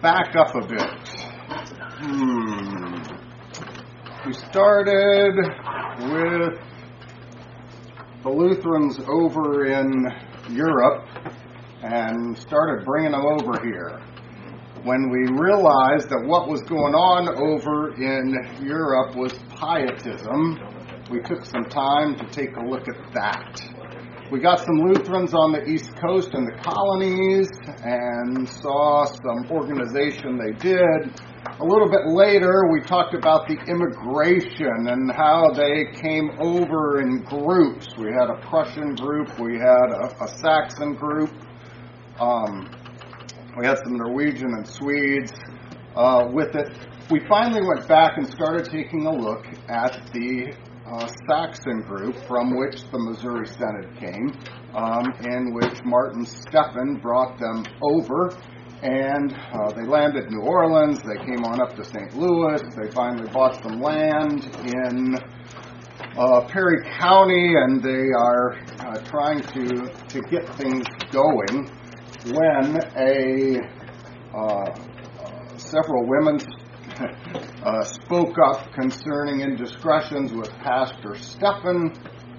back 0.00 0.34
up 0.36 0.54
a 0.54 0.66
bit. 0.66 1.08
Hmm. 1.98 3.02
We 4.26 4.32
started 4.32 5.34
with 6.00 6.60
the 8.22 8.30
Lutherans 8.30 8.98
over 9.08 9.66
in 9.66 10.06
Europe 10.50 11.06
and 11.82 12.38
started 12.38 12.84
bringing 12.84 13.12
them 13.12 13.24
over 13.26 13.60
here. 13.64 14.00
When 14.84 15.10
we 15.10 15.28
realized 15.40 16.08
that 16.08 16.22
what 16.26 16.48
was 16.48 16.62
going 16.62 16.94
on 16.94 17.28
over 17.28 17.94
in 17.94 18.64
Europe 18.64 19.16
was 19.16 19.32
pietism, 19.50 20.58
we 21.10 21.20
took 21.20 21.44
some 21.44 21.64
time 21.64 22.16
to 22.16 22.26
take 22.30 22.56
a 22.56 22.60
look 22.60 22.88
at 22.88 23.12
that. 23.14 23.60
We 24.32 24.40
got 24.40 24.60
some 24.60 24.76
Lutherans 24.76 25.34
on 25.34 25.52
the 25.52 25.62
East 25.68 25.94
Coast 26.00 26.32
in 26.32 26.46
the 26.46 26.56
colonies 26.64 27.50
and 27.84 28.48
saw 28.48 29.04
some 29.04 29.50
organization 29.50 30.38
they 30.38 30.56
did. 30.56 31.20
A 31.60 31.62
little 31.62 31.90
bit 31.90 32.06
later, 32.06 32.72
we 32.72 32.80
talked 32.80 33.12
about 33.12 33.46
the 33.46 33.60
immigration 33.68 34.88
and 34.88 35.12
how 35.12 35.52
they 35.52 35.84
came 36.00 36.30
over 36.40 37.02
in 37.02 37.22
groups. 37.24 37.88
We 37.98 38.06
had 38.06 38.30
a 38.30 38.40
Prussian 38.48 38.94
group, 38.94 39.38
we 39.38 39.58
had 39.58 39.92
a, 39.92 40.24
a 40.24 40.28
Saxon 40.40 40.94
group, 40.94 41.30
um, 42.18 42.70
we 43.58 43.66
had 43.66 43.76
some 43.84 43.98
Norwegian 43.98 44.54
and 44.54 44.66
Swedes 44.66 45.34
uh, 45.94 46.26
with 46.32 46.56
it. 46.56 46.72
We 47.10 47.20
finally 47.28 47.60
went 47.68 47.86
back 47.86 48.16
and 48.16 48.26
started 48.26 48.64
taking 48.64 49.04
a 49.04 49.12
look 49.12 49.44
at 49.68 50.08
the 50.14 50.54
uh, 50.92 51.08
Saxon 51.26 51.80
group 51.82 52.16
from 52.26 52.56
which 52.56 52.82
the 52.90 52.98
Missouri 52.98 53.46
Synod 53.46 53.96
came, 53.98 54.32
um, 54.74 55.12
in 55.24 55.54
which 55.54 55.80
Martin 55.84 56.26
Stephan 56.26 57.00
brought 57.00 57.38
them 57.38 57.64
over. 57.82 58.36
And 58.82 59.32
uh, 59.32 59.72
they 59.76 59.86
landed 59.86 60.28
New 60.28 60.42
Orleans. 60.42 60.98
They 60.98 61.24
came 61.24 61.44
on 61.44 61.62
up 61.62 61.76
to 61.76 61.84
St. 61.84 62.16
Louis. 62.16 62.60
They 62.76 62.90
finally 62.90 63.30
bought 63.30 63.62
some 63.62 63.80
land 63.80 64.44
in 64.66 65.14
uh, 66.18 66.46
Perry 66.48 66.82
County, 66.98 67.54
and 67.56 67.82
they 67.82 68.10
are 68.18 68.54
uh, 68.80 68.98
trying 69.04 69.40
to 69.40 69.86
to 70.08 70.20
get 70.30 70.52
things 70.56 70.84
going. 71.12 71.70
When 72.24 72.76
a 72.96 73.60
uh, 74.36 74.74
several 75.56 76.06
women 76.06 76.38
uh, 77.64 77.84
spoke 77.84 78.36
up 78.44 78.72
concerning 78.72 79.40
indiscretions 79.40 80.32
with 80.32 80.50
Pastor 80.58 81.14
Stephan, 81.16 81.92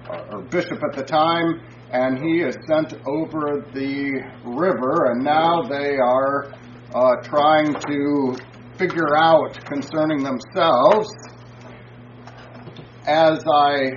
uh, 0.08 0.26
or 0.30 0.42
bishop 0.42 0.82
at 0.82 0.96
the 0.96 1.02
time, 1.02 1.60
and 1.90 2.18
he 2.18 2.40
is 2.40 2.56
sent 2.66 2.94
over 3.06 3.64
the 3.72 4.22
river, 4.44 5.10
and 5.10 5.24
now 5.24 5.62
they 5.62 5.96
are 5.96 6.52
uh, 6.94 7.16
trying 7.22 7.74
to 7.74 8.36
figure 8.78 9.16
out 9.16 9.64
concerning 9.64 10.22
themselves. 10.22 11.08
As 13.06 13.44
I 13.46 13.90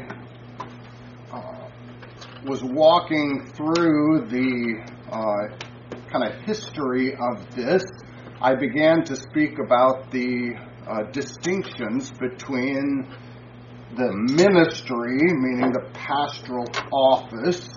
uh, 1.32 1.70
was 2.46 2.64
walking 2.64 3.50
through 3.54 4.28
the 4.28 4.84
uh, 5.12 5.58
kind 6.12 6.24
of 6.24 6.42
history 6.44 7.14
of 7.14 7.56
this, 7.56 7.84
I 8.40 8.54
began 8.54 9.04
to 9.06 9.16
speak 9.16 9.58
about 9.58 10.12
the 10.12 10.54
uh, 10.88 11.10
distinctions 11.12 12.12
between 12.12 13.12
the 13.96 14.14
ministry, 14.14 15.18
meaning 15.34 15.72
the 15.72 15.90
pastoral 15.94 16.68
office, 16.94 17.68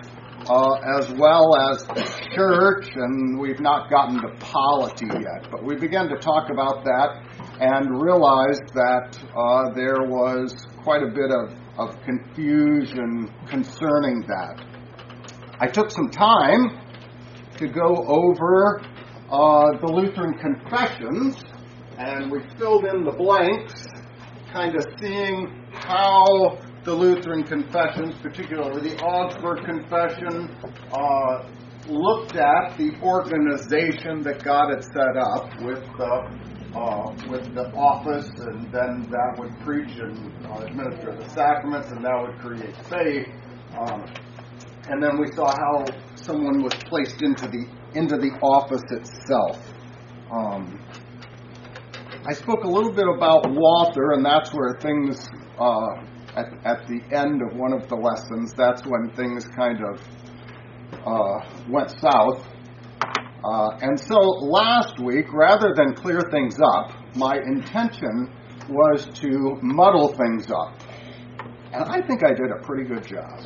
uh, 0.46 0.74
as 0.98 1.10
well 1.12 1.56
as 1.56 1.84
the 1.84 2.04
church, 2.34 2.90
and 2.94 3.40
we've 3.40 3.60
not 3.60 3.88
gotten 3.88 4.20
to 4.20 4.36
polity 4.38 5.06
yet. 5.06 5.50
But 5.50 5.64
we 5.64 5.76
began 5.76 6.10
to 6.10 6.18
talk 6.18 6.50
about 6.50 6.84
that 6.84 7.22
and 7.58 8.02
realized 8.02 8.74
that 8.74 9.18
uh, 9.34 9.72
there 9.74 10.02
was 10.10 10.66
quite 10.82 11.02
a 11.02 11.08
bit 11.08 11.30
of, 11.30 11.54
of 11.78 12.02
confusion 12.02 13.32
concerning 13.48 14.26
that. 14.28 14.62
I 15.58 15.68
took 15.68 15.90
some 15.90 16.10
time 16.10 16.78
to 17.56 17.66
go 17.66 18.04
over 18.06 18.82
uh, 19.30 19.78
the 19.80 19.86
Lutheran 19.86 20.34
confessions, 20.38 21.42
and 21.98 22.30
we 22.30 22.40
filled 22.58 22.84
in 22.84 23.04
the 23.04 23.12
blanks, 23.12 23.86
kind 24.52 24.74
of 24.74 24.84
seeing 25.00 25.66
how 25.72 26.58
the 26.84 26.92
Lutheran 26.92 27.44
confessions, 27.44 28.14
particularly 28.22 28.90
the 28.90 28.96
Augsburg 29.02 29.64
Confession, 29.64 30.56
uh, 30.92 31.48
looked 31.88 32.36
at 32.36 32.76
the 32.76 32.92
organization 33.02 34.22
that 34.22 34.42
God 34.42 34.70
had 34.70 34.82
set 34.84 35.16
up 35.16 35.48
with 35.62 35.82
the 35.96 36.50
uh, 36.74 37.12
with 37.28 37.52
the 37.54 37.66
office, 37.74 38.30
and 38.38 38.72
then 38.72 39.02
that 39.10 39.34
would 39.38 39.58
preach 39.60 39.90
and 39.98 40.46
uh, 40.46 40.64
administer 40.66 41.16
the 41.16 41.28
sacraments, 41.30 41.90
and 41.90 42.04
that 42.04 42.16
would 42.20 42.38
create 42.38 42.76
faith. 42.86 43.26
Um, 43.76 44.04
and 44.88 45.02
then 45.02 45.18
we 45.20 45.26
saw 45.34 45.50
how 45.50 45.84
someone 46.14 46.62
was 46.62 46.74
placed 46.86 47.22
into 47.22 47.48
the 47.48 47.66
into 47.94 48.16
the 48.16 48.30
office 48.42 48.82
itself. 48.90 49.58
Um, 50.30 50.78
I 52.26 52.32
spoke 52.34 52.64
a 52.64 52.68
little 52.68 52.92
bit 52.92 53.06
about 53.08 53.50
Walther, 53.50 54.12
and 54.12 54.24
that's 54.24 54.52
where 54.52 54.78
things, 54.80 55.28
uh, 55.58 55.86
at, 56.36 56.46
at 56.64 56.86
the 56.86 57.00
end 57.16 57.40
of 57.42 57.56
one 57.58 57.72
of 57.72 57.88
the 57.88 57.96
lessons, 57.96 58.52
that's 58.56 58.82
when 58.86 59.10
things 59.16 59.46
kind 59.56 59.80
of 59.82 60.00
uh, 61.04 61.40
went 61.68 61.90
south. 61.90 62.46
Uh, 63.42 63.70
and 63.80 63.98
so 63.98 64.16
last 64.16 65.00
week, 65.00 65.32
rather 65.32 65.72
than 65.74 65.94
clear 65.94 66.20
things 66.30 66.56
up, 66.74 66.92
my 67.16 67.36
intention 67.36 68.30
was 68.68 69.06
to 69.14 69.58
muddle 69.62 70.14
things 70.14 70.50
up. 70.50 70.78
And 71.72 71.84
I 71.84 72.06
think 72.06 72.22
I 72.24 72.34
did 72.34 72.50
a 72.50 72.62
pretty 72.64 72.84
good 72.84 73.06
job. 73.06 73.40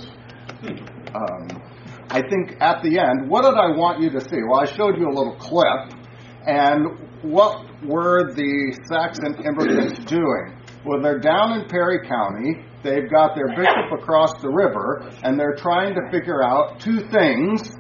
Um, 1.15 1.62
I 2.10 2.20
think 2.20 2.60
at 2.60 2.82
the 2.82 2.98
end, 2.98 3.28
what 3.28 3.42
did 3.42 3.54
I 3.54 3.76
want 3.76 4.00
you 4.00 4.10
to 4.10 4.20
see? 4.20 4.42
Well, 4.48 4.60
I 4.60 4.66
showed 4.66 4.97
you 4.98 5.09
a 5.09 5.15
little 5.15 5.37
clip, 5.37 5.98
and 6.47 7.22
what 7.22 7.65
were 7.84 8.32
the 8.34 8.78
Saxon 8.88 9.44
immigrants 9.44 9.98
doing? 10.06 10.60
Well, 10.84 11.00
they're 11.00 11.19
down 11.19 11.59
in 11.59 11.69
Perry 11.69 12.06
County. 12.06 12.64
They've 12.82 13.10
got 13.10 13.34
their 13.34 13.48
bishop 13.56 13.98
across 13.98 14.32
the 14.43 14.50
river, 14.50 15.10
and 15.22 15.41
they're 15.41 15.56
trying 15.56 15.94
to 15.94 16.00
figure 16.10 16.43
out 16.44 16.81
two 16.81 17.00
things, 17.09 17.70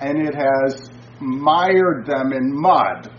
and 0.00 0.18
it 0.18 0.34
has 0.34 0.90
mired 1.20 2.06
them 2.06 2.32
in 2.32 2.60
mud. 2.60 3.10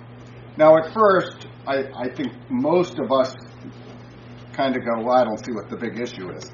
Now, 0.58 0.78
at 0.78 0.94
first, 0.94 1.48
I, 1.68 1.84
I 1.96 2.16
think 2.16 2.32
most 2.50 3.00
of 3.00 3.12
us 3.12 3.36
kind 4.54 4.76
of 4.76 4.84
go, 4.86 5.04
well, 5.04 5.18
I 5.18 5.24
don't 5.26 5.44
see 5.44 5.52
what 5.52 5.70
the 5.70 5.76
big 5.78 6.00
issue 6.00 6.32
is 6.32 6.50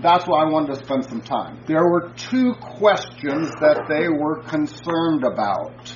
that's 0.00 0.26
why 0.26 0.42
I 0.42 0.48
wanted 0.48 0.74
to 0.74 0.84
spend 0.84 1.04
some 1.04 1.20
time. 1.20 1.62
There 1.66 1.84
were 1.84 2.12
two 2.16 2.54
questions 2.54 3.50
that 3.60 3.84
they 3.88 4.08
were 4.08 4.42
concerned 4.42 5.24
about. 5.24 5.92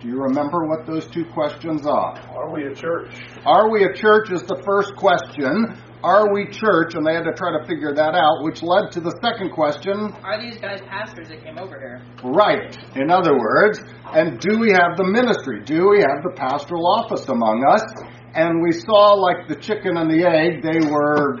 Do 0.00 0.08
you 0.08 0.20
remember 0.20 0.66
what 0.66 0.84
those 0.84 1.06
two 1.06 1.24
questions 1.32 1.86
are? 1.86 2.18
Are 2.34 2.52
we 2.52 2.66
a 2.66 2.74
church? 2.74 3.14
Are 3.46 3.70
we 3.70 3.84
a 3.84 3.94
church 3.94 4.32
is 4.32 4.42
the 4.42 4.60
first 4.66 4.96
question. 4.96 5.78
Are 6.02 6.34
we 6.34 6.50
church? 6.50 6.94
And 6.94 7.06
they 7.06 7.14
had 7.14 7.22
to 7.22 7.32
try 7.32 7.56
to 7.56 7.64
figure 7.66 7.94
that 7.94 8.14
out, 8.14 8.42
which 8.42 8.62
led 8.62 8.90
to 8.92 9.00
the 9.00 9.14
second 9.22 9.52
question. 9.52 10.12
Are 10.24 10.42
these 10.42 10.58
guys 10.58 10.80
pastors 10.90 11.28
that 11.28 11.44
came 11.44 11.56
over 11.56 11.78
here? 11.78 12.02
Right. 12.24 12.76
In 12.96 13.10
other 13.10 13.38
words, 13.38 13.78
and 14.12 14.40
do 14.40 14.58
we 14.58 14.72
have 14.72 14.96
the 14.96 15.06
ministry? 15.06 15.62
Do 15.62 15.90
we 15.90 16.00
have 16.00 16.26
the 16.26 16.34
pastoral 16.34 16.84
office 16.86 17.28
among 17.28 17.64
us? 17.64 17.86
And 18.34 18.60
we 18.60 18.72
saw, 18.72 19.14
like 19.14 19.46
the 19.46 19.54
chicken 19.54 19.96
and 19.96 20.10
the 20.10 20.26
egg, 20.26 20.62
they 20.66 20.90
were 20.90 21.38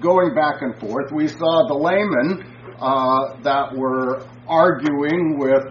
going 0.00 0.34
back 0.34 0.62
and 0.62 0.78
forth. 0.78 1.10
We 1.12 1.28
saw 1.28 1.66
the 1.68 1.74
laymen 1.74 2.54
uh, 2.78 3.40
that 3.42 3.74
were 3.74 4.26
arguing 4.46 5.38
with 5.38 5.64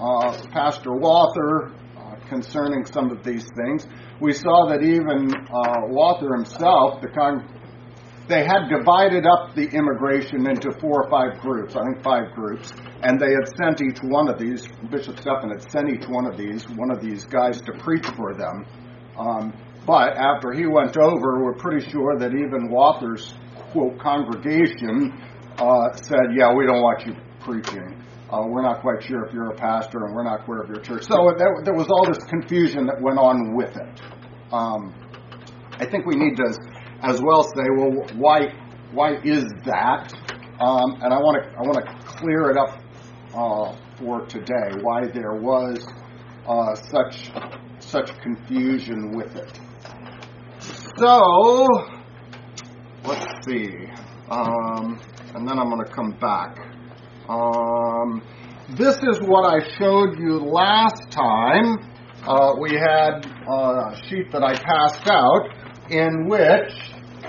uh, 0.00 0.48
Pastor 0.52 0.92
Walther 0.92 1.72
uh, 1.96 2.16
concerning 2.28 2.84
some 2.86 3.10
of 3.10 3.24
these 3.24 3.46
things. 3.56 3.86
We 4.20 4.32
saw 4.32 4.68
that 4.68 4.82
even 4.82 5.32
uh, 5.32 5.88
Walther 5.88 6.34
himself, 6.34 7.00
the 7.00 7.08
con- 7.08 7.60
they 8.28 8.44
had 8.44 8.68
divided 8.68 9.26
up 9.26 9.56
the 9.56 9.66
immigration 9.66 10.48
into 10.48 10.70
four 10.80 11.02
or 11.04 11.10
five 11.10 11.40
groups, 11.40 11.74
I 11.74 11.82
think 11.82 12.02
five 12.04 12.32
groups, 12.32 12.72
and 13.02 13.18
they 13.18 13.32
had 13.32 13.48
sent 13.58 13.82
each 13.82 13.98
one 14.04 14.28
of 14.28 14.38
these, 14.38 14.68
Bishop 14.88 15.18
Stephan 15.18 15.50
had 15.50 15.68
sent 15.72 15.90
each 15.90 16.06
one 16.06 16.26
of 16.26 16.38
these, 16.38 16.68
one 16.68 16.92
of 16.92 17.02
these 17.02 17.24
guys 17.24 17.60
to 17.62 17.72
preach 17.80 18.06
for 18.16 18.34
them. 18.34 18.64
Um, 19.18 19.52
but 19.84 20.16
after 20.16 20.52
he 20.52 20.66
went 20.66 20.96
over, 20.96 21.42
we're 21.42 21.54
pretty 21.54 21.90
sure 21.90 22.18
that 22.18 22.30
even 22.30 22.70
Walther's 22.70 23.34
quote 23.72 23.98
congregation 23.98 25.12
uh, 25.58 25.92
said, 25.94 26.34
"Yeah, 26.36 26.52
we 26.54 26.66
don't 26.66 26.82
want 26.82 27.06
you 27.06 27.14
preaching. 27.40 28.04
Uh, 28.30 28.42
we're 28.46 28.62
not 28.62 28.80
quite 28.80 29.02
sure 29.02 29.24
if 29.24 29.32
you're 29.34 29.50
a 29.50 29.56
pastor, 29.56 30.04
and 30.06 30.14
we're 30.14 30.24
not 30.24 30.44
clear 30.44 30.62
if 30.62 30.68
you're 30.68 30.80
a 30.80 30.82
church." 30.82 31.04
So 31.04 31.32
there, 31.36 31.54
there 31.64 31.74
was 31.74 31.88
all 31.88 32.06
this 32.06 32.22
confusion 32.24 32.86
that 32.86 33.00
went 33.00 33.18
on 33.18 33.54
with 33.54 33.76
it. 33.76 34.00
Um, 34.52 34.94
I 35.72 35.86
think 35.86 36.06
we 36.06 36.16
need 36.16 36.36
to, 36.36 36.54
as 37.02 37.20
well, 37.22 37.42
say, 37.42 37.64
well, 37.76 38.06
why 38.16 38.52
why 38.92 39.16
is 39.24 39.44
that? 39.64 40.12
Um, 40.60 41.00
and 41.02 41.14
I 41.14 41.18
want 41.18 41.42
to 41.42 41.50
I 41.56 41.62
want 41.62 41.86
to 41.86 42.06
clear 42.06 42.50
it 42.50 42.56
up 42.56 42.80
uh, 43.34 43.76
for 43.98 44.26
today. 44.26 44.76
Why 44.82 45.06
there 45.06 45.34
was 45.34 45.86
uh, 46.46 46.74
such 46.74 47.30
such 47.78 48.18
confusion 48.20 49.16
with 49.16 49.36
it. 49.36 49.58
So 50.98 51.99
let's 53.04 53.46
see, 53.46 53.68
um, 54.30 55.00
and 55.34 55.48
then 55.48 55.58
I'm 55.58 55.70
going 55.70 55.84
to 55.84 55.92
come 55.92 56.12
back. 56.20 56.56
Um, 57.28 58.22
this 58.76 58.96
is 58.96 59.20
what 59.22 59.44
I 59.44 59.60
showed 59.78 60.18
you 60.18 60.38
last 60.38 61.10
time. 61.10 61.78
Uh, 62.26 62.54
we 62.60 62.74
had 62.74 63.26
uh, 63.48 63.92
a 63.92 64.00
sheet 64.08 64.30
that 64.32 64.42
I 64.42 64.54
passed 64.54 65.08
out 65.08 65.48
in 65.90 66.28
which 66.28 66.72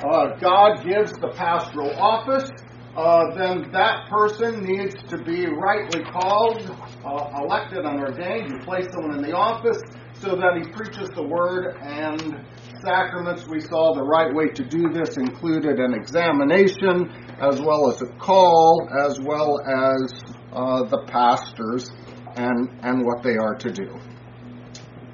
uh, 0.04 0.36
God 0.40 0.84
gives 0.84 1.14
the 1.14 1.32
pastoral 1.36 1.96
office. 1.98 2.50
Uh, 2.96 3.34
then 3.38 3.72
that 3.72 4.10
person 4.10 4.66
needs 4.66 4.96
to 5.10 5.18
be 5.24 5.48
rightly 5.48 6.04
called, 6.04 6.70
uh, 7.06 7.42
elected, 7.42 7.86
and 7.86 8.00
ordained. 8.02 8.52
You 8.52 8.60
place 8.66 8.86
someone 8.92 9.16
in 9.16 9.22
the 9.22 9.32
office 9.32 9.82
so 10.22 10.36
that 10.36 10.54
he 10.56 10.72
preaches 10.72 11.10
the 11.16 11.24
word 11.24 11.78
and 11.82 12.46
sacraments. 12.86 13.48
We 13.48 13.60
saw 13.60 13.94
the 13.96 14.04
right 14.04 14.34
way 14.34 14.50
to 14.50 14.64
do 14.64 14.90
this 14.94 15.18
included 15.18 15.80
an 15.80 15.94
examination 15.96 17.10
as 17.40 17.60
well 17.60 17.90
as 17.90 18.02
a 18.04 18.08
call, 18.20 18.88
as 19.04 19.20
well 19.20 19.60
as 19.62 20.14
uh, 20.54 20.84
the 20.84 21.04
pastors 21.08 21.90
and, 22.36 22.70
and 22.84 23.04
what 23.04 23.24
they 23.24 23.36
are 23.36 23.56
to 23.56 23.72
do. 23.72 24.00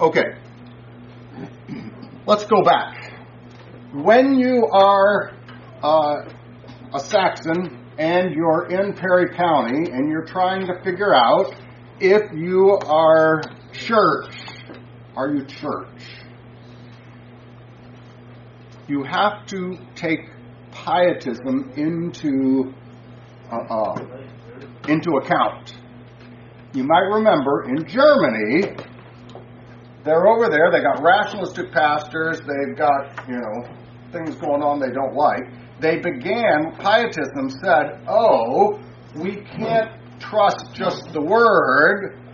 Okay, 0.02 0.36
let's 2.26 2.46
go 2.46 2.64
back. 2.64 3.14
When 3.94 4.38
you 4.38 4.68
are 4.72 5.32
uh, 5.82 6.16
a 6.94 7.00
Saxon 7.00 7.86
and 7.98 8.36
you're 8.36 8.68
in 8.70 8.94
Perry 8.94 9.30
County 9.36 9.90
and 9.90 10.10
you're 10.10 10.26
trying 10.26 10.68
to 10.68 10.84
figure 10.84 11.16
out 11.16 11.56
if 12.00 12.22
you 12.34 12.78
are 12.86 13.42
church, 13.72 14.36
are 15.18 15.34
you 15.34 15.44
church? 15.46 16.04
You 18.88 19.04
have 19.04 19.48
to 19.48 19.78
take 19.96 20.20
pietism 20.72 21.74
into 21.76 22.72
uh, 23.52 23.74
uh, 23.74 23.96
into 24.88 25.18
account. 25.18 25.76
You 26.74 26.84
might 26.84 27.08
remember 27.16 27.66
in 27.68 27.88
Germany, 27.88 28.78
they're 30.06 30.28
over 30.28 30.50
there. 30.50 30.72
They 30.72 30.82
got 30.82 31.02
rationalistic 31.02 31.72
pastors. 31.72 32.40
They've 32.40 32.78
got 32.78 33.28
you 33.28 33.38
know 33.38 33.68
things 34.12 34.36
going 34.36 34.62
on 34.62 34.80
they 34.80 34.92
don't 34.92 35.16
like. 35.16 35.42
They 35.82 35.98
began 35.98 36.76
pietism 36.80 37.50
said, 37.50 38.06
"Oh, 38.08 38.80
we 39.16 39.38
can't 39.58 40.20
trust 40.20 40.74
just 40.74 41.12
the 41.12 41.22
word. 41.22 42.27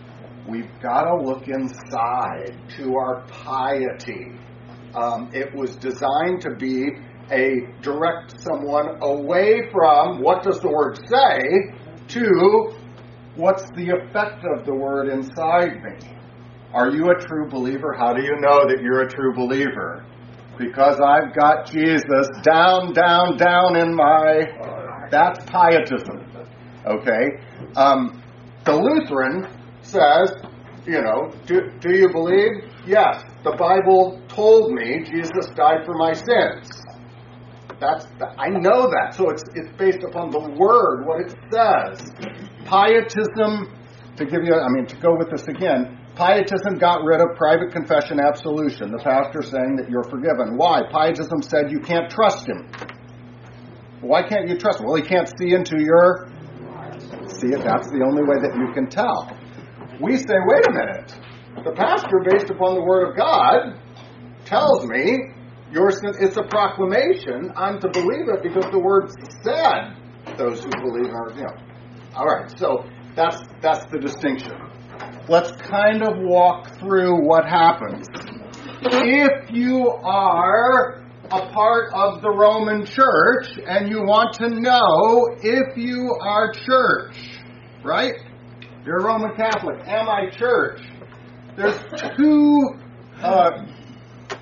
We've 0.48 0.70
got 0.82 1.04
to 1.04 1.16
look 1.24 1.48
inside 1.48 2.58
to 2.78 2.96
our 2.96 3.24
piety." 3.28 4.32
Um, 4.96 5.32
it 5.34 5.54
was 5.56 5.76
designed 5.76 6.42
to 6.42 6.56
be 6.56 6.90
a 7.32 7.62
direct 7.82 8.40
someone 8.42 9.02
away 9.02 9.70
from 9.72 10.22
what 10.22 10.44
does 10.44 10.60
the 10.60 10.70
word 10.70 11.00
say 11.08 11.74
to 12.10 12.76
what's 13.36 13.64
the 13.72 13.90
effect 13.90 14.44
of 14.46 14.66
the 14.66 14.74
word 14.74 15.08
inside 15.10 15.82
me. 15.84 16.10
Are 16.74 16.90
you 16.90 17.12
a 17.12 17.16
true 17.16 17.50
believer? 17.50 17.94
How 17.98 18.14
do 18.14 18.24
you 18.24 18.36
know 18.40 18.68
that 18.68 18.82
you're 18.82 19.02
a 19.02 19.10
true 19.10 19.34
believer? 19.34 20.06
Because 20.58 21.00
I've 21.00 21.34
got 21.36 21.72
Jesus 21.72 22.28
down, 22.44 22.94
down, 22.94 23.38
down 23.38 23.76
in 23.76 23.96
my. 23.96 25.08
That's 25.10 25.44
pietism. 25.46 26.26
Okay? 26.86 27.40
Um, 27.76 28.22
the 28.66 28.76
Lutheran 28.76 29.48
says, 29.94 30.34
you 30.86 31.02
know, 31.02 31.32
do, 31.46 31.72
do 31.80 31.96
you 31.96 32.10
believe? 32.10 32.74
Yes. 32.86 33.24
The 33.44 33.56
Bible 33.56 34.22
told 34.28 34.74
me 34.74 35.04
Jesus 35.06 35.48
died 35.56 35.86
for 35.86 35.94
my 35.94 36.14
sins. 36.14 36.70
That's 37.80 38.06
I 38.38 38.50
know 38.50 38.88
that. 38.90 39.14
So 39.16 39.30
it's 39.30 39.44
it's 39.56 39.72
based 39.78 40.04
upon 40.04 40.32
the 40.32 40.40
word, 40.40 41.06
what 41.06 41.22
it 41.22 41.32
says. 41.52 42.12
Pietism, 42.66 43.72
to 44.16 44.26
give 44.26 44.44
you, 44.44 44.56
I 44.56 44.70
mean, 44.70 44.86
to 44.88 44.96
go 44.98 45.16
with 45.18 45.30
this 45.32 45.48
again, 45.48 46.00
Pietism 46.16 46.78
got 46.78 47.04
rid 47.04 47.20
of 47.20 47.36
private 47.36 47.72
confession 47.72 48.20
absolution. 48.20 48.92
The 48.92 49.00
pastor 49.04 49.42
saying 49.42 49.76
that 49.78 49.90
you're 49.90 50.04
forgiven. 50.04 50.58
Why? 50.58 50.84
Pietism 50.92 51.42
said 51.42 51.72
you 51.72 51.80
can't 51.80 52.10
trust 52.10 52.48
him. 52.48 52.70
Why 54.02 54.22
can't 54.28 54.48
you 54.48 54.58
trust 54.58 54.80
him? 54.80 54.86
Well, 54.86 54.96
he 54.96 55.04
can't 55.04 55.28
see 55.40 55.54
into 55.54 55.80
your. 55.80 56.30
See. 57.28 57.50
That's 57.50 57.90
the 57.90 58.04
only 58.06 58.24
way 58.24 58.38
that 58.40 58.54
you 58.56 58.72
can 58.74 58.88
tell. 58.88 59.32
We 60.02 60.18
say, 60.18 60.36
wait 60.46 60.68
a 60.68 60.72
minute. 60.72 61.14
The 61.64 61.72
pastor, 61.76 62.26
based 62.30 62.50
upon 62.50 62.76
the 62.76 62.82
Word 62.82 63.10
of 63.10 63.16
God, 63.16 63.80
tells 64.46 64.86
me 64.86 65.30
your 65.72 65.90
it's 65.90 66.38
a 66.38 66.44
proclamation. 66.44 67.52
I'm 67.56 67.80
to 67.80 67.90
believe 67.90 68.30
it 68.30 68.44
because 68.44 68.66
the 68.72 68.80
Word 68.80 69.10
said 69.44 70.38
those 70.38 70.64
who 70.64 70.70
believe 70.70 71.12
are, 71.14 71.32
you 71.36 71.44
know. 71.44 71.56
All 72.16 72.26
right, 72.26 72.52
so 72.58 72.86
that's 73.16 73.42
that's 73.62 73.86
the 73.92 74.00
distinction. 74.00 74.54
Let's 75.28 75.52
kind 75.64 76.04
of 76.04 76.18
walk 76.20 76.78
through 76.80 77.26
what 77.26 77.46
happens. 77.46 78.08
If 78.82 79.52
you 79.52 79.90
are 79.90 81.04
a 81.32 81.50
part 81.52 81.94
of 81.94 82.22
the 82.22 82.30
Roman 82.30 82.86
Church 82.86 83.58
and 83.66 83.90
you 83.90 84.04
want 84.04 84.34
to 84.36 84.50
know 84.50 85.36
if 85.42 85.78
you 85.78 86.16
are 86.22 86.52
church, 86.52 87.16
right? 87.84 88.16
You're 88.86 88.98
a 88.98 89.04
Roman 89.06 89.34
Catholic. 89.36 89.80
Am 89.88 90.10
I 90.10 90.30
church? 90.30 90.82
There's 91.56 91.80
two 92.18 92.60
uh, 93.22 93.66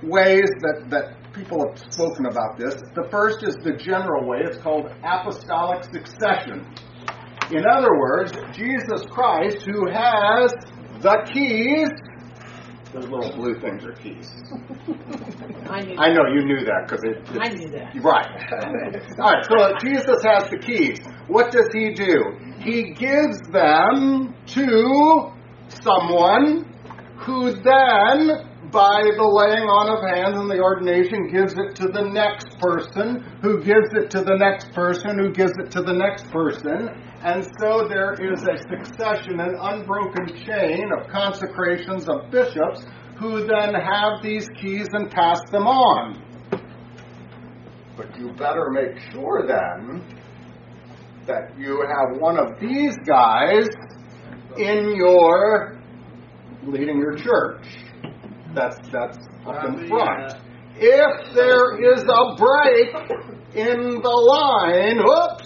ways 0.01 0.49
that, 0.61 0.85
that 0.89 1.33
people 1.33 1.67
have 1.67 1.77
spoken 1.93 2.25
about 2.25 2.57
this. 2.57 2.73
The 2.95 3.07
first 3.11 3.43
is 3.43 3.55
the 3.63 3.73
general 3.73 4.27
way, 4.27 4.39
it's 4.43 4.57
called 4.57 4.87
apostolic 5.03 5.83
succession. 5.83 6.65
In 7.51 7.65
other 7.67 7.99
words, 7.99 8.31
Jesus 8.53 9.03
Christ, 9.11 9.61
who 9.63 9.89
has 9.91 10.53
the 11.01 11.29
keys, 11.31 11.89
those 12.93 13.07
little 13.09 13.31
blue 13.35 13.59
things 13.59 13.85
are 13.85 13.93
keys. 13.93 14.29
I 15.69 15.81
knew. 15.81 15.97
I 15.97 16.13
know 16.13 16.25
you 16.27 16.43
knew 16.45 16.65
that 16.65 16.87
because 16.87 17.03
it, 17.03 17.27
I 17.39 17.49
knew 17.49 17.69
that. 17.69 17.95
Right. 18.03 18.27
All 19.19 19.31
right, 19.31 19.45
so 19.45 19.75
Jesus 19.79 20.21
has 20.23 20.49
the 20.49 20.57
keys. 20.57 20.99
What 21.27 21.51
does 21.51 21.69
he 21.73 21.93
do? 21.93 22.37
He 22.59 22.91
gives 22.91 23.39
them 23.51 24.35
to 24.47 25.31
someone 25.81 26.65
who 27.19 27.53
then, 27.53 28.50
by 28.71 29.03
the 29.03 29.23
laying 29.23 29.67
on 29.67 29.91
of 29.91 30.01
hands 30.15 30.39
and 30.39 30.49
the 30.49 30.59
ordination, 30.59 31.27
gives 31.27 31.53
it 31.53 31.75
to 31.75 31.87
the 31.87 32.09
next 32.09 32.57
person, 32.59 33.21
who 33.41 33.61
gives 33.63 33.91
it 33.93 34.09
to 34.11 34.21
the 34.21 34.35
next 34.37 34.71
person, 34.73 35.19
who 35.19 35.31
gives 35.31 35.51
it 35.59 35.71
to 35.71 35.81
the 35.81 35.93
next 35.93 36.31
person. 36.31 36.87
And 37.23 37.43
so 37.59 37.87
there 37.87 38.13
is 38.13 38.41
a 38.43 38.57
succession, 38.57 39.39
an 39.39 39.55
unbroken 39.59 40.27
chain 40.45 40.89
of 40.97 41.07
consecrations 41.11 42.07
of 42.07 42.31
bishops 42.31 42.85
who 43.19 43.45
then 43.45 43.75
have 43.75 44.23
these 44.23 44.47
keys 44.59 44.87
and 44.93 45.11
pass 45.11 45.39
them 45.51 45.67
on. 45.67 46.17
But 47.95 48.17
you 48.17 48.33
better 48.33 48.71
make 48.71 48.97
sure 49.11 49.45
then 49.45 50.01
that 51.27 51.57
you 51.59 51.85
have 51.85 52.19
one 52.19 52.39
of 52.39 52.59
these 52.59 52.95
guys 53.05 53.67
in 54.57 54.95
your 54.95 55.79
leading 56.65 56.97
your 56.97 57.15
church. 57.15 57.65
That's 58.53 58.77
that's 58.91 59.17
up 59.45 59.63
in 59.65 59.87
front. 59.87 60.33
If 60.75 61.35
there 61.35 61.93
is 61.93 62.03
a 62.03 62.35
break 62.37 62.89
in 63.55 64.01
the 64.01 64.09
line, 64.09 64.99
oops, 64.99 65.45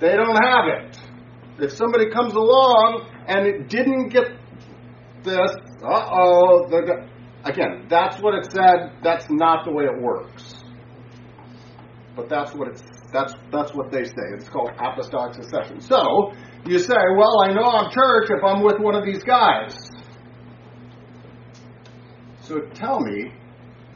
they 0.00 0.16
don't 0.16 0.36
have 0.42 0.64
it. 0.66 0.98
If 1.58 1.72
somebody 1.72 2.10
comes 2.10 2.32
along 2.34 3.06
and 3.26 3.46
it 3.46 3.68
didn't 3.68 4.08
get 4.08 4.24
this, 5.22 5.50
uh 5.84 6.08
oh, 6.10 6.66
again, 7.44 7.86
that's 7.88 8.20
what 8.20 8.34
it 8.34 8.50
said. 8.50 8.92
That's 9.02 9.26
not 9.30 9.64
the 9.64 9.72
way 9.72 9.84
it 9.84 10.00
works. 10.00 10.54
But 12.16 12.28
that's 12.28 12.54
what 12.54 12.68
it's 12.68 12.82
that's 13.12 13.34
that's 13.52 13.74
what 13.74 13.90
they 13.90 14.04
say. 14.04 14.26
It's 14.34 14.48
called 14.48 14.70
apostolic 14.78 15.34
succession. 15.34 15.80
So 15.80 16.32
you 16.66 16.78
say, 16.78 16.96
well, 17.16 17.42
I 17.44 17.52
know 17.52 17.64
I'm 17.64 17.90
church 17.90 18.30
if 18.30 18.42
I'm 18.44 18.62
with 18.62 18.78
one 18.78 18.94
of 18.94 19.04
these 19.04 19.22
guys. 19.22 19.76
So 22.50 22.62
tell 22.74 22.98
me, 22.98 23.30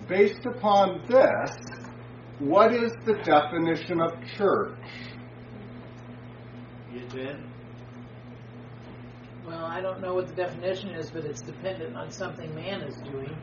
based 0.07 0.47
upon 0.47 1.05
this, 1.09 1.51
what 2.39 2.73
is 2.73 2.93
the 3.05 3.15
definition 3.15 4.01
of 4.01 4.13
church? 4.39 4.79
You 6.93 7.01
did? 7.09 7.37
Well, 9.45 9.65
I 9.65 9.81
don't 9.81 10.01
know 10.01 10.15
what 10.15 10.29
the 10.29 10.35
definition 10.35 10.91
is, 10.91 11.11
but 11.11 11.25
it's 11.25 11.41
dependent 11.41 11.97
on 11.97 12.13
something 12.13 12.55
man 12.55 12.83
is 12.83 12.95
doing. 12.99 13.37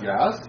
Yes? 0.00 0.46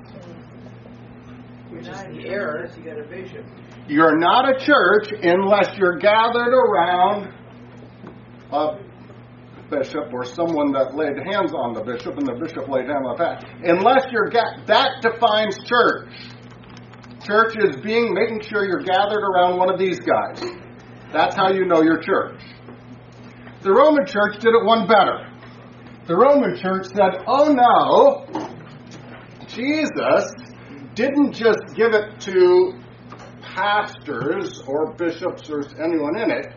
Which 1.72 1.82
is 1.82 1.88
Not 1.88 2.12
the 2.12 2.28
error. 2.28 2.66
unless 2.66 2.78
You 2.78 2.84
got 2.84 3.00
a 3.00 3.08
bishop. 3.08 3.44
You're 3.88 4.20
not 4.20 4.56
a 4.56 4.64
church 4.64 5.12
unless 5.24 5.76
you're 5.80 5.98
gathered 5.98 6.54
around 6.54 7.34
a 8.52 8.89
bishop 9.70 10.14
or 10.14 10.26
someone 10.26 10.72
that 10.74 10.96
laid 10.96 11.18
hands 11.18 11.54
on 11.54 11.74
the 11.74 11.82
bishop 11.84 12.18
and 12.18 12.28
the 12.28 12.34
bishop 12.34 12.68
laid 12.68 12.88
hands 12.88 13.06
on 13.06 13.18
that. 13.18 13.46
Unless 13.64 14.08
you're 14.12 14.30
ga- 14.30 14.66
that 14.66 15.02
defines 15.02 15.58
church. 15.66 16.14
Church 17.26 17.56
is 17.60 17.76
being 17.82 18.14
making 18.14 18.42
sure 18.42 18.66
you're 18.66 18.84
gathered 18.84 19.24
around 19.24 19.58
one 19.58 19.70
of 19.72 19.80
these 19.80 20.00
guys. 20.00 20.42
That's 21.12 21.36
how 21.36 21.52
you 21.52 21.66
know 21.66 21.82
your 21.82 22.00
church. 22.02 22.42
The 23.62 23.72
Roman 23.72 24.06
church 24.06 24.40
did 24.40 24.54
it 24.56 24.66
one 24.66 24.88
better. 24.88 25.28
The 26.08 26.16
Roman 26.16 26.58
church 26.58 26.88
said, 26.88 27.24
"Oh 27.28 27.52
no, 27.54 28.26
Jesus 29.48 30.32
didn't 30.96 31.34
just 31.34 31.60
give 31.76 31.94
it 31.94 32.20
to 32.22 32.74
pastors 33.42 34.62
or 34.68 34.94
bishops 34.94 35.50
or 35.50 35.62
anyone 35.84 36.18
in 36.18 36.32
it. 36.32 36.48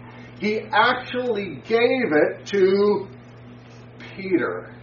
He 0.43 0.59
actually 0.73 1.63
gave 1.69 2.11
it 2.11 2.47
to 2.47 3.07
Peter. 4.17 4.75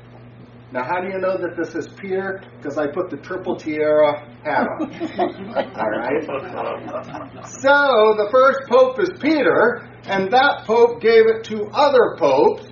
Now, 0.72 0.86
how 0.86 1.01
do 1.01 1.10
you 1.12 1.20
know 1.20 1.36
that 1.36 1.58
this 1.58 1.75
is 1.75 1.94
Peter? 2.00 2.42
Because 2.56 2.78
I 2.78 2.88
put 2.88 3.10
the 3.10 3.18
triple 3.18 3.58
tiara 3.58 4.25
hat 4.42 4.66
on. 4.80 4.89
All 5.20 5.89
right? 6.00 6.24
So, 7.60 8.16
the 8.16 8.30
first 8.32 8.60
pope 8.70 9.01
is 9.01 9.10
Peter, 9.20 9.86
and 10.06 10.32
that 10.32 10.63
pope 10.66 11.01
gave 11.01 11.28
it 11.28 11.44
to 11.51 11.66
other 11.74 12.16
popes, 12.18 12.63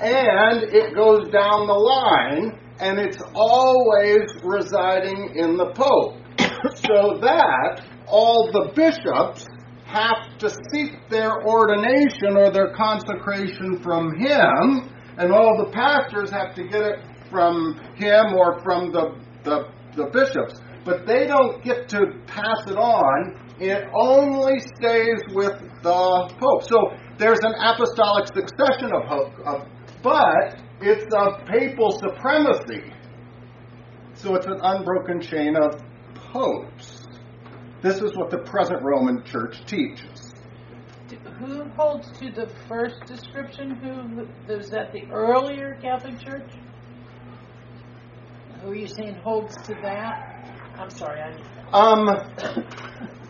and 0.00 0.64
it 0.64 0.94
goes 0.94 1.30
down 1.30 1.66
the 1.66 1.72
line, 1.72 2.60
and 2.78 2.98
it's 2.98 3.22
always 3.34 4.28
residing 4.42 5.32
in 5.34 5.56
the 5.56 5.72
pope. 5.72 6.20
So 6.76 7.18
that 7.20 7.84
all 8.06 8.50
the 8.50 8.72
bishops 8.74 9.46
have 9.94 10.38
to 10.38 10.50
seek 10.72 11.08
their 11.08 11.46
ordination 11.46 12.36
or 12.36 12.50
their 12.50 12.74
consecration 12.74 13.80
from 13.80 14.16
him, 14.18 14.90
and 15.16 15.32
all 15.32 15.56
the 15.64 15.70
pastors 15.70 16.30
have 16.30 16.54
to 16.56 16.64
get 16.64 16.82
it 16.82 16.98
from 17.30 17.80
him 17.94 18.34
or 18.34 18.60
from 18.62 18.90
the, 18.92 19.16
the, 19.44 19.68
the 19.94 20.06
bishops. 20.12 20.60
But 20.84 21.06
they 21.06 21.26
don't 21.26 21.62
get 21.62 21.88
to 21.90 22.00
pass 22.26 22.66
it 22.66 22.76
on. 22.76 23.40
It 23.60 23.88
only 23.94 24.58
stays 24.76 25.20
with 25.32 25.58
the 25.82 26.34
pope. 26.40 26.62
So 26.68 26.90
there's 27.18 27.38
an 27.42 27.54
apostolic 27.54 28.26
succession 28.26 28.90
of 28.92 29.04
of, 29.46 29.68
but 30.02 30.60
it's 30.80 31.06
a 31.14 31.44
papal 31.46 31.92
supremacy. 31.92 32.92
So 34.14 34.34
it's 34.34 34.46
an 34.46 34.58
unbroken 34.60 35.20
chain 35.20 35.56
of 35.56 35.80
popes. 36.32 37.03
This 37.84 38.00
is 38.00 38.16
what 38.16 38.30
the 38.30 38.38
present 38.38 38.82
Roman 38.82 39.22
Church 39.26 39.62
teaches. 39.66 40.32
Who 41.38 41.64
holds 41.76 42.10
to 42.18 42.30
the 42.30 42.48
first 42.66 43.04
description? 43.04 43.76
Who 43.76 44.26
is 44.50 44.70
that? 44.70 44.90
The 44.94 45.04
earlier 45.12 45.76
Catholic 45.82 46.18
Church? 46.18 46.50
Who 48.62 48.70
are 48.70 48.74
you 48.74 48.86
saying 48.86 49.16
holds 49.16 49.54
to 49.66 49.74
that? 49.82 50.48
I'm 50.78 50.88
sorry. 50.88 51.20
I... 51.20 51.34
Um, 51.74 52.06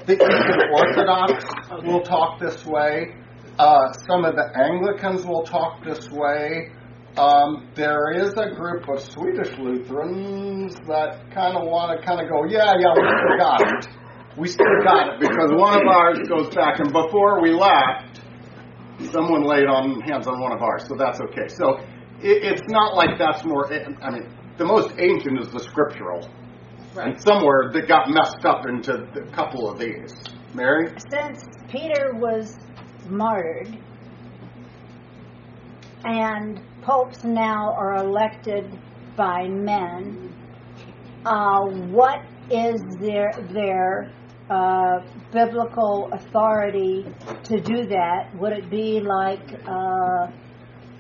the 0.07 0.13
Eastern 0.13 0.71
Orthodox 0.73 1.45
okay. 1.73 1.89
will 1.89 2.03
talk 2.03 2.39
this 2.39 2.65
way. 2.65 3.17
Uh, 3.59 3.93
some 4.07 4.25
of 4.25 4.37
the 4.37 4.53
Anglicans 4.57 5.27
will 5.27 5.43
talk 5.43 5.85
this 5.85 6.09
way. 6.13 6.71
Um, 7.17 7.71
there 7.75 8.13
is 8.13 8.35
a 8.37 8.55
group 8.55 8.89
of 8.89 9.01
Swedish 9.01 9.59
Lutherans 9.59 10.77
that 10.87 11.29
kind 11.35 11.57
of 11.57 11.67
want 11.67 11.99
to 11.99 12.07
kind 12.07 12.21
of 12.21 12.29
go, 12.29 12.45
yeah, 12.45 12.73
yeah, 12.79 12.95
we 12.95 13.03
still 13.03 13.37
got 13.37 13.61
it. 13.61 14.04
We 14.37 14.49
still 14.49 14.67
got 14.83 15.15
it 15.15 15.21
because 15.21 15.53
one 15.53 15.81
of 15.81 15.87
ours 15.87 16.19
goes 16.29 16.53
back, 16.55 16.81
and 16.81 16.93
before 16.93 17.41
we 17.41 17.53
left, 17.53 18.21
someone 19.13 19.45
laid 19.45 19.67
on 19.67 20.01
hands 20.01 20.27
on 20.27 20.41
one 20.41 20.53
of 20.53 20.61
ours, 20.61 20.87
so 20.89 20.97
that's 20.97 21.21
okay. 21.21 21.47
So 21.49 21.79
it, 22.21 22.43
it's 22.43 22.69
not 22.69 22.95
like 22.95 23.19
that's 23.19 23.45
more. 23.45 23.73
I 23.73 24.11
mean, 24.11 24.29
the 24.59 24.65
most 24.65 24.93
ancient 24.99 25.41
is 25.41 25.49
the 25.53 25.61
scriptural, 25.61 26.29
right. 26.95 27.09
and 27.09 27.23
somewhere 27.23 27.71
that 27.73 27.87
got 27.87 28.11
messed 28.11 28.45
up 28.45 28.67
into 28.67 28.95
a 28.95 29.31
couple 29.33 29.71
of 29.71 29.79
these. 29.79 30.13
Mary, 30.53 30.93
since 31.11 31.45
Peter 31.69 32.13
was 32.15 32.57
martyred, 33.09 33.79
and 36.05 36.61
popes 36.83 37.23
now 37.23 37.73
are 37.79 37.97
elected 37.97 38.79
by 39.17 39.47
men. 39.47 40.33
Uh, 41.25 41.61
what 41.89 42.21
is 42.51 42.81
their 43.01 43.33
their 43.51 44.13
uh, 44.51 45.01
biblical 45.33 46.11
authority 46.13 47.05
to 47.45 47.61
do 47.61 47.87
that? 47.87 48.31
Would 48.39 48.53
it 48.53 48.71
be 48.71 49.01
like 49.01 49.55
uh, 49.67 50.27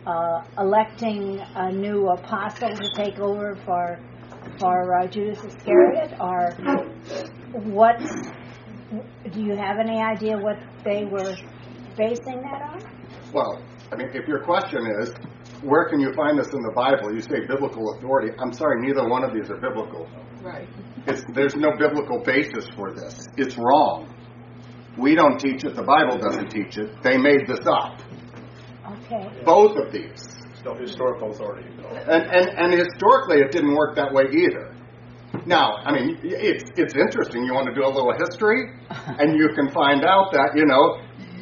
uh, 0.06 0.44
electing 0.58 1.40
a 1.54 1.72
new 1.72 2.08
apostle 2.08 2.74
to 2.74 2.88
take 2.94 3.18
over 3.18 3.56
for 3.64 3.98
for 4.58 5.00
uh, 5.00 5.06
Judas 5.06 5.42
Iscariot, 5.44 6.14
or 6.20 6.52
what? 7.64 7.98
Do 9.32 9.42
you 9.42 9.56
have 9.56 9.78
any 9.78 10.00
idea 10.00 10.36
what 10.36 10.58
they 10.84 11.04
were 11.04 11.34
basing 11.96 12.42
that 12.42 12.62
on? 12.62 12.82
Well, 13.32 13.62
I 13.90 13.96
mean, 13.96 14.10
if 14.14 14.28
your 14.28 14.44
question 14.44 14.86
is 15.00 15.12
where 15.62 15.88
can 15.88 15.98
you 15.98 16.12
find 16.14 16.38
this 16.38 16.52
in 16.52 16.62
the 16.62 16.72
Bible? 16.74 17.12
You 17.14 17.20
say 17.20 17.46
biblical 17.48 17.94
authority. 17.96 18.32
I'm 18.38 18.52
sorry, 18.52 18.86
neither 18.86 19.08
one 19.08 19.24
of 19.24 19.32
these 19.32 19.50
are 19.50 19.56
biblical. 19.56 20.08
Right. 20.44 20.68
It's, 21.06 21.22
there's 21.34 21.56
no 21.56 21.70
biblical 21.78 22.22
basis 22.22 22.68
for 22.76 22.92
this. 22.92 23.26
It's 23.38 23.56
wrong. 23.56 24.14
We 24.98 25.14
don't 25.14 25.38
teach 25.38 25.64
it. 25.64 25.74
The 25.74 25.82
Bible 25.82 26.18
doesn't 26.18 26.50
teach 26.50 26.76
it. 26.76 27.02
They 27.02 27.16
made 27.16 27.46
this 27.46 27.66
up. 27.66 28.00
Okay. 28.86 29.42
Both 29.44 29.78
of 29.78 29.90
these. 29.90 30.22
No 30.64 30.74
historical 30.74 31.30
authority. 31.30 31.68
And, 31.68 32.22
and, 32.28 32.48
and 32.58 32.72
historically, 32.72 33.40
it 33.40 33.52
didn't 33.52 33.74
work 33.74 33.96
that 33.96 34.12
way 34.12 34.24
either. 34.32 34.76
Now, 35.46 35.76
I 35.76 35.92
mean, 35.92 36.20
it's 36.22 36.70
it's 36.76 36.94
interesting. 36.94 37.44
You 37.44 37.54
want 37.54 37.66
to 37.66 37.74
do 37.74 37.84
a 37.84 37.90
little 37.90 38.14
history, 38.16 38.70
and 39.18 39.36
you 39.36 39.48
can 39.56 39.68
find 39.72 40.04
out 40.04 40.30
that 40.32 40.52
you 40.54 40.64
know 40.64 41.00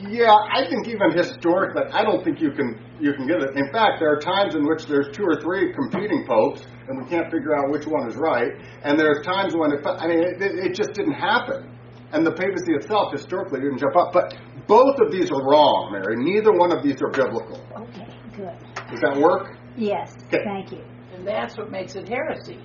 yeah, 0.09 0.35
I 0.35 0.69
think 0.69 0.89
even 0.89 1.13
historically, 1.13 1.85
I 1.93 2.03
don't 2.03 2.25
think 2.25 2.41
you 2.41 2.51
can 2.51 2.81
you 3.01 3.13
can 3.15 3.27
get 3.27 3.43
it. 3.43 3.57
In 3.57 3.71
fact, 3.73 4.01
there 4.01 4.11
are 4.13 4.19
times 4.19 4.55
in 4.55 4.67
which 4.67 4.87
there's 4.87 5.15
two 5.15 5.25
or 5.25 5.41
three 5.41 5.73
competing 5.73 6.25
popes, 6.27 6.63
and 6.93 7.03
we 7.03 7.09
can't 7.09 7.31
figure 7.31 7.57
out 7.57 7.71
which 7.71 7.87
one 7.87 8.07
is 8.09 8.17
right. 8.17 8.53
And 8.85 8.99
there's 8.99 9.25
times 9.25 9.55
when 9.57 9.73
it, 9.73 9.81
I 9.87 10.07
mean, 10.07 10.21
it, 10.21 10.43
it 10.43 10.75
just 10.75 10.93
didn't 10.93 11.15
happen, 11.15 11.69
and 12.13 12.27
the 12.27 12.33
papacy 12.33 12.75
itself 12.75 13.13
historically 13.13 13.61
didn't 13.61 13.79
jump 13.79 13.97
up. 13.97 14.13
But 14.13 14.35
both 14.67 14.99
of 15.01 15.11
these 15.11 15.31
are 15.31 15.43
wrong, 15.43 15.91
Mary. 15.93 16.17
Neither 16.17 16.53
one 16.53 16.71
of 16.71 16.83
these 16.83 17.01
are 17.03 17.09
biblical. 17.11 17.61
Okay, 17.77 18.07
good. 18.37 18.57
Does 18.91 19.01
that 19.01 19.17
work? 19.17 19.57
Yes. 19.77 20.15
Okay. 20.27 20.45
Thank 20.45 20.73
you. 20.73 20.85
And 21.15 21.27
that's 21.27 21.57
what 21.57 21.71
makes 21.71 21.95
it 21.95 22.09
heresy. 22.09 22.59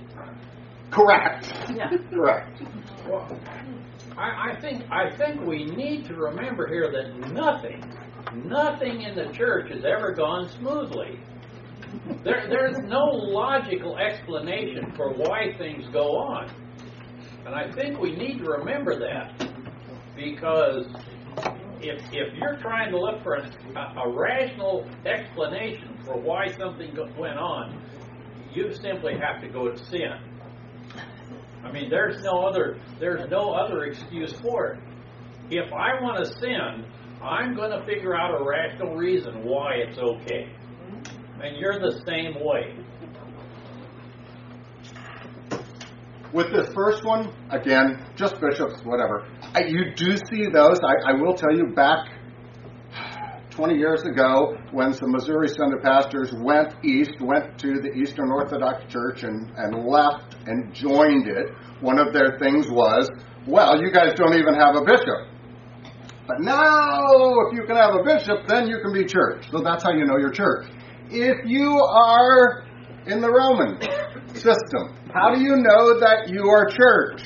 Correct. 0.90 1.52
Yeah. 1.74 1.90
Correct. 2.10 2.62
Well, 3.08 3.38
I, 4.16 4.52
I 4.52 4.60
think 4.60 4.84
I 4.90 5.14
think 5.16 5.42
we 5.46 5.64
need 5.64 6.06
to 6.06 6.14
remember 6.14 6.66
here 6.66 6.90
that 6.90 7.32
nothing, 7.32 7.82
nothing 8.44 9.02
in 9.02 9.14
the 9.14 9.32
church 9.32 9.70
has 9.70 9.84
ever 9.84 10.12
gone 10.12 10.48
smoothly. 10.48 11.20
There, 12.24 12.46
there's 12.48 12.78
no 12.78 13.04
logical 13.04 13.96
explanation 13.98 14.92
for 14.96 15.12
why 15.12 15.54
things 15.56 15.86
go 15.92 16.16
on. 16.16 16.50
And 17.46 17.54
I 17.54 17.70
think 17.72 17.98
we 17.98 18.14
need 18.14 18.38
to 18.38 18.44
remember 18.44 18.98
that 18.98 19.32
because 20.14 20.86
if, 21.80 22.02
if 22.12 22.34
you're 22.34 22.56
trying 22.56 22.90
to 22.90 22.98
look 22.98 23.22
for 23.22 23.34
a, 23.34 23.50
a 23.76 24.12
rational 24.12 24.88
explanation 25.06 25.96
for 26.04 26.18
why 26.18 26.48
something 26.48 26.96
went 27.16 27.38
on, 27.38 27.82
you 28.52 28.74
simply 28.74 29.14
have 29.18 29.40
to 29.42 29.48
go 29.48 29.70
to 29.70 29.84
sin. 29.86 30.18
I 31.64 31.72
mean, 31.72 31.90
there's 31.90 32.22
no 32.22 32.46
other 32.46 32.78
there's 32.98 33.28
no 33.30 33.52
other 33.52 33.84
excuse 33.84 34.32
for 34.32 34.72
it. 34.72 34.80
If 35.50 35.72
I 35.72 36.00
want 36.00 36.24
to 36.24 36.38
sin, 36.38 36.84
I'm 37.22 37.54
going 37.54 37.70
to 37.70 37.84
figure 37.84 38.16
out 38.16 38.40
a 38.40 38.44
rational 38.44 38.94
reason 38.94 39.44
why 39.44 39.74
it's 39.74 39.98
okay. 39.98 40.52
And 41.42 41.56
you're 41.56 41.78
the 41.78 42.02
same 42.06 42.44
way. 42.44 42.76
With 46.32 46.52
this 46.52 46.68
first 46.74 47.04
one, 47.04 47.32
again, 47.50 48.04
just 48.16 48.40
bishops, 48.40 48.82
whatever. 48.84 49.26
I, 49.54 49.64
you 49.66 49.94
do 49.94 50.16
see 50.16 50.46
those. 50.52 50.78
I, 50.84 51.12
I 51.12 51.12
will 51.14 51.34
tell 51.34 51.56
you 51.56 51.72
back 51.74 52.08
20 53.50 53.76
years 53.76 54.02
ago 54.02 54.56
when 54.72 54.92
some 54.92 55.10
Missouri 55.12 55.48
Synod 55.48 55.82
pastors 55.82 56.32
went 56.32 56.74
east, 56.84 57.20
went 57.20 57.58
to 57.60 57.80
the 57.80 57.92
Eastern 57.92 58.30
Orthodox 58.30 58.84
Church 58.92 59.22
and, 59.22 59.50
and 59.56 59.86
left 59.86 60.36
and 60.46 60.74
joined 60.74 61.28
it. 61.28 61.46
One 61.80 61.98
of 61.98 62.12
their 62.12 62.38
things 62.38 62.68
was, 62.68 63.08
well, 63.46 63.80
you 63.80 63.90
guys 63.90 64.14
don't 64.14 64.34
even 64.34 64.54
have 64.54 64.76
a 64.76 64.84
bishop. 64.84 65.28
But 66.26 66.40
now, 66.40 67.08
if 67.46 67.54
you 67.54 67.64
can 67.64 67.76
have 67.76 67.94
a 67.94 68.02
bishop, 68.04 68.46
then 68.46 68.68
you 68.68 68.80
can 68.82 68.92
be 68.92 69.06
church. 69.06 69.46
So 69.50 69.60
that's 69.60 69.82
how 69.82 69.92
you 69.92 70.04
know 70.04 70.18
your 70.18 70.30
church. 70.30 70.66
If 71.10 71.46
you 71.46 71.78
are 71.80 72.64
in 73.06 73.20
the 73.20 73.30
Roman 73.30 73.80
system, 74.34 74.94
how 75.12 75.34
do 75.34 75.40
you 75.40 75.56
know 75.56 75.98
that 76.00 76.28
you 76.28 76.48
are 76.50 76.66
church? 76.66 77.22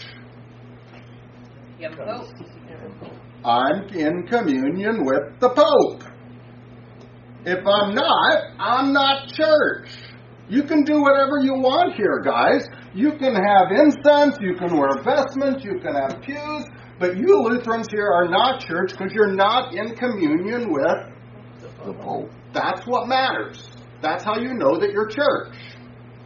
I'm 3.44 3.88
in 3.88 4.26
communion 4.28 5.04
with 5.04 5.40
the 5.40 5.48
Pope. 5.48 6.04
If 7.44 7.66
I'm 7.66 7.94
not, 7.94 8.42
I'm 8.60 8.92
not 8.92 9.28
church. 9.32 9.88
You 10.48 10.62
can 10.62 10.84
do 10.84 11.02
whatever 11.02 11.38
you 11.42 11.54
want 11.54 11.94
here, 11.96 12.20
guys. 12.24 12.68
You 12.94 13.12
can 13.12 13.34
have 13.34 13.72
incense, 13.72 14.36
you 14.40 14.54
can 14.54 14.76
wear 14.76 15.02
vestments, 15.02 15.64
you 15.64 15.80
can 15.80 15.94
have 15.94 16.22
pews, 16.22 16.64
but 17.00 17.16
you 17.16 17.42
Lutherans 17.42 17.88
here 17.90 18.06
are 18.06 18.28
not 18.28 18.60
church 18.60 18.92
because 18.92 19.12
you're 19.12 19.34
not 19.34 19.74
in 19.74 19.96
communion 19.96 20.72
with 20.72 21.66
the 21.84 21.94
Pope. 21.94 22.30
That's 22.52 22.86
what 22.86 23.08
matters. 23.08 23.68
That's 24.00 24.24
how 24.24 24.38
you 24.38 24.54
know 24.54 24.78
that 24.78 24.90
you're 24.92 25.06
church. 25.06 25.54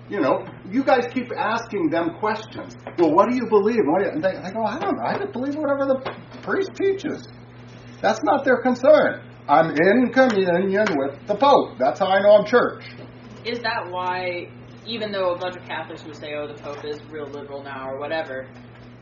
You 0.09 0.21
know, 0.21 0.47
you 0.71 0.85
guys 0.85 1.07
keep 1.13 1.33
asking 1.37 1.91
them 1.91 2.17
questions. 2.21 2.77
Well, 2.99 3.13
what 3.13 3.29
do 3.29 3.37
you 3.37 3.47
believe? 3.49 3.81
What 3.85 4.01
do 4.01 4.05
you, 4.07 4.11
and 4.13 4.23
they, 4.23 4.33
they 4.33 4.53
go, 4.53 4.65
I 4.65 4.79
don't 4.79 4.97
know. 4.97 5.05
I 5.05 5.19
just 5.19 5.33
believe 5.33 5.57
whatever 5.57 5.87
the 5.87 6.17
priest 6.43 6.71
teaches. 6.75 7.27
That's 8.01 8.23
not 8.23 8.45
their 8.45 8.59
concern. 8.59 9.23
I'm 9.49 9.71
in 9.71 10.13
communion 10.13 10.87
with 10.97 11.27
the 11.27 11.35
Pope. 11.35 11.79
That's 11.79 11.99
how 11.99 12.07
I 12.07 12.21
know 12.21 12.37
I'm 12.37 12.47
church. 12.47 12.85
Is 13.45 13.61
that 13.61 13.91
why, 13.91 14.49
even 14.87 15.13
though 15.13 15.35
a 15.35 15.39
bunch 15.39 15.57
of 15.57 15.63
Catholics 15.65 16.05
would 16.05 16.17
say, 16.17 16.35
oh, 16.35 16.47
the 16.47 16.61
Pope 16.61 16.85
is 16.85 17.01
real 17.11 17.29
liberal 17.29 17.63
now 17.63 17.89
or 17.89 17.99
whatever, 17.99 18.49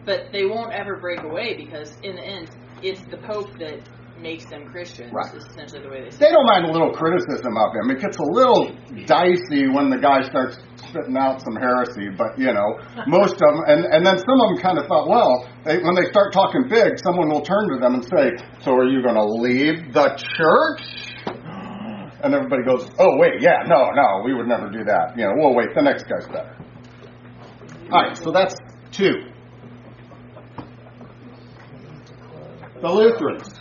but 0.04 0.32
they 0.32 0.44
won't 0.44 0.72
ever 0.72 0.96
break 0.96 1.22
away 1.22 1.54
because 1.56 1.96
in 2.02 2.16
the 2.16 2.22
end, 2.22 2.50
it's 2.82 3.00
the 3.10 3.16
Pope 3.18 3.58
that 3.58 3.80
makes 4.18 4.44
them 4.46 4.66
Christians. 4.66 5.12
Right. 5.12 5.34
Is 5.34 5.44
essentially 5.46 5.82
the 5.82 5.88
way 5.88 6.04
they 6.04 6.10
say. 6.10 6.18
They 6.26 6.32
don't 6.32 6.46
mind 6.46 6.66
a 6.66 6.72
little 6.72 6.92
criticism 6.92 7.56
of 7.56 7.74
him. 7.74 7.90
It 7.90 8.00
gets 8.00 8.18
a 8.18 8.22
little 8.22 8.74
dicey 9.06 9.68
when 9.68 9.90
the 9.90 9.98
guy 9.98 10.22
starts 10.22 10.58
spitting 10.88 11.16
out 11.16 11.42
some 11.42 11.56
heresy, 11.56 12.10
but 12.16 12.38
you 12.38 12.52
know, 12.52 12.78
most 13.06 13.34
of 13.34 13.40
them, 13.40 13.62
and, 13.66 13.84
and 13.86 14.06
then 14.06 14.18
some 14.18 14.38
of 14.40 14.54
them 14.54 14.58
kind 14.62 14.78
of 14.78 14.86
thought, 14.86 15.08
well, 15.08 15.48
they, 15.64 15.78
when 15.82 15.94
they 15.94 16.08
start 16.10 16.32
talking 16.32 16.68
big, 16.68 16.98
someone 17.02 17.28
will 17.28 17.42
turn 17.42 17.68
to 17.74 17.78
them 17.80 17.94
and 17.94 18.04
say, 18.04 18.30
so 18.62 18.72
are 18.72 18.88
you 18.88 19.02
going 19.02 19.16
to 19.16 19.24
leave 19.24 19.92
the 19.92 20.14
church? 20.16 20.82
And 22.22 22.32
everybody 22.32 22.62
goes, 22.64 22.88
oh, 22.98 23.18
wait, 23.18 23.42
yeah, 23.42 23.64
no, 23.66 23.90
no, 23.90 24.22
we 24.24 24.32
would 24.32 24.46
never 24.46 24.70
do 24.70 24.82
that. 24.84 25.12
You 25.16 25.24
know, 25.24 25.32
well, 25.36 25.54
wait, 25.54 25.68
the 25.74 25.82
next 25.82 26.04
guy's 26.04 26.26
better. 26.28 26.56
All 27.92 28.02
right, 28.02 28.16
so 28.16 28.32
that's 28.32 28.54
two. 28.92 29.12
The 32.80 32.88
Lutherans, 32.88 33.60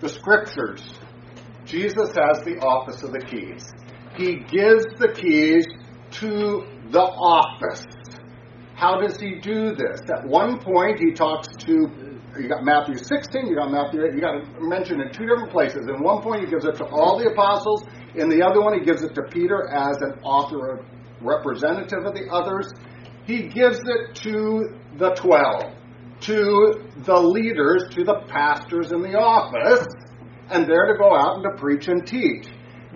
the 0.00 0.08
scriptures. 0.08 0.98
Jesus 1.64 2.10
has 2.14 2.44
the 2.44 2.58
office 2.60 3.02
of 3.02 3.12
the 3.12 3.20
keys. 3.20 3.72
He 4.16 4.36
gives 4.36 4.86
the 4.98 5.12
keys 5.14 5.66
to 6.12 6.64
the 6.90 7.02
office. 7.02 7.84
How 8.74 9.00
does 9.00 9.18
he 9.18 9.36
do 9.36 9.74
this? 9.74 10.00
At 10.10 10.26
one 10.26 10.58
point, 10.58 10.98
he 11.00 11.12
talks 11.12 11.48
to, 11.64 11.72
you 12.38 12.48
got 12.48 12.62
Matthew 12.62 12.98
16, 12.98 13.46
you 13.46 13.56
got 13.56 13.70
Matthew 13.70 14.04
8, 14.04 14.14
you 14.14 14.20
got 14.20 14.60
mentioned 14.60 15.00
in 15.00 15.12
two 15.12 15.26
different 15.26 15.50
places. 15.50 15.88
In 15.88 16.02
one 16.02 16.22
point, 16.22 16.44
he 16.44 16.50
gives 16.50 16.66
it 16.66 16.76
to 16.76 16.84
all 16.86 17.18
the 17.18 17.30
apostles. 17.30 17.84
In 18.14 18.28
the 18.28 18.42
other 18.42 18.60
one, 18.60 18.78
he 18.78 18.84
gives 18.84 19.02
it 19.02 19.14
to 19.14 19.22
Peter 19.22 19.68
as 19.70 19.96
an 20.02 20.20
author, 20.22 20.84
representative 21.20 22.04
of 22.04 22.14
the 22.14 22.28
others. 22.30 22.70
He 23.26 23.48
gives 23.48 23.80
it 23.80 24.14
to 24.16 24.78
the 24.98 25.10
12, 25.14 25.72
to 26.20 26.84
the 27.04 27.20
leaders, 27.20 27.84
to 27.94 28.04
the 28.04 28.22
pastors 28.28 28.92
in 28.92 29.02
the 29.02 29.18
office, 29.18 29.86
and 30.50 30.66
they're 30.66 30.86
to 30.86 30.98
go 30.98 31.14
out 31.14 31.36
and 31.36 31.44
to 31.44 31.60
preach 31.60 31.88
and 31.88 32.06
teach. 32.06 32.46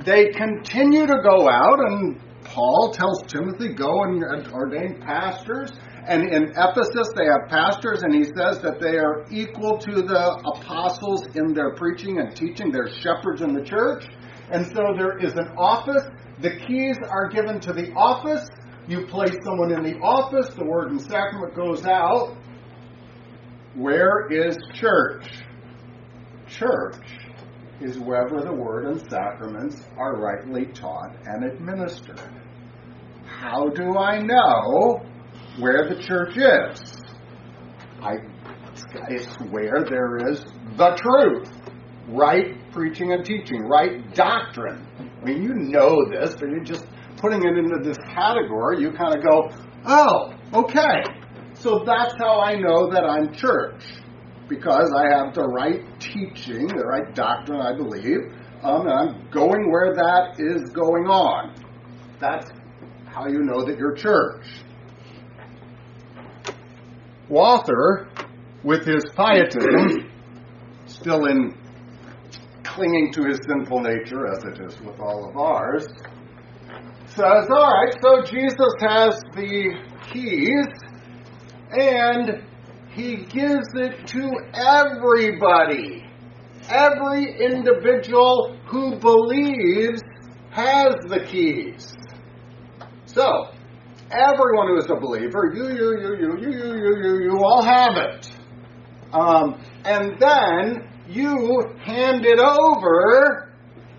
They 0.05 0.31
continue 0.31 1.07
to 1.07 1.19
go 1.23 1.49
out, 1.49 1.79
and 1.81 2.21
Paul 2.45 2.93
tells 2.93 3.23
Timothy, 3.27 3.75
go 3.75 4.03
and 4.05 4.23
ordain 4.53 5.00
pastors. 5.00 5.71
And 6.07 6.33
in 6.33 6.50
Ephesus, 6.57 7.12
they 7.15 7.27
have 7.27 7.49
pastors, 7.49 8.03
and 8.03 8.15
he 8.15 8.25
says 8.25 8.61
that 8.62 8.81
they 8.81 8.97
are 8.97 9.27
equal 9.31 9.77
to 9.79 10.03
the 10.03 10.41
apostles 10.55 11.27
in 11.35 11.53
their 11.53 11.75
preaching 11.75 12.19
and 12.19 12.35
teaching. 12.35 12.73
They're 12.73 12.91
shepherds 13.00 13.43
in 13.43 13.53
the 13.53 13.62
church. 13.62 14.07
And 14.50 14.67
so 14.67 14.95
there 14.97 15.19
is 15.19 15.35
an 15.35 15.53
office. 15.59 16.03
The 16.41 16.57
keys 16.67 16.97
are 17.09 17.29
given 17.29 17.61
to 17.61 17.73
the 17.73 17.93
office. 17.93 18.49
You 18.89 19.07
place 19.07 19.37
someone 19.45 19.73
in 19.73 19.85
the 19.85 19.99
office, 19.99 20.49
the 20.55 20.65
word 20.65 20.91
and 20.91 21.00
sacrament 21.00 21.55
goes 21.55 21.85
out. 21.85 22.37
Where 23.75 24.26
is 24.30 24.59
church? 24.75 25.25
Church 26.49 26.97
is 27.80 27.99
wherever 27.99 28.41
the 28.41 28.52
word 28.52 28.87
and 28.87 29.00
sacraments 29.09 29.83
are 29.97 30.17
rightly 30.17 30.67
taught 30.67 31.15
and 31.25 31.45
administered. 31.45 32.21
How 33.25 33.69
do 33.69 33.97
I 33.97 34.21
know 34.21 35.00
where 35.59 35.89
the 35.89 36.02
church 36.02 36.37
is? 36.37 37.00
I, 38.02 38.17
it's 39.09 39.35
where 39.50 39.85
there 39.89 40.30
is 40.30 40.45
the 40.76 40.97
truth, 40.97 41.50
right 42.09 42.56
preaching 42.73 43.13
and 43.13 43.25
teaching, 43.25 43.63
right 43.63 44.13
doctrine. 44.15 44.87
I 44.99 45.25
mean, 45.25 45.43
you 45.43 45.54
know 45.54 45.97
this, 46.11 46.35
but 46.35 46.49
you're 46.50 46.65
just 46.65 46.87
putting 47.19 47.43
it 47.43 47.56
into 47.56 47.78
this 47.83 47.99
category. 48.15 48.80
You 48.80 48.91
kind 48.93 49.15
of 49.17 49.23
go, 49.23 49.49
oh, 49.87 50.35
okay. 50.54 51.20
So 51.60 51.84
that's 51.84 52.14
how 52.18 52.40
I 52.40 52.54
know 52.54 52.90
that 52.90 53.04
I'm 53.04 53.34
church 53.34 53.82
because 54.49 54.90
I 54.96 55.14
have 55.14 55.34
the 55.34 55.44
right 55.44 55.82
teaching, 56.00 56.66
the 56.66 56.86
right 56.86 57.14
doctrine, 57.14 57.60
I 57.60 57.76
believe, 57.76 58.32
um, 58.62 58.86
and 58.86 58.92
I'm 58.92 59.30
going 59.30 59.70
where 59.70 59.94
that 59.94 60.36
is 60.38 60.70
going 60.70 61.04
on. 61.04 61.54
That's 62.18 62.50
how 63.06 63.26
you 63.26 63.42
know 63.42 63.64
that 63.66 63.78
you're 63.78 63.94
church. 63.94 64.46
Walther, 67.28 68.08
with 68.64 68.86
his 68.86 69.04
pietism, 69.14 70.10
still 70.86 71.26
in 71.26 71.54
clinging 72.64 73.12
to 73.12 73.25
his 73.25 73.38
sinful 73.46 73.80
nature, 73.80 74.26
as 74.26 74.44
it 74.44 74.60
is 74.64 74.80
with 74.80 74.99
all 74.99 75.28
of 75.28 75.36
ours, 75.36 75.86
says, 77.08 77.46
all 77.50 77.73
right, 77.73 77.94
so 78.02 78.23
Jesus 78.23 78.73
has 78.80 79.20
the 79.34 79.75
keys, 80.10 80.66
and 81.73 82.43
he 82.93 83.17
gives 83.17 83.69
it 83.75 84.06
to 84.09 84.30
everybody. 84.54 86.04
Every 86.69 87.41
individual 87.41 88.56
who 88.67 88.97
believes 88.97 90.02
has 90.50 90.95
the 91.09 91.25
keys. 91.26 91.95
So, 93.06 93.49
everyone 94.11 94.69
who 94.69 94.78
is 94.78 94.91
a 94.91 94.97
believer, 94.97 95.52
you, 95.54 95.69
you, 95.69 96.00
you, 96.00 96.17
you, 96.17 96.39
you, 96.41 96.50
you, 96.50 96.75
you, 96.75 96.97
you, 97.02 97.23
you 97.25 97.39
all 97.45 97.63
have 97.63 97.97
it. 97.97 98.30
Um, 99.13 99.61
and 99.85 100.19
then 100.21 100.89
you 101.09 101.63
hand 101.83 102.25
it 102.25 102.39
over 102.39 103.52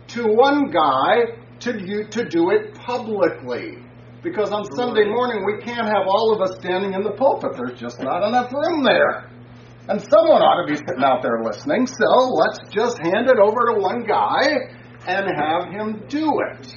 to 0.08 0.24
one 0.24 0.72
guy 0.72 1.38
to, 1.60 1.80
you, 1.80 2.08
to 2.08 2.26
do 2.28 2.52
it 2.52 2.74
publicly. 2.76 3.81
Because 4.24 4.52
on 4.52 4.64
Sunday 4.76 5.06
morning, 5.06 5.44
we 5.46 5.64
can't 5.64 5.88
have 5.88 6.06
all 6.08 6.34
of 6.34 6.42
us 6.42 6.58
standing 6.60 6.94
in 6.94 7.02
the 7.04 7.12
pulpit. 7.12 7.54
There's 7.58 7.80
just 7.80 8.00
not 8.00 8.28
enough 8.28 8.52
room 8.54 8.84
there. 8.84 9.32
And 9.90 10.00
someone 10.00 10.42
ought 10.42 10.66
to 10.66 10.72
be 10.72 10.78
sitting 10.78 11.04
out 11.04 11.24
there 11.24 11.42
listening, 11.44 11.88
so 11.88 12.06
let's 12.06 12.60
just 12.70 13.00
hand 13.00 13.28
it 13.28 13.40
over 13.40 13.74
to 13.74 13.80
one 13.80 14.04
guy 14.04 14.78
and 15.08 15.28
have 15.36 15.74
him 15.74 16.04
do 16.08 16.32
it. 16.52 16.68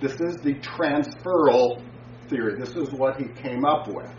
This 0.00 0.12
is 0.12 0.36
the 0.36 0.54
transferal 0.60 1.82
theory. 2.28 2.58
This 2.60 2.76
is 2.76 2.92
what 2.92 3.20
he 3.20 3.26
came 3.42 3.64
up 3.64 3.88
with. 3.88 4.14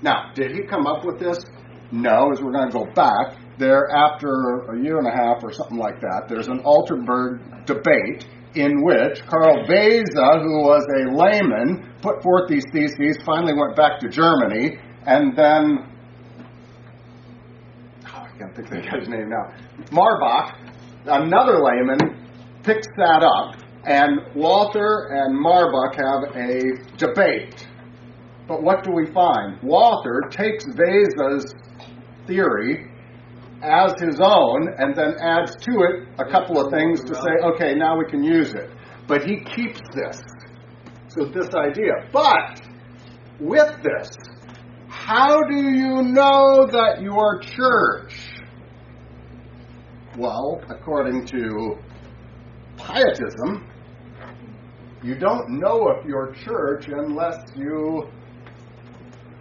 Now, 0.00 0.30
did 0.34 0.52
he 0.52 0.62
come 0.62 0.86
up 0.86 1.04
with 1.04 1.18
this? 1.18 1.44
No, 1.90 2.30
as 2.32 2.40
we're 2.40 2.52
going 2.52 2.70
to 2.70 2.78
go 2.78 2.86
back, 2.94 3.36
there 3.58 3.88
after 3.90 4.72
a 4.72 4.80
year 4.80 4.98
and 4.98 5.06
a 5.06 5.10
half 5.10 5.42
or 5.42 5.52
something 5.52 5.76
like 5.76 6.00
that, 6.00 6.26
there's 6.28 6.48
an 6.48 6.60
Altenberg 6.60 7.66
debate 7.66 8.26
in 8.54 8.82
which 8.82 9.20
Karl 9.26 9.66
Vehse, 9.66 10.14
who 10.14 10.62
was 10.62 10.86
a 10.98 11.10
layman, 11.14 11.92
put 12.02 12.22
forth 12.22 12.48
these 12.48 12.64
theses, 12.72 13.18
finally 13.24 13.54
went 13.54 13.76
back 13.76 14.00
to 14.00 14.08
Germany, 14.08 14.78
and 15.06 15.36
then, 15.36 15.86
oh, 18.06 18.26
I 18.26 18.38
can't 18.38 18.54
think 18.54 18.68
of 18.68 18.74
the 18.74 18.80
guy's 18.80 19.08
name 19.08 19.28
now, 19.28 19.52
Marbach, 19.90 20.56
another 21.06 21.58
layman, 21.62 21.98
picks 22.62 22.86
that 22.96 23.22
up, 23.22 23.56
and 23.84 24.20
Walther 24.34 25.08
and 25.10 25.36
Marbach 25.36 25.94
have 25.96 26.34
a 26.36 26.96
debate. 26.96 27.66
But 28.46 28.62
what 28.62 28.84
do 28.84 28.92
we 28.92 29.06
find? 29.12 29.60
Walther 29.62 30.20
takes 30.30 30.64
Vehse's 30.64 31.54
theory 32.26 32.90
as 33.64 33.94
his 33.98 34.20
own 34.20 34.68
and 34.78 34.94
then 34.94 35.14
adds 35.20 35.56
to 35.56 35.72
it 35.80 36.08
a 36.18 36.30
couple 36.30 36.64
of 36.64 36.70
things 36.70 37.02
to 37.04 37.14
say, 37.14 37.30
okay, 37.42 37.74
now 37.74 37.98
we 37.98 38.04
can 38.04 38.22
use 38.22 38.52
it. 38.52 38.70
But 39.06 39.24
he 39.24 39.40
keeps 39.40 39.80
this. 39.94 40.20
So, 41.08 41.26
this 41.26 41.54
idea. 41.54 41.92
But 42.12 42.60
with 43.40 43.82
this, 43.82 44.10
how 44.88 45.40
do 45.42 45.56
you 45.56 46.02
know 46.02 46.66
that 46.70 47.00
your 47.00 47.40
church? 47.40 48.14
Well, 50.18 50.60
according 50.68 51.26
to 51.26 51.76
pietism, 52.76 53.70
you 55.02 55.14
don't 55.14 55.60
know 55.60 55.88
if 55.90 56.06
you're 56.06 56.32
church 56.32 56.88
unless 56.88 57.44
you 57.54 58.08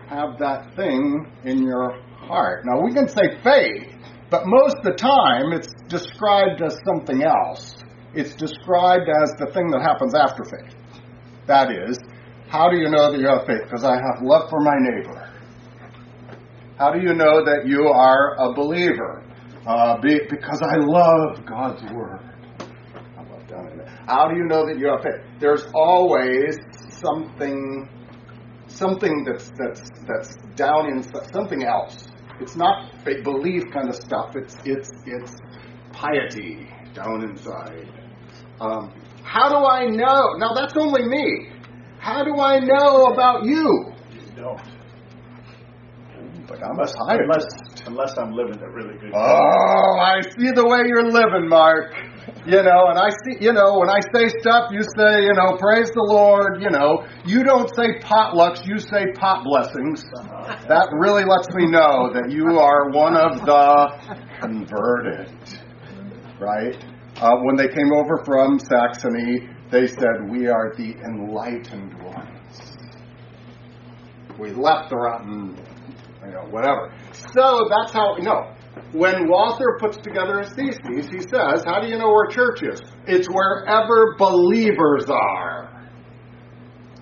have 0.08 0.38
that 0.40 0.76
thing 0.76 1.32
in 1.46 1.64
your 1.64 2.02
heart. 2.18 2.66
Now, 2.66 2.82
we 2.82 2.94
can 2.94 3.08
say 3.08 3.38
faith, 3.44 3.93
But 4.34 4.48
most 4.48 4.78
of 4.78 4.84
the 4.84 4.94
time, 4.94 5.54
it's 5.54 5.72
described 5.88 6.64
as 6.64 6.76
something 6.88 7.22
else. 7.22 7.76
It's 8.16 8.34
described 8.34 9.08
as 9.08 9.30
the 9.38 9.46
thing 9.54 9.70
that 9.70 9.84
happens 9.84 10.16
after 10.16 10.44
faith. 10.44 10.74
That 11.46 11.70
is, 11.72 12.00
how 12.50 12.68
do 12.68 12.78
you 12.78 12.90
know 12.90 13.12
that 13.12 13.20
you 13.20 13.28
have 13.28 13.46
faith? 13.46 13.62
Because 13.62 13.84
I 13.84 13.94
have 13.94 14.24
love 14.24 14.50
for 14.50 14.60
my 14.60 14.74
neighbor. 14.80 15.30
How 16.80 16.90
do 16.90 17.00
you 17.00 17.14
know 17.14 17.46
that 17.46 17.68
you 17.68 17.90
are 17.90 18.34
a 18.40 18.54
believer? 18.56 19.24
Uh, 19.68 20.02
be, 20.02 20.22
because 20.28 20.64
I 20.64 20.78
love 20.78 21.46
God's 21.46 21.84
word. 21.94 22.20
How 24.08 24.28
do 24.30 24.36
you 24.36 24.46
know 24.46 24.66
that 24.66 24.80
you 24.80 24.88
have 24.88 25.04
faith? 25.04 25.22
There's 25.40 25.68
always 25.76 26.58
something, 27.04 27.88
something 28.68 29.26
that's 29.26 29.52
that's 29.60 29.88
that's 30.08 30.36
down 30.56 30.90
in 30.90 31.04
something 31.32 31.66
else. 31.66 32.08
It's 32.40 32.56
not 32.56 32.92
faith, 33.04 33.24
belief 33.24 33.64
kind 33.72 33.90
of 33.90 33.96
stuff. 33.96 34.36
It's 34.36 34.56
it's 34.66 34.90
it's 35.06 35.36
piety 35.92 36.68
down 36.94 37.24
inside. 37.24 37.88
Um, 38.60 38.94
how 39.24 39.50
do 39.50 39.66
I 39.66 39.86
know? 39.86 40.34
Now 40.38 40.54
that's 40.54 40.76
only 40.78 41.08
me. 41.08 41.50
How 42.00 42.24
do 42.24 42.40
I 42.40 42.60
know 42.60 43.06
about 43.08 43.46
you? 43.46 43.94
You 44.12 44.36
don't. 44.36 44.62
But 46.48 46.60
I'm 46.62 46.78
a 46.78 46.82
Unless, 46.82 46.94
unless, 47.00 47.88
unless 47.88 48.18
I'm 48.18 48.32
living 48.34 48.62
a 48.62 48.70
really 48.70 48.98
good 49.00 49.12
life. 49.12 49.16
Oh, 49.16 50.00
I 50.00 50.22
see 50.22 50.52
the 50.52 50.68
way 50.68 50.82
you're 50.88 51.10
living, 51.10 51.48
Mark. 51.48 51.94
You 52.46 52.62
know, 52.62 52.88
and 52.90 53.00
I 53.00 53.10
see, 53.10 53.44
you 53.44 53.54
know, 53.54 53.80
when 53.80 53.90
I 53.90 54.00
say 54.14 54.28
stuff, 54.40 54.72
you 54.72 54.82
say, 54.84 55.24
you 55.24 55.34
know, 55.34 55.56
praise 55.58 55.90
the 55.92 56.04
Lord. 56.04 56.62
You 56.62 56.70
know, 56.70 57.06
you 57.26 57.44
don't 57.44 57.70
say 57.76 58.00
potlucks, 58.00 58.66
you 58.68 58.80
say 58.80 59.12
pot 59.16 59.44
blessings. 59.46 60.04
That 60.68 60.88
really 60.92 61.24
lets 61.24 61.50
me 61.56 61.68
know 61.68 62.12
that 62.14 62.30
you 62.30 62.60
are 62.60 62.90
one 62.90 63.16
of 63.16 63.46
the 63.46 64.28
converted, 64.42 65.32
right? 66.40 66.76
Uh, 67.18 67.38
when 67.44 67.56
they 67.56 67.68
came 67.68 67.94
over 67.94 68.24
from 68.26 68.60
Saxony, 68.60 69.48
they 69.72 69.88
said, 69.88 70.30
We 70.30 70.48
are 70.48 70.74
the 70.76 70.96
enlightened 71.06 72.02
ones. 72.04 72.78
We 74.38 74.52
left 74.52 74.90
the 74.90 74.98
rotten, 74.98 75.58
you 76.26 76.32
know, 76.32 76.46
whatever. 76.50 76.94
So 77.34 77.70
that's 77.70 77.94
how, 77.94 78.16
no. 78.20 78.53
When 78.92 79.28
Walther 79.28 79.78
puts 79.80 79.98
together 79.98 80.40
his 80.40 80.52
theses, 80.54 81.10
he 81.10 81.22
says, 81.22 81.64
How 81.66 81.80
do 81.82 81.88
you 81.88 81.98
know 81.98 82.10
where 82.10 82.28
church 82.28 82.64
is? 82.64 82.82
It's 83.08 83.28
wherever 83.28 84.16
believers 84.18 85.06
are. 85.10 85.90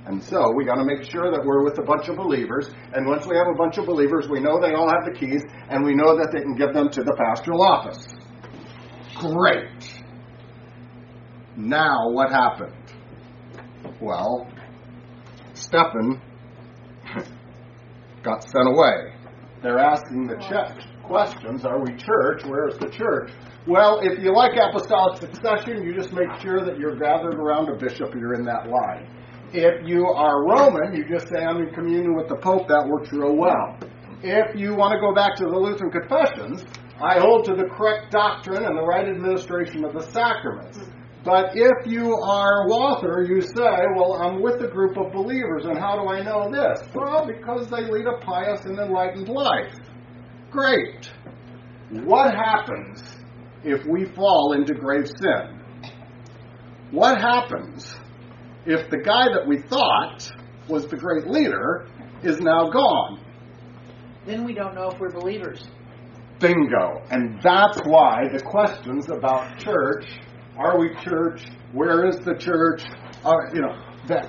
And 0.05 0.21
so 0.23 0.51
we 0.55 0.65
got 0.65 0.75
to 0.75 0.83
make 0.83 1.03
sure 1.09 1.31
that 1.31 1.41
we're 1.45 1.63
with 1.63 1.77
a 1.79 1.83
bunch 1.83 2.09
of 2.09 2.17
believers. 2.17 2.69
And 2.93 3.07
once 3.07 3.25
we 3.27 3.37
have 3.37 3.47
a 3.47 3.53
bunch 3.53 3.77
of 3.77 3.85
believers, 3.85 4.27
we 4.29 4.39
know 4.39 4.59
they 4.59 4.73
all 4.73 4.89
have 4.89 5.05
the 5.05 5.17
keys, 5.17 5.43
and 5.69 5.83
we 5.83 5.93
know 5.93 6.17
that 6.17 6.29
they 6.33 6.41
can 6.41 6.55
give 6.55 6.73
them 6.73 6.89
to 6.89 7.03
the 7.03 7.13
pastoral 7.13 7.61
office. 7.61 8.07
Great. 9.15 10.01
Now, 11.55 12.09
what 12.09 12.31
happened? 12.31 12.73
Well, 14.01 14.49
Stephan 15.53 16.21
got 18.23 18.43
sent 18.43 18.67
away. 18.67 19.13
They're 19.61 19.77
asking 19.77 20.27
the 20.27 20.37
check 20.49 20.77
questions 21.11 21.65
Are 21.65 21.83
we 21.83 21.93
church? 21.97 22.41
Where's 22.45 22.77
the 22.77 22.89
church? 22.89 23.31
Well, 23.67 23.99
if 24.01 24.17
you 24.23 24.33
like 24.33 24.53
apostolic 24.55 25.19
succession, 25.19 25.83
you 25.83 25.93
just 25.93 26.13
make 26.13 26.31
sure 26.41 26.63
that 26.63 26.79
you're 26.79 26.95
gathered 26.95 27.35
around 27.35 27.67
a 27.67 27.75
bishop, 27.75 28.15
you're 28.15 28.33
in 28.35 28.45
that 28.45 28.69
line. 28.69 29.11
If 29.51 29.85
you 29.85 30.07
are 30.07 30.47
Roman, 30.47 30.95
you 30.95 31.03
just 31.09 31.27
say, 31.27 31.43
I'm 31.43 31.57
in 31.57 31.73
communion 31.73 32.15
with 32.15 32.29
the 32.29 32.37
Pope, 32.37 32.69
that 32.69 32.87
works 32.87 33.11
real 33.11 33.35
well. 33.35 33.77
If 34.23 34.57
you 34.57 34.73
want 34.73 34.93
to 34.93 35.01
go 35.01 35.13
back 35.13 35.35
to 35.35 35.43
the 35.43 35.59
Lutheran 35.59 35.91
confessions, 35.91 36.63
I 37.03 37.19
hold 37.19 37.43
to 37.45 37.55
the 37.55 37.65
correct 37.65 38.11
doctrine 38.11 38.63
and 38.63 38.77
the 38.77 38.83
right 38.83 39.07
administration 39.07 39.83
of 39.83 39.91
the 39.91 40.03
sacraments. 40.13 40.79
But 41.25 41.51
if 41.53 41.85
you 41.85 42.15
are 42.23 42.67
Walther, 42.67 43.27
you 43.27 43.41
say, 43.41 43.83
Well, 43.97 44.13
I'm 44.13 44.41
with 44.41 44.63
a 44.63 44.67
group 44.67 44.97
of 44.97 45.11
believers, 45.11 45.65
and 45.65 45.77
how 45.77 46.01
do 46.01 46.07
I 46.07 46.23
know 46.23 46.49
this? 46.49 46.81
Well, 46.95 47.27
because 47.27 47.67
they 47.67 47.83
lead 47.83 48.07
a 48.07 48.17
pious 48.25 48.61
and 48.63 48.79
enlightened 48.79 49.27
life. 49.27 49.75
Great. 50.51 51.09
What 51.89 52.35
happens 52.35 53.01
if 53.63 53.85
we 53.85 54.05
fall 54.05 54.53
into 54.53 54.73
grave 54.73 55.07
sin? 55.07 55.61
What 56.91 57.19
happens 57.19 57.95
if 58.65 58.89
the 58.89 58.97
guy 58.97 59.29
that 59.33 59.47
we 59.47 59.61
thought 59.61 60.29
was 60.67 60.87
the 60.87 60.97
great 60.97 61.27
leader 61.27 61.87
is 62.21 62.39
now 62.41 62.69
gone? 62.69 63.23
Then 64.25 64.43
we 64.43 64.53
don't 64.53 64.75
know 64.75 64.89
if 64.89 64.99
we're 64.99 65.11
believers. 65.11 65.65
Bingo. 66.39 67.01
And 67.09 67.41
that's 67.41 67.79
why 67.85 68.27
the 68.31 68.41
questions 68.41 69.09
about 69.09 69.57
church 69.57 70.05
are 70.57 70.77
we 70.77 70.93
church? 71.03 71.43
Where 71.71 72.07
is 72.07 72.17
the 72.19 72.35
church? 72.35 72.83
Uh, 73.23 73.31
you 73.53 73.61
know, 73.61 73.75
that 74.07 74.25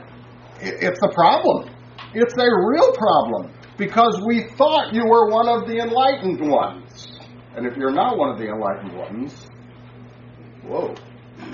it, 0.60 0.82
it's 0.82 1.00
a 1.02 1.12
problem. 1.12 1.74
It's 2.14 2.34
a 2.34 2.46
real 2.68 2.92
problem 2.92 3.52
because 3.78 4.22
we 4.26 4.48
thought 4.56 4.94
you 4.94 5.04
were 5.06 5.30
one 5.30 5.48
of 5.48 5.66
the 5.66 5.78
enlightened 5.78 6.40
ones. 6.50 7.18
And 7.56 7.66
if 7.66 7.76
you're 7.76 7.92
not 7.92 8.16
one 8.16 8.30
of 8.30 8.38
the 8.38 8.48
enlightened 8.48 8.96
ones, 8.96 9.46
whoa, 10.64 10.94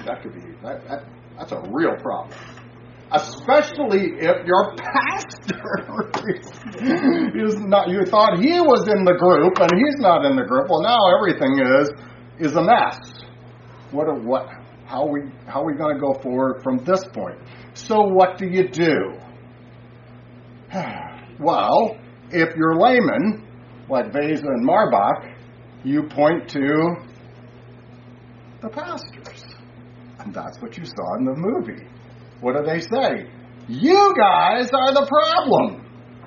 that 0.05 0.23
could 0.23 0.35
be 0.35 0.41
that, 0.63 0.87
that 0.89 1.05
that's 1.37 1.53
a 1.53 1.63
real 1.71 1.97
problem. 1.97 2.37
Especially 3.11 4.13
if 4.19 4.47
your 4.47 4.77
pastor 4.77 6.11
is 7.47 7.57
not 7.61 7.89
you 7.89 8.05
thought 8.05 8.39
he 8.39 8.61
was 8.61 8.87
in 8.89 9.05
the 9.05 9.15
group 9.15 9.59
and 9.59 9.71
he's 9.75 9.97
not 9.99 10.25
in 10.25 10.37
the 10.37 10.45
group. 10.45 10.69
Well 10.69 10.83
now 10.83 10.99
everything 11.17 11.59
is 11.59 11.91
is 12.39 12.57
a 12.57 12.63
mess. 12.63 12.99
What 13.91 14.09
are 14.09 14.19
what 14.19 14.49
how 14.85 15.07
we 15.07 15.23
how 15.47 15.63
are 15.63 15.67
we 15.67 15.75
going 15.75 15.95
to 15.95 16.01
go 16.01 16.15
forward 16.21 16.63
from 16.63 16.85
this 16.85 17.05
point? 17.13 17.39
So 17.75 18.03
what 18.03 18.37
do 18.39 18.47
you 18.47 18.69
do? 18.69 19.19
well, 21.41 21.97
if 22.31 22.55
you're 22.57 22.77
layman, 22.77 23.47
like 23.89 24.13
Vehse 24.13 24.41
and 24.41 24.67
Marbach, 24.67 25.35
you 25.85 26.03
point 26.05 26.49
to 26.51 26.97
the 28.61 28.69
pastors. 28.69 29.45
And 30.19 30.35
that's 30.35 30.61
what 30.61 30.77
you 30.77 30.85
saw 30.85 31.17
in 31.19 31.25
the 31.25 31.35
movie. 31.35 31.87
What 32.41 32.57
do 32.57 32.65
they 32.65 32.81
say? 32.81 33.31
You 33.69 34.15
guys 34.19 34.71
are 34.73 34.93
the 34.93 35.07
problem. 35.07 35.85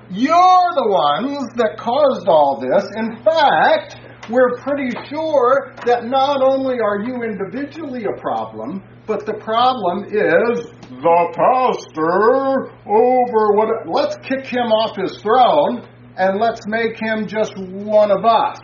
You're 0.10 0.70
the 0.76 0.90
ones 0.90 1.50
that 1.56 1.78
caused 1.78 2.28
all 2.28 2.60
this. 2.60 2.86
In 2.96 3.24
fact, 3.24 3.96
we're 4.30 4.58
pretty 4.58 4.92
sure 5.10 5.74
that 5.86 6.06
not 6.06 6.42
only 6.42 6.80
are 6.80 7.02
you 7.02 7.24
individually 7.24 8.06
a 8.06 8.20
problem, 8.20 8.84
but 9.08 9.26
the 9.26 9.34
problem 9.34 10.06
is 10.06 10.68
the 10.90 11.22
pastor 11.34 12.72
over 12.86 13.56
what. 13.56 13.70
Let's 13.88 14.16
kick 14.28 14.46
him 14.46 14.72
off 14.72 14.96
his 14.96 15.18
throne 15.22 15.88
and 16.18 16.40
let's 16.40 16.68
make 16.68 17.00
him 17.00 17.28
just 17.28 17.58
one 17.58 18.12
of 18.12 18.26
us. 18.26 18.60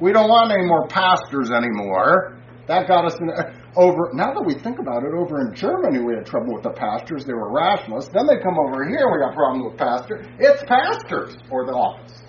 We 0.00 0.12
don't 0.12 0.28
want 0.28 0.52
any 0.52 0.66
more 0.66 0.86
pastors 0.88 1.50
anymore. 1.50 2.38
That 2.68 2.86
got 2.88 3.06
us 3.06 3.16
in, 3.20 3.30
over. 3.76 4.10
Now 4.12 4.34
that 4.34 4.44
we 4.44 4.54
think 4.54 4.78
about 4.78 5.04
it, 5.04 5.12
over 5.16 5.40
in 5.40 5.54
Germany 5.54 6.04
we 6.04 6.14
had 6.14 6.26
trouble 6.26 6.54
with 6.54 6.62
the 6.62 6.70
pastors. 6.70 7.24
They 7.24 7.32
were 7.32 7.52
rationalists. 7.52 8.10
Then 8.12 8.26
they 8.26 8.42
come 8.42 8.58
over 8.58 8.84
here, 8.84 9.08
we 9.10 9.18
got 9.20 9.34
problems 9.34 9.70
with 9.70 9.78
pastors. 9.78 10.26
It's 10.38 10.62
pastors 10.64 11.36
or 11.50 11.64
the 11.64 11.72
office. 11.72 12.22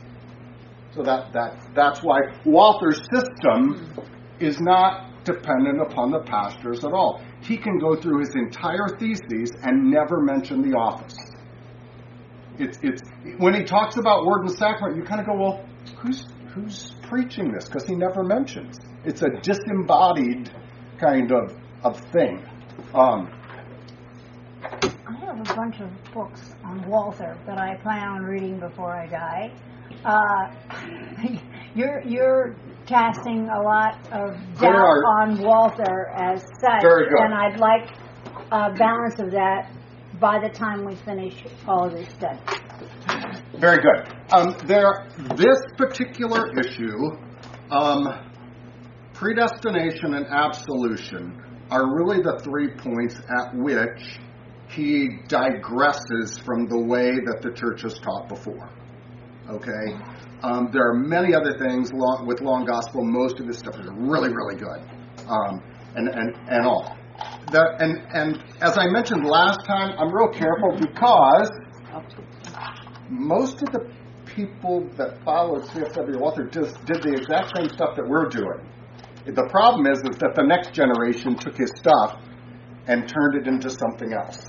So 0.96 1.04
that, 1.04 1.34
that 1.34 1.60
that's 1.76 2.00
why 2.02 2.20
Walther's 2.46 3.02
system 3.14 3.94
is 4.40 4.60
not 4.60 5.24
dependent 5.26 5.82
upon 5.82 6.12
the 6.12 6.22
pastors 6.22 6.84
at 6.86 6.94
all. 6.94 7.22
He 7.42 7.58
can 7.58 7.78
go 7.78 7.96
through 8.00 8.22
his 8.22 8.34
entire 8.36 8.88
theses 9.00 9.52
and 9.64 9.92
never 9.92 10.22
mention 10.22 10.62
the 10.62 10.76
office. 10.76 11.16
It's, 12.60 12.78
it's 12.82 13.02
when 13.38 13.54
he 13.54 13.64
talks 13.64 13.98
about 13.98 14.26
word 14.26 14.42
and 14.42 14.52
sacrament, 14.58 14.98
you 14.98 15.04
kind 15.04 15.22
of 15.22 15.28
go, 15.28 15.34
well, 15.36 15.66
who's 16.00 16.26
who's 16.54 16.94
preaching 17.04 17.52
this? 17.52 17.66
Because 17.66 17.86
he 17.86 17.96
never 17.96 18.24
mentions. 18.24 18.78
It's 19.06 19.22
a 19.22 19.30
disembodied 19.42 20.50
kind 21.00 21.32
of 21.32 21.56
of 21.84 22.00
thing. 22.12 22.44
Um, 22.94 23.30
I 24.64 25.14
have 25.26 25.40
a 25.40 25.54
bunch 25.56 25.80
of 25.80 25.90
books 26.14 26.56
on 26.64 26.88
Walther 26.90 27.38
that 27.46 27.60
I 27.60 27.76
plan 27.78 28.08
on 28.08 28.22
reading 28.24 28.60
before 28.60 28.92
I 28.92 29.08
die. 29.08 29.52
Uh, 30.04 31.38
you're 31.76 32.02
you're 32.04 32.56
casting 32.86 33.48
a 33.50 33.62
lot 33.62 34.00
of 34.12 34.36
doubt 34.60 34.76
are- 34.76 35.22
on 35.22 35.42
Walther 35.42 36.10
as 36.16 36.42
such, 36.60 36.82
Very 36.82 37.10
good. 37.10 37.20
and 37.20 37.34
I'd 37.34 37.60
like 37.60 37.90
a 38.52 38.74
balance 38.74 39.20
of 39.20 39.32
that 39.32 39.70
by 40.20 40.40
the 40.40 40.50
time 40.50 40.86
we 40.86 40.96
finish 40.96 41.44
all 41.68 41.86
of 41.86 41.94
this 41.94 42.10
study. 42.14 42.40
Very 43.60 43.78
good. 43.78 44.14
Um, 44.32 44.56
there, 44.66 45.08
this 45.36 45.58
particular 45.78 46.58
issue, 46.60 47.12
um, 47.72 48.08
predestination 49.14 50.14
and 50.14 50.26
absolution, 50.28 51.42
are 51.70 51.96
really 51.96 52.22
the 52.22 52.40
three 52.44 52.70
points 52.78 53.16
at 53.40 53.56
which 53.56 54.20
he 54.70 55.10
digresses 55.28 56.40
from 56.44 56.68
the 56.68 56.80
way 56.80 57.12
that 57.12 57.42
the 57.42 57.52
church 57.54 57.82
has 57.82 57.98
taught 58.00 58.28
before. 58.30 58.70
Okay, 59.50 59.96
um, 60.44 60.70
there 60.74 60.90
are 60.90 60.94
many 60.94 61.34
other 61.34 61.58
things 61.58 61.92
long, 61.94 62.26
with 62.28 62.42
long 62.42 62.66
gospel. 62.66 63.04
Most 63.04 63.40
of 63.40 63.48
this 63.48 63.60
stuff 63.60 63.80
is 63.80 63.88
really, 63.96 64.30
really 64.30 64.58
good, 64.58 64.82
um, 65.28 65.64
and 65.96 66.10
and 66.10 66.36
and 66.50 66.68
all. 66.68 66.97
The, 67.52 67.64
and 67.80 67.98
and 68.14 68.44
as 68.62 68.78
I 68.78 68.88
mentioned 68.88 69.26
last 69.26 69.66
time, 69.66 69.96
I'm 69.98 70.14
real 70.14 70.30
careful 70.32 70.78
because 70.80 71.50
most 73.10 73.62
of 73.64 73.72
the 73.72 73.90
people 74.26 74.88
that 74.98 75.24
followed 75.24 75.64
CFW 75.64 76.20
Walther 76.20 76.46
just 76.46 76.84
did 76.86 77.02
the 77.02 77.14
exact 77.14 77.56
same 77.58 77.70
stuff 77.70 77.96
that 77.96 78.06
we're 78.08 78.28
doing. 78.30 78.60
The 79.26 79.48
problem 79.50 79.88
is, 79.88 80.00
is 80.00 80.18
that 80.20 80.36
the 80.36 80.44
next 80.44 80.74
generation 80.74 81.36
took 81.36 81.58
his 81.58 81.72
stuff 81.78 82.22
and 82.88 83.08
turned 83.08 83.36
it 83.36 83.48
into 83.48 83.70
something 83.70 84.14
else. 84.14 84.40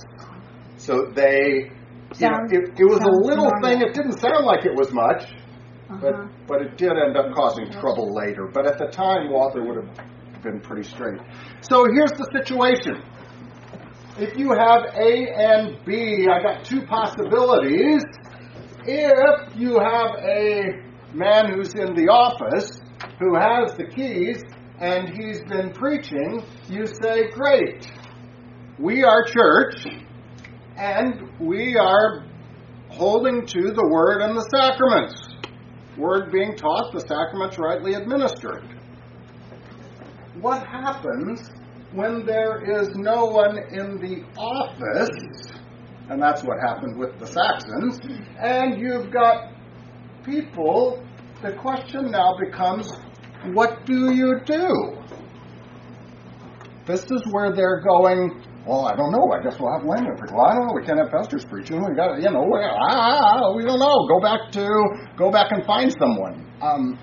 So 0.76 1.10
they, 1.14 1.70
you 2.18 2.28
know, 2.30 2.38
it, 2.50 2.78
it 2.78 2.84
was 2.84 3.00
a 3.00 3.10
little 3.26 3.50
thing. 3.62 3.80
It 3.80 3.94
didn't 3.94 4.18
sound 4.20 4.44
like 4.44 4.64
it 4.66 4.74
was 4.74 4.92
much, 4.92 5.24
but 6.00 6.14
Uh-huh. 6.14 6.28
but 6.46 6.62
it 6.62 6.76
did 6.76 6.92
end 6.92 7.16
up 7.16 7.32
causing 7.34 7.70
trouble 7.70 8.14
later. 8.14 8.46
But 8.52 8.66
at 8.66 8.78
the 8.78 8.86
time, 8.86 9.30
Walther 9.30 9.64
would 9.64 9.76
have 9.82 9.90
been 10.50 10.60
pretty 10.60 10.88
straight. 10.88 11.20
So 11.60 11.84
here's 11.92 12.12
the 12.12 12.28
situation. 12.32 13.02
If 14.18 14.38
you 14.38 14.50
have 14.50 14.94
A 14.96 15.28
and 15.28 15.84
B, 15.84 16.26
I 16.30 16.42
got 16.42 16.64
two 16.64 16.82
possibilities. 16.86 18.02
If 18.84 19.56
you 19.56 19.78
have 19.78 20.16
a 20.16 20.88
man 21.12 21.52
who's 21.52 21.74
in 21.74 21.94
the 21.94 22.08
office 22.08 22.80
who 23.20 23.34
has 23.36 23.76
the 23.76 23.84
keys 23.84 24.42
and 24.80 25.08
he's 25.08 25.40
been 25.42 25.72
preaching, 25.72 26.42
you 26.68 26.86
say, 26.86 27.28
Great, 27.30 27.86
we 28.78 29.04
are 29.04 29.24
church 29.24 29.86
and 30.76 31.30
we 31.38 31.76
are 31.76 32.24
holding 32.88 33.44
to 33.46 33.72
the 33.72 33.86
word 33.88 34.22
and 34.22 34.36
the 34.36 34.48
sacraments. 34.50 35.28
Word 35.98 36.32
being 36.32 36.56
taught, 36.56 36.92
the 36.92 37.00
sacraments 37.00 37.58
rightly 37.58 37.94
administered. 37.94 38.77
What 40.40 40.66
happens 40.66 41.50
when 41.92 42.24
there 42.24 42.80
is 42.80 42.88
no 42.94 43.24
one 43.26 43.58
in 43.58 43.98
the 43.98 44.24
office? 44.38 45.52
And 46.10 46.22
that's 46.22 46.42
what 46.42 46.58
happened 46.60 46.98
with 46.98 47.18
the 47.18 47.26
Saxons. 47.26 48.00
And 48.38 48.80
you've 48.80 49.10
got 49.10 49.52
people, 50.24 51.04
the 51.42 51.52
question 51.52 52.10
now 52.10 52.36
becomes 52.38 52.92
what 53.52 53.84
do 53.84 54.12
you 54.14 54.40
do? 54.44 54.96
This 56.86 57.02
is 57.02 57.22
where 57.30 57.54
they're 57.54 57.82
going, 57.82 58.42
well, 58.66 58.86
I 58.86 58.96
don't 58.96 59.12
know. 59.12 59.32
I 59.32 59.42
guess 59.42 59.58
we'll 59.60 59.72
have 59.72 59.82
preach. 59.82 60.30
Well, 60.32 60.46
I 60.46 60.54
don't 60.54 60.66
know. 60.66 60.74
We 60.74 60.84
can't 60.84 60.98
have 60.98 61.10
pastors 61.10 61.44
preaching. 61.44 61.82
We 61.82 61.94
got, 61.94 62.16
you 62.20 62.30
know, 62.30 62.42
we, 62.42 62.60
ah, 62.62 63.54
we 63.56 63.64
don't 63.64 63.78
know. 63.78 64.06
Go 64.08 64.20
back 64.20 64.50
to, 64.52 64.68
go 65.16 65.30
back 65.30 65.52
and 65.52 65.64
find 65.64 65.94
someone. 65.98 66.50
Um, 66.60 66.98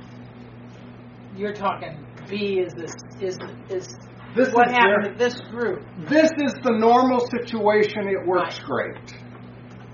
You're 1.35 1.53
talking 1.53 2.04
B 2.29 2.59
is 2.59 2.73
this 2.73 2.93
is 3.21 3.37
is 3.69 3.95
this 4.35 4.53
what 4.53 4.67
is 4.67 4.73
happened 4.73 5.05
their- 5.05 5.13
to 5.13 5.17
this 5.17 5.39
group. 5.49 5.83
This 6.09 6.31
is 6.43 6.53
the 6.63 6.71
normal 6.71 7.19
situation. 7.19 8.07
It 8.07 8.27
works 8.27 8.59
great. 8.59 9.15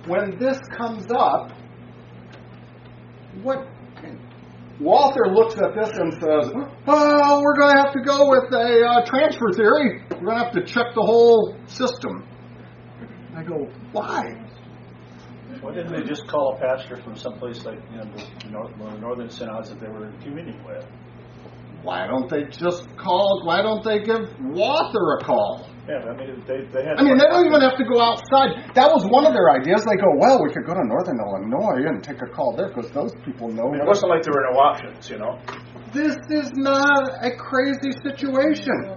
When 0.08 0.38
this 0.40 0.60
comes 0.78 1.06
up, 1.12 1.52
what? 3.44 3.68
Walther 4.80 5.28
looks 5.32 5.56
at 5.62 5.76
this 5.76 5.92
and 5.96 6.12
says, 6.14 6.52
"Oh, 6.88 7.42
we're 7.44 7.56
going 7.56 7.76
to 7.76 7.82
have 7.84 7.94
to 7.94 8.02
go 8.02 8.30
with 8.30 8.52
a 8.52 8.84
uh, 8.84 9.06
transfer 9.06 9.52
theory. 9.52 10.02
We're 10.10 10.26
going 10.26 10.38
to 10.38 10.44
have 10.44 10.54
to 10.54 10.64
check 10.64 10.96
the 10.96 11.04
whole 11.04 11.56
system." 11.68 12.26
I 13.36 13.44
go, 13.44 13.68
"Why?" 13.92 14.24
Why 15.62 15.76
didn't 15.76 15.94
they 15.94 16.02
just 16.02 16.28
call 16.28 16.56
a 16.56 16.60
pastor 16.60 16.98
from 17.04 17.16
someplace 17.16 17.64
like 17.64 17.78
you 17.92 17.98
know 17.98 18.06
the 18.06 18.50
north, 18.50 18.76
the 18.80 18.98
northern 18.98 19.30
synods 19.30 19.70
that 19.70 19.80
they 19.80 19.88
were 19.88 20.12
communing 20.24 20.64
with? 20.64 20.84
Why 21.84 22.06
don't 22.06 22.30
they 22.30 22.44
just 22.46 22.86
call? 22.98 23.42
Why 23.46 23.62
don't 23.62 23.84
they 23.84 24.00
give 24.00 24.30
Walther 24.40 25.18
a 25.20 25.26
call? 25.26 25.68
Yeah, 25.90 26.06
I 26.06 26.16
mean 26.16 26.44
they 26.46 26.62
they 26.72 26.86
had. 26.86 26.98
I 26.98 27.04
mean, 27.04 27.18
they 27.18 27.26
don't 27.26 27.46
even 27.46 27.62
have 27.62 27.78
to 27.78 27.84
go 27.84 28.00
outside. 28.00 28.74
That 28.76 28.94
was 28.94 29.06
one 29.10 29.26
of 29.26 29.34
their 29.34 29.50
ideas. 29.50 29.84
They 29.84 29.98
go, 29.98 30.14
well, 30.18 30.38
we 30.44 30.54
could 30.54 30.66
go 30.66 30.74
to 30.74 30.86
Northern 30.86 31.18
Illinois 31.18 31.90
and 31.90 32.04
take 32.04 32.22
a 32.22 32.30
call 32.30 32.56
there 32.56 32.70
because 32.70 32.92
those 32.92 33.12
people 33.26 33.50
know. 33.50 33.70
I 33.70 33.72
mean, 33.72 33.82
it 33.82 33.88
wasn't 33.88 34.12
like 34.12 34.22
there 34.22 34.34
were 34.34 34.46
no 34.54 34.60
options, 34.60 35.10
you 35.10 35.18
know. 35.18 35.42
This 35.92 36.16
is 36.30 36.52
not 36.54 37.26
a 37.26 37.32
crazy 37.36 37.92
situation. 38.06 38.94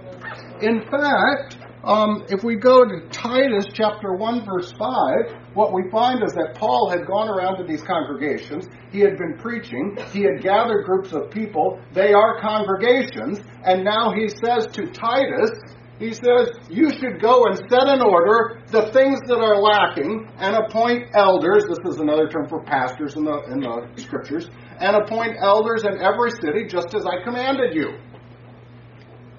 In 0.61 0.85
fact, 0.89 1.57
um, 1.83 2.25
if 2.29 2.43
we 2.43 2.55
go 2.55 2.85
to 2.85 3.07
Titus 3.09 3.65
chapter 3.73 4.13
1, 4.13 4.45
verse 4.45 4.71
5, 4.77 5.44
what 5.55 5.71
we 5.71 5.89
find 5.89 6.21
is 6.21 6.33
that 6.33 6.55
Paul 6.55 6.89
had 6.89 7.07
gone 7.07 7.29
around 7.29 7.57
to 7.57 7.63
these 7.63 7.81
congregations. 7.81 8.67
He 8.91 8.99
had 8.99 9.17
been 9.17 9.37
preaching. 9.39 9.97
He 10.11 10.21
had 10.21 10.43
gathered 10.43 10.85
groups 10.85 11.13
of 11.13 11.31
people. 11.31 11.79
They 11.93 12.11
are 12.11 12.41
congregations. 12.41 13.39
And 13.63 13.83
now 13.85 14.11
he 14.13 14.27
says 14.27 14.67
to 14.73 14.91
Titus, 14.91 15.51
he 15.97 16.11
says, 16.11 16.51
You 16.69 16.91
should 16.91 17.21
go 17.21 17.45
and 17.45 17.55
set 17.69 17.87
in 17.87 18.01
order 18.01 18.61
the 18.67 18.91
things 18.91 19.21
that 19.27 19.39
are 19.39 19.55
lacking 19.55 20.29
and 20.39 20.57
appoint 20.57 21.11
elders. 21.15 21.63
This 21.69 21.93
is 21.93 22.01
another 22.01 22.27
term 22.27 22.49
for 22.49 22.61
pastors 22.61 23.15
in 23.15 23.23
the, 23.23 23.39
in 23.49 23.61
the 23.61 23.87
scriptures. 23.95 24.49
And 24.79 24.97
appoint 24.97 25.37
elders 25.39 25.85
in 25.85 26.01
every 26.01 26.31
city 26.31 26.67
just 26.67 26.93
as 26.93 27.05
I 27.05 27.23
commanded 27.23 27.73
you. 27.73 27.97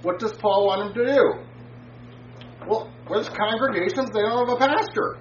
What 0.00 0.18
does 0.18 0.32
Paul 0.32 0.66
want 0.66 0.88
him 0.88 1.04
to 1.04 1.12
do? 1.12 1.46
Well, 2.66 2.90
there's 3.10 3.28
congregations, 3.28 4.10
they 4.14 4.20
don't 4.20 4.48
have 4.48 4.56
a 4.56 4.58
pastor. 4.58 5.18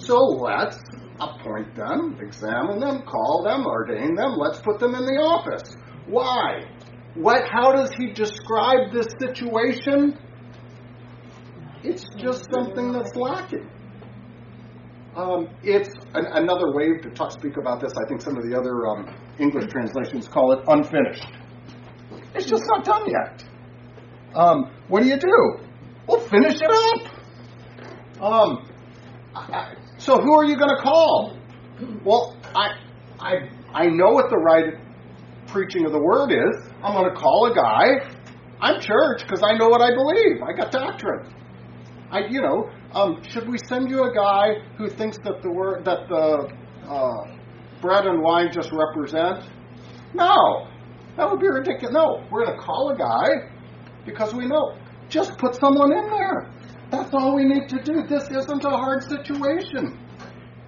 So 0.00 0.16
let's 0.16 0.78
appoint 1.20 1.74
them, 1.76 2.18
examine 2.20 2.80
them, 2.80 3.02
call 3.02 3.42
them, 3.44 3.66
ordain 3.66 4.14
them, 4.14 4.36
let's 4.38 4.60
put 4.60 4.78
them 4.78 4.94
in 4.94 5.04
the 5.04 5.20
office. 5.20 5.76
Why? 6.06 6.64
What 7.14 7.48
how 7.50 7.72
does 7.72 7.90
he 7.92 8.12
describe 8.12 8.92
this 8.92 9.08
situation? 9.18 10.18
It's 11.82 12.04
just 12.16 12.46
something 12.52 12.92
that's 12.92 13.14
lacking. 13.14 13.68
Um, 15.16 15.48
it's 15.62 15.90
an, 16.14 16.26
another 16.32 16.72
way 16.72 16.98
to 17.02 17.10
talk, 17.10 17.32
speak 17.32 17.56
about 17.56 17.80
this. 17.80 17.92
I 17.92 18.08
think 18.08 18.22
some 18.22 18.36
of 18.36 18.44
the 18.48 18.56
other 18.56 18.86
um, 18.86 19.14
English 19.38 19.70
translations 19.70 20.28
call 20.28 20.52
it 20.52 20.64
unfinished. 20.68 21.26
It's 22.34 22.46
just 22.46 22.62
not 22.66 22.84
done 22.84 23.06
yet. 23.08 23.44
Um, 24.34 24.70
what 24.88 25.02
do 25.02 25.08
you 25.08 25.18
do? 25.18 25.58
Well, 26.06 26.20
finish 26.20 26.60
it 26.60 26.70
up. 26.70 28.22
Um, 28.22 28.68
I, 29.34 29.74
so 30.00 30.16
who 30.16 30.34
are 30.34 30.44
you 30.44 30.56
going 30.56 30.74
to 30.74 30.82
call? 30.82 31.36
Well, 32.04 32.36
I, 32.54 32.72
I, 33.20 33.34
I 33.72 33.86
know 33.86 34.12
what 34.12 34.30
the 34.30 34.38
right 34.38 34.74
preaching 35.46 35.84
of 35.84 35.92
the 35.92 36.00
word 36.00 36.32
is. 36.32 36.72
I'm 36.82 36.94
going 36.94 37.12
to 37.12 37.20
call 37.20 37.52
a 37.52 37.54
guy. 37.54 38.10
I'm 38.60 38.80
church 38.80 39.22
because 39.22 39.42
I 39.42 39.56
know 39.58 39.68
what 39.68 39.82
I 39.82 39.94
believe. 39.94 40.42
I 40.42 40.56
got 40.56 40.72
doctrine. 40.72 41.30
I, 42.10 42.20
you 42.28 42.40
know, 42.40 42.70
um, 42.92 43.22
should 43.28 43.48
we 43.48 43.58
send 43.68 43.90
you 43.90 44.04
a 44.04 44.14
guy 44.14 44.64
who 44.78 44.88
thinks 44.88 45.18
that 45.18 45.42
the 45.42 45.50
word 45.50 45.84
that 45.84 46.08
the 46.08 46.50
uh, 46.88 47.36
bread 47.80 48.06
and 48.06 48.22
wine 48.22 48.50
just 48.52 48.70
represent? 48.72 49.44
No, 50.14 50.66
that 51.16 51.30
would 51.30 51.40
be 51.40 51.48
ridiculous. 51.48 51.92
No, 51.92 52.26
we're 52.30 52.46
going 52.46 52.58
to 52.58 52.62
call 52.62 52.90
a 52.90 52.96
guy 52.96 53.50
because 54.06 54.34
we 54.34 54.46
know. 54.46 54.76
Just 55.08 55.36
put 55.38 55.54
someone 55.56 55.92
in 55.92 56.08
there. 56.10 56.50
That's 56.90 57.10
all 57.12 57.36
we 57.36 57.44
need 57.44 57.68
to 57.68 57.82
do. 57.82 58.02
This 58.08 58.24
isn't 58.30 58.64
a 58.64 58.70
hard 58.70 59.04
situation. 59.04 59.98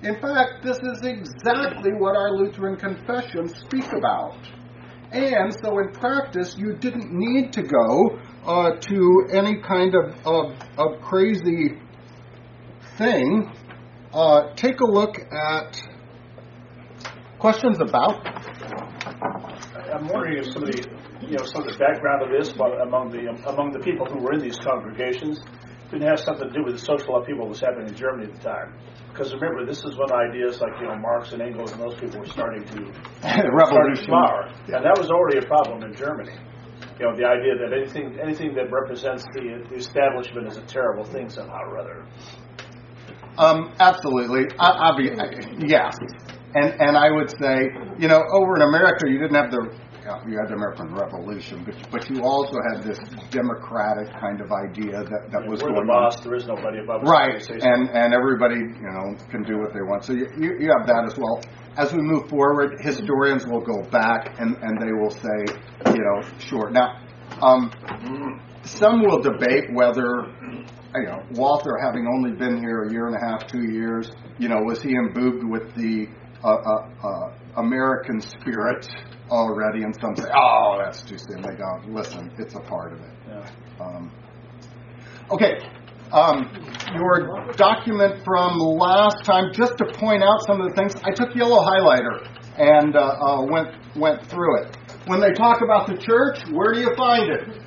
In 0.03 0.21
fact, 0.21 0.65
this 0.65 0.79
is 0.79 1.03
exactly 1.03 1.93
what 1.93 2.17
our 2.17 2.33
Lutheran 2.33 2.77
confessions 2.77 3.55
speak 3.59 3.93
about. 3.93 4.37
And 5.13 5.55
so 5.63 5.79
in 5.79 5.93
practice, 5.93 6.57
you 6.57 6.75
didn't 6.75 7.13
need 7.13 7.53
to 7.53 7.63
go 7.63 8.19
uh, 8.45 8.71
to 8.81 9.27
any 9.33 9.61
kind 9.61 9.95
of, 9.95 10.17
of, 10.27 10.55
of 10.79 11.01
crazy 11.03 11.79
thing. 12.97 13.53
Uh, 14.13 14.55
take 14.55 14.81
a 14.81 14.85
look 14.85 15.17
at 15.19 15.81
questions 17.39 17.79
about. 17.81 18.27
I'm 19.93 20.09
wondering 20.09 20.39
if 20.39 20.53
some 20.53 20.63
of 20.63 20.73
the, 20.73 20.89
you 21.21 21.37
know, 21.37 21.45
some 21.45 21.63
of 21.63 21.73
the 21.73 21.79
background 21.79 22.23
of 22.23 22.31
this, 22.31 22.53
among 22.83 23.11
the 23.11 23.29
among 23.51 23.73
the 23.73 23.81
people 23.81 24.07
who 24.07 24.19
were 24.21 24.33
in 24.33 24.41
these 24.41 24.59
congregations, 24.59 25.41
didn't 25.93 26.09
have 26.09 26.21
something 26.21 26.49
to 26.49 26.55
do 26.55 26.65
with 26.65 26.75
the 26.75 26.85
social 26.85 27.17
upheaval 27.21 27.45
that 27.45 27.51
was 27.51 27.61
happening 27.61 27.89
in 27.89 27.95
Germany 27.95 28.33
at 28.33 28.35
the 28.41 28.43
time. 28.43 28.75
Because 29.13 29.33
remember, 29.35 29.67
this 29.67 29.85
is 29.85 29.93
when 29.97 30.09
ideas 30.11 30.61
like 30.61 30.73
you 30.81 30.89
know 30.89 30.97
Marx 30.97 31.33
and 31.33 31.43
Engels 31.43 31.71
and 31.73 31.81
those 31.81 31.95
people 32.01 32.19
were 32.21 32.33
starting 32.33 32.65
to 32.65 32.81
Revolution. 33.53 34.07
flower, 34.09 34.49
and 34.73 34.83
that 34.85 34.97
was 34.97 35.11
already 35.11 35.39
a 35.39 35.47
problem 35.47 35.83
in 35.85 35.95
Germany. 35.95 36.33
You 36.99 37.07
know, 37.07 37.17
the 37.17 37.29
idea 37.29 37.55
that 37.61 37.77
anything 37.77 38.19
anything 38.21 38.55
that 38.55 38.73
represents 38.73 39.23
the, 39.35 39.65
the 39.69 39.77
establishment 39.77 40.49
is 40.49 40.57
a 40.57 40.65
terrible 40.65 41.05
thing 41.05 41.29
somehow 41.29 41.61
or 41.69 41.79
other. 41.79 42.07
Um, 43.39 43.73
absolutely. 43.79 44.45
I, 44.59 44.93
I, 44.93 44.93
yes. 45.65 45.97
And, 46.55 46.81
and 46.81 46.97
I 46.99 47.11
would 47.11 47.31
say, 47.31 47.65
you 47.99 48.09
know, 48.09 48.23
over 48.31 48.57
in 48.57 48.63
America, 48.63 49.09
you 49.09 49.19
didn't 49.19 49.37
have 49.37 49.51
the 49.51 49.73
you 50.29 50.39
had 50.39 50.49
the 50.49 50.55
American 50.55 50.95
Revolution, 50.95 51.65
but 51.65 51.75
but 51.91 52.11
you 52.11 52.23
also 52.23 52.59
had 52.73 52.83
this 52.83 52.99
democratic 53.31 54.13
kind 54.21 54.41
of 54.41 54.51
idea 54.51 55.03
that 55.05 55.31
that 55.31 55.47
was 55.47 55.63
We're 55.63 55.71
going 55.73 55.87
the 55.87 55.93
on. 55.93 56.11
boss. 56.11 56.21
There 56.21 56.35
is 56.35 56.47
nobody 56.47 56.79
above 56.81 57.03
us. 57.03 57.09
Right, 57.09 57.51
and 57.51 57.91
and 57.91 58.13
everybody 58.15 58.57
you 58.57 58.91
know 58.91 59.17
can 59.31 59.43
do 59.43 59.59
what 59.59 59.73
they 59.73 59.83
want. 59.83 60.05
So 60.05 60.13
you, 60.13 60.27
you, 60.37 60.59
you 60.59 60.69
have 60.77 60.87
that 60.87 61.05
as 61.07 61.17
well. 61.17 61.41
As 61.77 61.93
we 61.93 62.03
move 62.03 62.29
forward, 62.29 62.81
historians 62.81 63.47
will 63.47 63.63
go 63.63 63.83
back 63.91 64.39
and, 64.39 64.57
and 64.61 64.79
they 64.79 64.93
will 64.93 65.11
say, 65.11 65.57
you 65.87 66.03
know, 66.05 66.21
sure. 66.39 66.69
Now, 66.69 67.01
um, 67.41 67.73
some 68.63 69.01
will 69.03 69.23
debate 69.23 69.73
whether, 69.73 70.27
you 70.95 71.05
know, 71.05 71.23
Walther 71.31 71.79
having 71.83 72.07
only 72.07 72.33
been 72.33 72.59
here 72.59 72.85
a 72.85 72.93
year 72.93 73.07
and 73.07 73.17
a 73.17 73.25
half, 73.25 73.47
two 73.47 73.73
years, 73.73 74.11
you 74.39 74.51
know, 74.51 74.61
was 74.63 74.83
he 74.83 74.91
imbued 74.91 75.49
with 75.49 75.75
the 75.75 76.09
uh, 76.45 76.49
uh, 76.49 76.89
uh, 77.03 77.33
American 77.57 78.21
spirit 78.21 78.87
already? 79.31 79.83
And 79.83 79.95
some 80.01 80.17
say, 80.17 80.29
oh, 80.35 80.79
that's 80.83 81.03
too 81.03 81.19
soon. 81.19 81.43
They 81.43 81.55
go, 81.55 81.81
listen, 81.89 82.33
it's 82.39 82.55
a 82.55 82.61
part 82.61 82.93
of 82.93 83.01
it. 83.01 83.11
Yeah. 83.29 83.51
Um, 83.81 84.13
okay, 85.31 85.59
um, 86.13 86.51
your 86.95 87.53
document 87.57 88.23
from 88.25 88.59
last 88.59 89.25
time, 89.25 89.53
just 89.53 89.79
to 89.79 89.87
point 89.95 90.23
out 90.23 90.45
some 90.47 90.61
of 90.61 90.69
the 90.69 90.75
things, 90.75 90.95
I 91.05 91.11
took 91.13 91.35
yellow 91.35 91.65
highlighter 91.65 92.29
and 92.59 92.97
uh, 92.97 93.01
uh, 93.01 93.47
went 93.47 93.69
went 93.97 94.27
through 94.29 94.63
it. 94.63 94.77
When 95.07 95.21
they 95.21 95.33
talk 95.33 95.63
about 95.63 95.87
the 95.87 95.97
church, 95.97 96.39
where 96.53 96.73
do 96.73 96.81
you 96.81 96.95
find 96.97 97.31
it? 97.31 97.63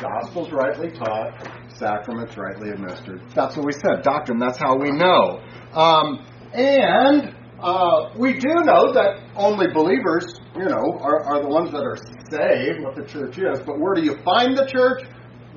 Gospels 0.00 0.52
rightly 0.52 0.90
taught, 0.90 1.48
sacraments 1.68 2.36
rightly 2.36 2.70
administered. 2.70 3.22
That's 3.34 3.56
what 3.56 3.64
we 3.66 3.72
said. 3.72 4.02
Doctrine, 4.02 4.38
that's 4.38 4.58
how 4.58 4.76
we 4.76 4.90
know. 4.90 5.40
Um, 5.72 6.26
and 6.52 7.34
uh, 7.60 8.12
we 8.16 8.34
do 8.34 8.52
know 8.64 8.92
that 8.92 9.20
only 9.34 9.66
believers, 9.72 10.40
you 10.54 10.66
know, 10.66 10.98
are, 11.00 11.24
are 11.24 11.42
the 11.42 11.48
ones 11.48 11.70
that 11.72 11.82
are 11.82 11.96
saved, 12.30 12.84
what 12.84 12.94
the 12.94 13.04
church 13.06 13.38
is. 13.38 13.60
But 13.64 13.80
where 13.80 13.94
do 13.94 14.02
you 14.02 14.16
find 14.24 14.56
the 14.56 14.66
church? 14.66 15.04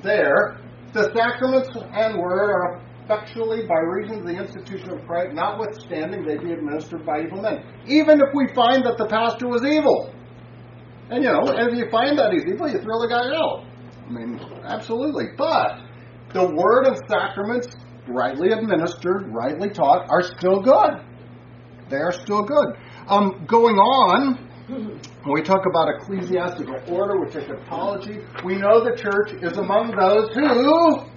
There. 0.02 0.62
The 0.94 1.12
sacraments 1.14 1.70
and 1.76 2.18
word 2.18 2.50
are 2.52 2.82
effectually 3.04 3.68
by 3.68 3.80
reason 3.80 4.20
of 4.20 4.26
the 4.26 4.38
institution 4.38 4.92
of 4.92 5.06
Christ, 5.06 5.34
notwithstanding 5.34 6.24
they 6.26 6.38
be 6.38 6.54
administered 6.54 7.06
by 7.06 7.22
evil 7.22 7.42
men. 7.42 7.64
Even 7.86 8.22
if 8.22 8.30
we 8.34 8.48
find 8.54 8.86
that 8.86 8.98
the 8.98 9.08
pastor 9.08 9.48
was 9.48 9.66
evil. 9.66 10.14
And 11.10 11.24
you 11.24 11.30
know, 11.30 11.42
if 11.48 11.76
you 11.76 11.90
find 11.90 12.18
that 12.18 12.32
he's 12.32 12.46
evil, 12.46 12.70
you 12.70 12.80
throw 12.80 13.02
the 13.02 13.10
guy 13.10 13.36
out. 13.36 13.66
I 14.08 14.12
mean, 14.12 14.40
absolutely. 14.64 15.26
But 15.38 15.82
the 16.34 16.46
word 16.46 16.86
and 16.88 16.98
sacraments, 17.10 17.68
rightly 18.08 18.52
administered, 18.52 19.28
rightly 19.34 19.70
taught, 19.70 20.08
are 20.10 20.22
still 20.22 20.62
good. 20.62 21.09
They 21.90 21.98
are 21.98 22.12
still 22.12 22.44
good. 22.44 22.76
Um, 23.08 23.46
going 23.48 23.78
on, 23.78 24.48
when 24.68 25.34
we 25.34 25.42
talk 25.42 25.66
about 25.66 25.90
ecclesiastical 25.90 26.80
order, 26.88 27.20
which 27.20 27.36
is 27.36 27.50
apology, 27.50 28.20
we 28.46 28.56
know 28.56 28.84
the 28.84 28.96
church 28.96 29.34
is 29.42 29.58
among 29.58 29.92
those 29.98 30.34
who 30.36 31.10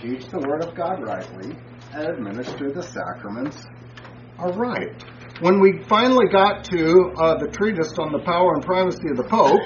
teach 0.00 0.28
the 0.30 0.38
word 0.38 0.64
of 0.64 0.74
God 0.74 1.02
rightly 1.02 1.56
and 1.92 2.06
administer 2.06 2.72
the 2.72 2.82
sacraments 2.82 3.66
are 4.38 4.52
right. 4.52 5.02
When 5.40 5.60
we 5.60 5.82
finally 5.88 6.26
got 6.30 6.64
to 6.64 7.12
uh, 7.18 7.38
the 7.38 7.48
treatise 7.48 7.92
on 7.98 8.12
the 8.12 8.20
power 8.20 8.54
and 8.54 8.64
primacy 8.64 9.08
of 9.10 9.16
the 9.16 9.24
Pope, 9.24 9.60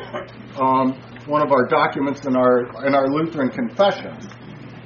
um, 0.61 0.95
one 1.27 1.43
of 1.43 1.53
our 1.53 1.67
documents 1.67 2.25
in 2.27 2.37
our 2.37 2.87
in 2.87 2.95
our 2.95 3.09
Lutheran 3.09 3.51
confessions, 3.51 4.27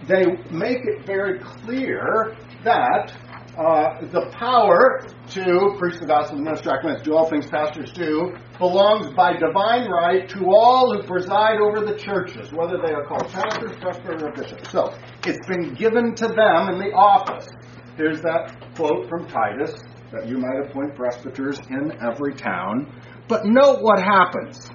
they 0.09 0.24
make 0.51 0.79
it 0.85 1.07
very 1.07 1.38
clear 1.38 2.37
that 2.64 3.12
uh, 3.59 4.01
the 4.12 4.31
power 4.38 5.05
to 5.31 5.75
preach 5.79 5.99
the 5.99 6.07
gospel, 6.07 6.38
minister 6.38 6.71
sacraments, 6.71 7.03
do 7.03 7.16
all 7.16 7.29
things 7.29 7.47
pastors 7.47 7.90
do, 7.90 8.33
belongs 8.59 9.12
by 9.14 9.33
divine 9.37 9.90
right 9.90 10.29
to 10.29 10.47
all 10.47 10.94
who 10.94 11.03
preside 11.03 11.59
over 11.61 11.85
the 11.85 11.99
churches, 11.99 12.53
whether 12.53 12.79
they 12.79 12.92
are 12.92 13.05
called 13.05 13.29
pastors, 13.33 13.77
presbyters, 13.81 14.23
or 14.23 14.31
bishops. 14.31 14.71
So 14.71 14.94
it's 15.27 15.44
been 15.49 15.75
given 15.75 16.14
to 16.14 16.29
them 16.29 16.68
in 16.68 16.79
the 16.79 16.92
office. 16.94 17.49
Here's 17.97 18.21
that 18.21 18.75
quote 18.77 19.09
from 19.09 19.27
Titus 19.27 19.75
that 20.12 20.29
you 20.29 20.38
might 20.38 20.68
appoint 20.68 20.94
presbyters 20.94 21.59
in 21.68 21.92
every 22.01 22.35
town. 22.35 22.92
But 23.27 23.44
note 23.44 23.83
what 23.83 24.01
happens. 24.01 24.71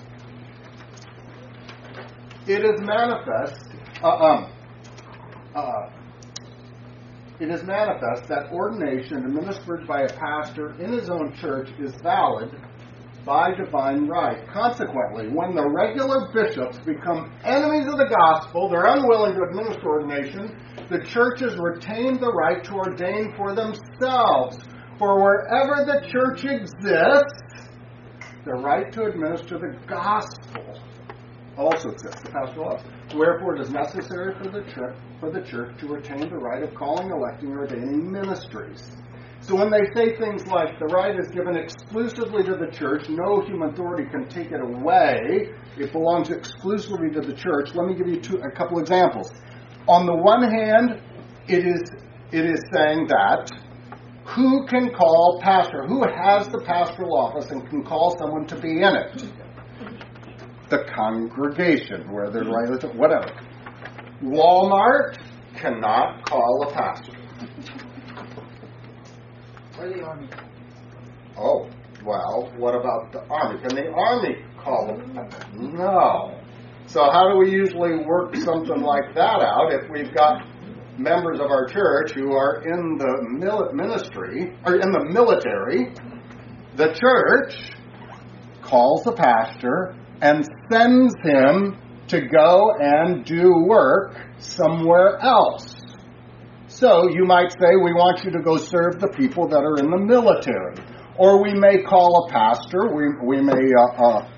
It 2.47 2.65
is 2.65 2.81
manifest. 2.81 3.65
Uh, 4.03 4.09
um, 4.09 4.51
uh, 5.55 5.89
it 7.39 7.49
is 7.49 7.63
manifest 7.63 8.27
that 8.27 8.51
ordination 8.51 9.25
administered 9.25 9.87
by 9.87 10.01
a 10.03 10.13
pastor 10.13 10.79
in 10.79 10.91
his 10.91 11.09
own 11.09 11.33
church 11.33 11.69
is 11.79 11.93
valid 12.01 12.51
by 13.25 13.53
divine 13.55 14.07
right. 14.07 14.47
Consequently, 14.47 15.29
when 15.29 15.55
the 15.55 15.67
regular 15.67 16.31
bishops 16.33 16.77
become 16.79 17.31
enemies 17.43 17.87
of 17.87 17.97
the 17.97 18.13
gospel, 18.17 18.69
they're 18.69 18.85
unwilling 18.85 19.33
to 19.35 19.43
administer 19.43 19.87
ordination, 19.87 20.55
the 20.89 20.99
churches 21.05 21.55
retain 21.57 22.19
the 22.19 22.31
right 22.31 22.63
to 22.65 22.73
ordain 22.73 23.33
for 23.35 23.55
themselves. 23.55 24.57
For 24.99 25.21
wherever 25.21 25.85
the 25.85 26.07
church 26.09 26.43
exists, 26.45 27.71
the 28.45 28.53
right 28.53 28.91
to 28.91 29.05
administer 29.05 29.57
the 29.57 29.77
gospel 29.87 30.79
also 31.57 31.89
exists, 31.89 32.21
the 32.21 32.31
pastoral 32.31 32.73
office. 32.73 32.87
Wherefore, 33.15 33.55
it 33.55 33.61
is 33.61 33.69
necessary 33.69 34.33
for 34.35 34.49
the 34.49 34.63
church, 34.71 34.97
for 35.19 35.31
the 35.31 35.41
church 35.41 35.77
to 35.79 35.87
retain 35.87 36.29
the 36.29 36.37
right 36.37 36.63
of 36.63 36.73
calling, 36.73 37.11
electing, 37.11 37.49
or 37.51 37.61
ordaining 37.61 38.11
ministries. 38.11 38.91
So 39.41 39.55
when 39.55 39.69
they 39.69 39.83
say 39.93 40.15
things 40.17 40.47
like 40.47 40.79
the 40.79 40.85
right 40.85 41.19
is 41.19 41.27
given 41.29 41.57
exclusively 41.57 42.43
to 42.43 42.55
the 42.55 42.71
church, 42.71 43.09
no 43.09 43.41
human 43.41 43.69
authority 43.69 44.09
can 44.09 44.29
take 44.29 44.51
it 44.51 44.61
away, 44.61 45.51
it 45.77 45.91
belongs 45.91 46.29
exclusively 46.29 47.09
to 47.11 47.19
the 47.19 47.33
church. 47.33 47.75
Let 47.75 47.87
me 47.87 47.95
give 47.95 48.07
you 48.07 48.21
two, 48.21 48.37
a 48.37 48.51
couple 48.51 48.79
examples. 48.79 49.31
On 49.87 50.05
the 50.05 50.15
one 50.15 50.43
hand, 50.43 51.01
it 51.47 51.67
is 51.67 51.91
it 52.31 52.45
is 52.45 52.63
saying 52.73 53.07
that 53.07 53.51
who 54.25 54.65
can 54.65 54.91
call 54.91 55.39
pastor? 55.43 55.85
Who 55.85 56.03
has 56.03 56.47
the 56.47 56.61
pastoral 56.61 57.15
office 57.15 57.51
and 57.51 57.69
can 57.69 57.83
call 57.83 58.17
someone 58.17 58.47
to 58.47 58.55
be 58.55 58.81
in 58.81 58.95
it? 58.95 59.42
The 60.73 60.85
congregation, 60.85 62.11
where 62.11 62.31
they're 62.31 62.45
right, 62.45 62.95
whatever. 62.95 63.31
Walmart 64.23 65.19
cannot 65.55 66.25
call 66.25 66.67
a 66.67 66.73
pastor. 66.73 67.13
Or 69.77 69.87
the 69.87 70.01
army. 70.01 70.29
Oh, 71.37 71.69
well, 72.03 72.51
what 72.57 72.73
about 72.73 73.11
the 73.11 73.23
army? 73.29 73.59
Can 73.61 73.75
the 73.75 73.91
army 73.91 74.37
call 74.57 74.89
it? 74.89 75.61
No. 75.61 76.41
So 76.87 77.03
how 77.11 77.29
do 77.29 77.37
we 77.37 77.51
usually 77.51 78.03
work 78.03 78.35
something 78.37 78.81
like 78.81 79.13
that 79.13 79.41
out 79.41 79.71
if 79.73 79.87
we've 79.91 80.11
got 80.15 80.41
members 80.97 81.39
of 81.39 81.51
our 81.51 81.67
church 81.67 82.13
who 82.15 82.31
are 82.33 82.63
in 82.63 82.97
the 82.97 83.27
mil- 83.29 83.71
ministry 83.73 84.57
or 84.65 84.77
in 84.77 84.91
the 84.91 85.05
military? 85.11 85.93
The 86.77 86.93
church 86.99 87.73
calls 88.63 89.03
the 89.03 89.11
pastor 89.11 89.97
and 90.23 90.47
sends 90.71 91.13
him 91.21 91.77
to 92.07 92.21
go 92.21 92.71
and 92.79 93.25
do 93.25 93.65
work 93.67 94.15
somewhere 94.39 95.19
else. 95.19 95.75
So 96.67 97.09
you 97.09 97.25
might 97.25 97.51
say, 97.51 97.75
we 97.83 97.93
want 97.93 98.23
you 98.23 98.31
to 98.31 98.41
go 98.41 98.55
serve 98.55 99.01
the 99.01 99.09
people 99.09 99.49
that 99.49 99.59
are 99.59 99.77
in 99.77 99.91
the 99.91 99.97
military. 99.97 100.75
Or 101.17 101.43
we 101.43 101.53
may 101.53 101.83
call 101.83 102.25
a 102.25 102.31
pastor, 102.31 102.95
we, 102.95 103.09
we 103.21 103.41
may 103.41 103.51
uh, 103.77 104.01
uh, 104.01 104.29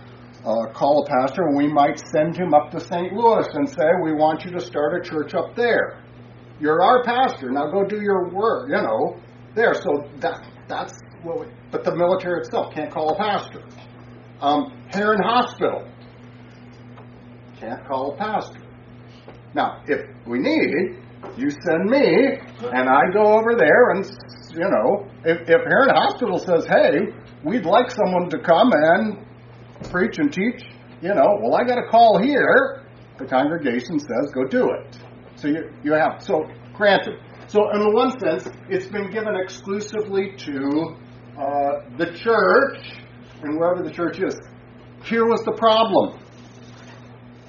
uh, 0.43 0.73
call 0.73 1.05
a 1.05 1.09
pastor, 1.09 1.43
and 1.43 1.55
we 1.55 1.71
might 1.71 2.01
send 2.11 2.35
him 2.35 2.55
up 2.55 2.71
to 2.71 2.79
St. 2.79 3.13
Louis 3.13 3.47
and 3.53 3.69
say, 3.69 3.87
we 4.03 4.11
want 4.11 4.43
you 4.43 4.51
to 4.51 4.59
start 4.59 4.99
a 4.99 5.07
church 5.07 5.35
up 5.35 5.55
there. 5.55 6.03
You're 6.59 6.81
our 6.81 7.03
pastor, 7.03 7.51
now 7.51 7.69
go 7.69 7.85
do 7.85 8.01
your 8.01 8.29
work, 8.29 8.69
you 8.69 8.81
know, 8.81 9.19
there. 9.53 9.75
So 9.75 10.09
that, 10.19 10.45
that's 10.67 10.93
what 11.21 11.41
we, 11.41 11.45
but 11.69 11.83
the 11.83 11.95
military 11.95 12.41
itself 12.41 12.73
can't 12.73 12.91
call 12.91 13.13
a 13.13 13.17
pastor. 13.17 13.61
Um, 14.41 14.74
Herrin 14.91 15.21
Hospital 15.23 15.87
can't 17.59 17.85
call 17.87 18.13
a 18.13 18.17
pastor. 18.17 18.59
Now, 19.53 19.81
if 19.87 20.01
we 20.27 20.39
need, 20.39 21.01
you 21.37 21.49
send 21.49 21.89
me, 21.89 22.37
and 22.73 22.89
I 22.89 23.11
go 23.13 23.37
over 23.37 23.55
there, 23.55 23.91
and 23.91 24.05
you 24.51 24.69
know, 24.69 25.07
if, 25.23 25.41
if 25.49 25.61
Herrin 25.65 25.89
Hospital 25.89 26.37
says, 26.37 26.65
"Hey, 26.65 27.13
we'd 27.43 27.65
like 27.65 27.89
someone 27.89 28.29
to 28.29 28.39
come 28.39 28.71
and 28.73 29.25
preach 29.89 30.19
and 30.19 30.31
teach," 30.31 30.63
you 31.01 31.13
know, 31.13 31.39
well, 31.41 31.55
I 31.55 31.63
got 31.63 31.77
a 31.77 31.87
call 31.89 32.21
here. 32.21 32.83
The 33.17 33.25
congregation 33.25 33.99
says, 33.99 34.31
"Go 34.33 34.45
do 34.45 34.69
it." 34.71 34.99
So 35.35 35.47
you 35.47 35.71
you 35.83 35.93
have 35.93 36.21
so 36.21 36.45
granted. 36.73 37.19
So 37.47 37.69
in 37.71 37.93
one 37.93 38.19
sense, 38.19 38.47
it's 38.69 38.87
been 38.87 39.11
given 39.11 39.35
exclusively 39.35 40.35
to 40.37 40.95
uh, 41.39 41.71
the 41.97 42.11
church 42.15 42.99
and 43.43 43.57
wherever 43.57 43.83
the 43.83 43.91
church 43.91 44.19
is. 44.19 44.35
Here 45.05 45.25
was 45.25 45.41
the 45.45 45.53
problem: 45.53 46.19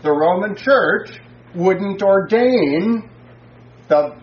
the 0.02 0.12
Roman 0.12 0.54
Church 0.54 1.20
wouldn't 1.54 2.02
ordain 2.02 3.08
the 3.88 4.14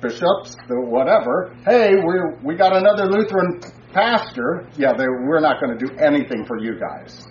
bishops, 0.00 0.56
the 0.66 0.80
whatever. 0.80 1.54
Hey, 1.64 1.90
we 1.94 2.14
we 2.42 2.54
got 2.56 2.74
another 2.74 3.04
Lutheran 3.04 3.60
pastor. 3.92 4.68
Yeah, 4.76 4.94
they, 4.96 5.04
we're 5.04 5.40
not 5.40 5.60
going 5.60 5.76
to 5.76 5.86
do 5.86 5.92
anything 5.98 6.46
for 6.46 6.58
you 6.58 6.78
guys. 6.78 7.26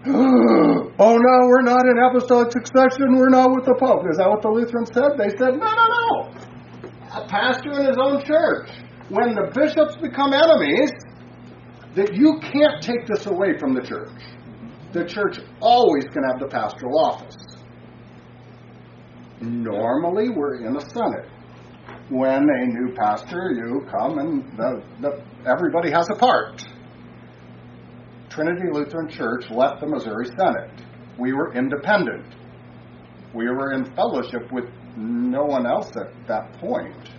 oh 0.06 0.90
no, 0.98 1.36
we're 1.46 1.62
not 1.62 1.86
in 1.86 1.98
apostolic 1.98 2.52
succession. 2.52 3.16
We're 3.16 3.30
not 3.30 3.50
with 3.50 3.66
the 3.66 3.74
Pope. 3.78 4.02
Is 4.10 4.18
that 4.18 4.28
what 4.28 4.42
the 4.42 4.48
Lutherans 4.48 4.90
said? 4.94 5.18
They 5.18 5.30
said, 5.36 5.58
no, 5.58 5.70
no, 5.74 5.86
no. 5.86 6.30
A 7.12 7.26
pastor 7.28 7.72
in 7.72 7.86
his 7.86 7.98
own 8.00 8.24
church. 8.24 8.70
When 9.10 9.34
the 9.34 9.50
bishops 9.54 9.96
become 9.96 10.32
enemies, 10.32 10.92
that 11.94 12.14
you 12.14 12.38
can't 12.40 12.82
take 12.82 13.06
this 13.06 13.26
away 13.26 13.58
from 13.58 13.74
the 13.74 13.80
church. 13.80 14.12
The 14.92 15.04
church 15.04 15.38
always 15.60 16.04
can 16.04 16.22
have 16.24 16.40
the 16.40 16.48
pastoral 16.48 16.98
office. 16.98 17.36
Normally, 19.40 20.30
we're 20.30 20.66
in 20.66 20.76
a 20.76 20.80
synod. 20.80 21.30
When 22.10 22.48
a 22.48 22.66
new 22.66 22.94
pastor, 22.94 23.52
you 23.54 23.86
come 23.90 24.18
and 24.18 24.56
the, 24.56 24.82
the, 25.00 25.22
everybody 25.46 25.90
has 25.90 26.08
a 26.10 26.16
part. 26.16 26.64
Trinity 28.30 28.68
Lutheran 28.72 29.08
Church 29.08 29.50
left 29.50 29.80
the 29.80 29.86
Missouri 29.86 30.26
Synod. 30.26 30.70
We 31.18 31.32
were 31.32 31.52
independent. 31.54 32.34
We 33.34 33.46
were 33.46 33.72
in 33.72 33.84
fellowship 33.94 34.50
with 34.52 34.64
no 34.96 35.44
one 35.44 35.66
else 35.66 35.90
at 35.96 36.26
that 36.28 36.58
point. 36.60 37.10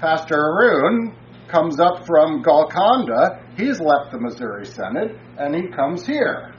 Pastor 0.00 0.36
Arun 0.36 1.14
comes 1.50 1.78
up 1.78 2.06
from 2.06 2.42
Golconda. 2.42 3.42
He's 3.56 3.80
left 3.80 4.12
the 4.12 4.18
Missouri 4.18 4.64
Synod 4.66 5.18
and 5.38 5.54
he 5.54 5.68
comes 5.68 6.06
here. 6.06 6.53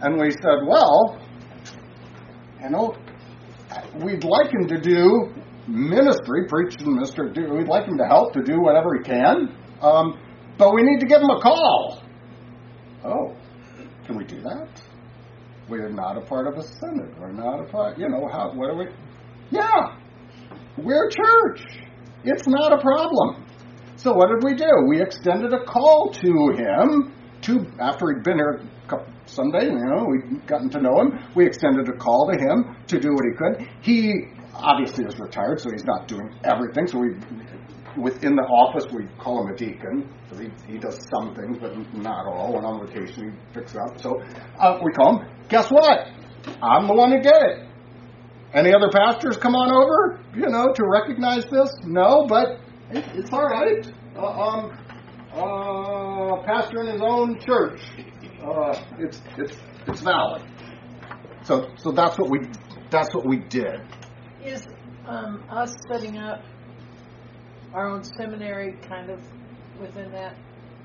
And 0.00 0.20
we 0.20 0.30
said, 0.30 0.66
well, 0.66 1.18
you 2.62 2.70
know, 2.70 2.94
we'd 4.04 4.24
like 4.24 4.52
him 4.52 4.68
to 4.68 4.80
do 4.80 5.32
ministry, 5.66 6.46
preach 6.48 6.74
and 6.80 6.94
minister. 6.94 7.32
We'd 7.34 7.68
like 7.68 7.86
him 7.86 7.98
to 7.98 8.04
help 8.04 8.32
to 8.34 8.42
do 8.42 8.60
whatever 8.60 8.94
he 8.96 9.02
can, 9.02 9.56
um, 9.80 10.18
but 10.58 10.74
we 10.74 10.82
need 10.82 11.00
to 11.00 11.06
give 11.06 11.20
him 11.20 11.30
a 11.30 11.40
call. 11.40 12.02
Oh, 13.04 13.36
can 14.06 14.16
we 14.16 14.24
do 14.24 14.40
that? 14.42 14.68
We're 15.68 15.88
not 15.88 16.16
a 16.16 16.20
part 16.20 16.46
of 16.46 16.58
a 16.58 16.62
synod. 16.62 17.18
We're 17.18 17.32
not 17.32 17.60
a 17.60 17.64
part. 17.64 17.98
You 17.98 18.08
know 18.08 18.28
how? 18.30 18.52
What 18.54 18.70
are 18.70 18.76
we? 18.76 18.86
Yeah, 19.50 19.96
we're 20.76 21.10
church. 21.10 21.62
It's 22.24 22.46
not 22.46 22.72
a 22.72 22.78
problem. 22.78 23.46
So 23.96 24.12
what 24.12 24.28
did 24.28 24.44
we 24.44 24.54
do? 24.54 24.70
We 24.88 25.00
extended 25.00 25.52
a 25.52 25.64
call 25.64 26.10
to 26.12 26.54
him. 26.56 27.12
To 27.42 27.66
after 27.80 28.06
he'd 28.12 28.24
been 28.24 28.38
here 28.38 28.60
Sunday, 29.26 29.66
you 29.66 29.74
know, 29.74 30.06
we'd 30.08 30.46
gotten 30.46 30.70
to 30.70 30.80
know 30.80 31.00
him. 31.00 31.18
We 31.34 31.46
extended 31.46 31.88
a 31.88 31.96
call 31.96 32.30
to 32.32 32.38
him 32.38 32.76
to 32.86 32.98
do 32.98 33.12
what 33.12 33.24
he 33.24 33.32
could. 33.36 33.68
He 33.82 34.12
obviously 34.54 35.04
is 35.04 35.18
retired, 35.18 35.60
so 35.60 35.70
he's 35.70 35.84
not 35.84 36.08
doing 36.08 36.30
everything. 36.44 36.86
So 36.86 36.98
we, 36.98 37.10
within 38.00 38.36
the 38.36 38.42
office, 38.42 38.86
we 38.92 39.06
call 39.18 39.46
him 39.46 39.54
a 39.54 39.56
deacon. 39.56 40.08
So 40.30 40.38
he, 40.38 40.48
he 40.66 40.78
does 40.78 40.98
some 41.10 41.34
things, 41.34 41.58
but 41.60 41.76
not 41.94 42.26
all. 42.26 42.54
When 42.54 42.64
on 42.64 42.86
vacation, 42.86 43.30
he 43.30 43.60
picks 43.60 43.74
up. 43.74 44.00
So 44.00 44.22
uh, 44.58 44.78
we 44.82 44.92
call 44.92 45.18
him. 45.20 45.28
Guess 45.48 45.70
what? 45.70 46.08
I'm 46.62 46.86
the 46.86 46.94
one 46.94 47.10
who 47.12 47.20
did 47.20 47.32
it. 47.32 47.68
Any 48.54 48.72
other 48.72 48.88
pastors 48.90 49.36
come 49.36 49.54
on 49.54 49.70
over, 49.70 50.20
you 50.34 50.48
know, 50.48 50.72
to 50.72 50.82
recognize 50.88 51.44
this? 51.50 51.70
No, 51.84 52.26
but 52.28 52.60
it, 52.90 53.04
it's 53.14 53.32
all 53.32 53.44
right. 53.44 53.86
Uh, 54.16 54.26
um, 54.26 54.78
uh, 55.34 56.42
pastor 56.46 56.80
in 56.80 56.92
his 56.92 57.02
own 57.02 57.38
church, 57.40 57.80
uh, 58.46 58.82
it's 58.98 59.20
it's 59.38 59.56
it's 59.88 60.00
valid. 60.00 60.42
So 61.44 61.70
so 61.76 61.92
that's 61.92 62.16
what 62.18 62.30
we 62.30 62.48
that's 62.90 63.14
what 63.14 63.26
we 63.26 63.38
did. 63.38 63.80
Is 64.44 64.66
um, 65.06 65.44
us 65.50 65.74
setting 65.88 66.18
up 66.18 66.42
our 67.72 67.88
own 67.88 68.04
seminary 68.04 68.74
kind 68.88 69.10
of 69.10 69.20
within 69.80 70.10
that, 70.12 70.36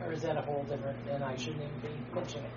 or 0.03 0.11
is 0.11 0.21
that 0.23 0.37
a 0.37 0.41
whole 0.41 0.63
different? 0.63 0.97
And 1.09 1.23
I 1.23 1.35
shouldn't 1.35 1.63
even 1.63 1.79
be 1.79 2.15
mentioning 2.15 2.45
it. 2.45 2.51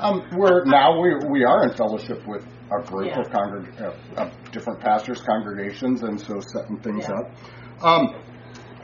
Um, 0.00 0.22
we're 0.36 0.64
now 0.64 1.00
we 1.00 1.14
we 1.30 1.44
are 1.44 1.64
in 1.64 1.74
fellowship 1.74 2.26
with 2.26 2.44
a 2.44 2.82
group 2.84 3.06
Yeah. 3.06 3.20
of 3.20 3.26
congreg- 3.28 3.80
uh, 3.80 4.22
of 4.22 4.50
different 4.50 4.80
pastors, 4.80 5.20
congregations, 5.22 6.02
and 6.02 6.20
so 6.20 6.40
setting 6.40 6.78
things 6.78 7.06
Yeah. 7.08 7.14
up. 7.14 7.84
Um, 7.84 8.14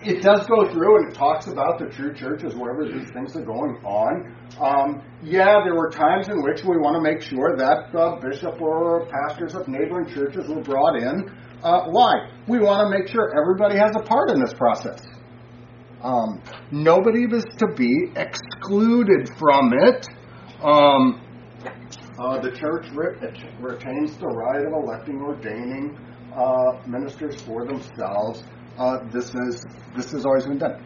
it 0.05 0.22
does 0.22 0.46
go 0.46 0.70
through 0.72 0.96
and 0.98 1.12
it 1.12 1.14
talks 1.14 1.46
about 1.46 1.78
the 1.78 1.86
true 1.86 2.14
churches 2.14 2.55
wherever 2.55 2.84
these 2.84 3.09
things 3.12 3.36
are 3.36 3.44
going 3.44 3.76
on. 3.84 4.36
Um, 4.61 5.03
yeah, 5.22 5.61
there 5.64 5.74
were 5.74 5.90
times 5.90 6.28
in 6.28 6.42
which 6.42 6.62
we 6.62 6.76
want 6.76 6.96
to 6.96 7.03
make 7.03 7.22
sure 7.22 7.57
that 7.57 7.94
uh, 7.94 8.20
bishop 8.20 8.61
or 8.61 9.07
pastors 9.07 9.55
of 9.55 9.68
neighboring 9.68 10.12
churches 10.12 10.48
were 10.48 10.62
brought 10.62 10.96
in. 10.96 11.30
Uh, 11.62 11.84
why? 11.90 12.30
We 12.48 12.59
want 12.59 12.90
to 12.92 12.98
make 12.98 13.09
sure 13.09 13.32
everybody 13.40 13.78
has 13.78 13.92
a 13.96 14.03
part 14.03 14.30
in 14.30 14.40
this 14.40 14.53
process. 14.55 15.00
Um, 16.03 16.42
nobody 16.72 17.24
is 17.24 17.44
to 17.59 17.66
be 17.76 18.12
excluded 18.16 19.30
from 19.38 19.72
it. 19.72 20.07
Um, 20.61 21.20
uh, 22.18 22.40
the 22.40 22.50
church 22.50 22.86
re- 22.94 23.16
retains 23.61 24.16
the 24.18 24.26
right 24.26 24.66
of 24.66 24.72
electing, 24.72 25.20
ordaining 25.22 25.96
uh, 26.36 26.86
ministers 26.86 27.40
for 27.42 27.66
themselves. 27.66 28.42
Uh, 28.79 28.99
this 29.11 29.35
is 29.35 29.64
this 29.97 30.11
has 30.12 30.25
always 30.25 30.47
been 30.47 30.59
done. 30.59 30.85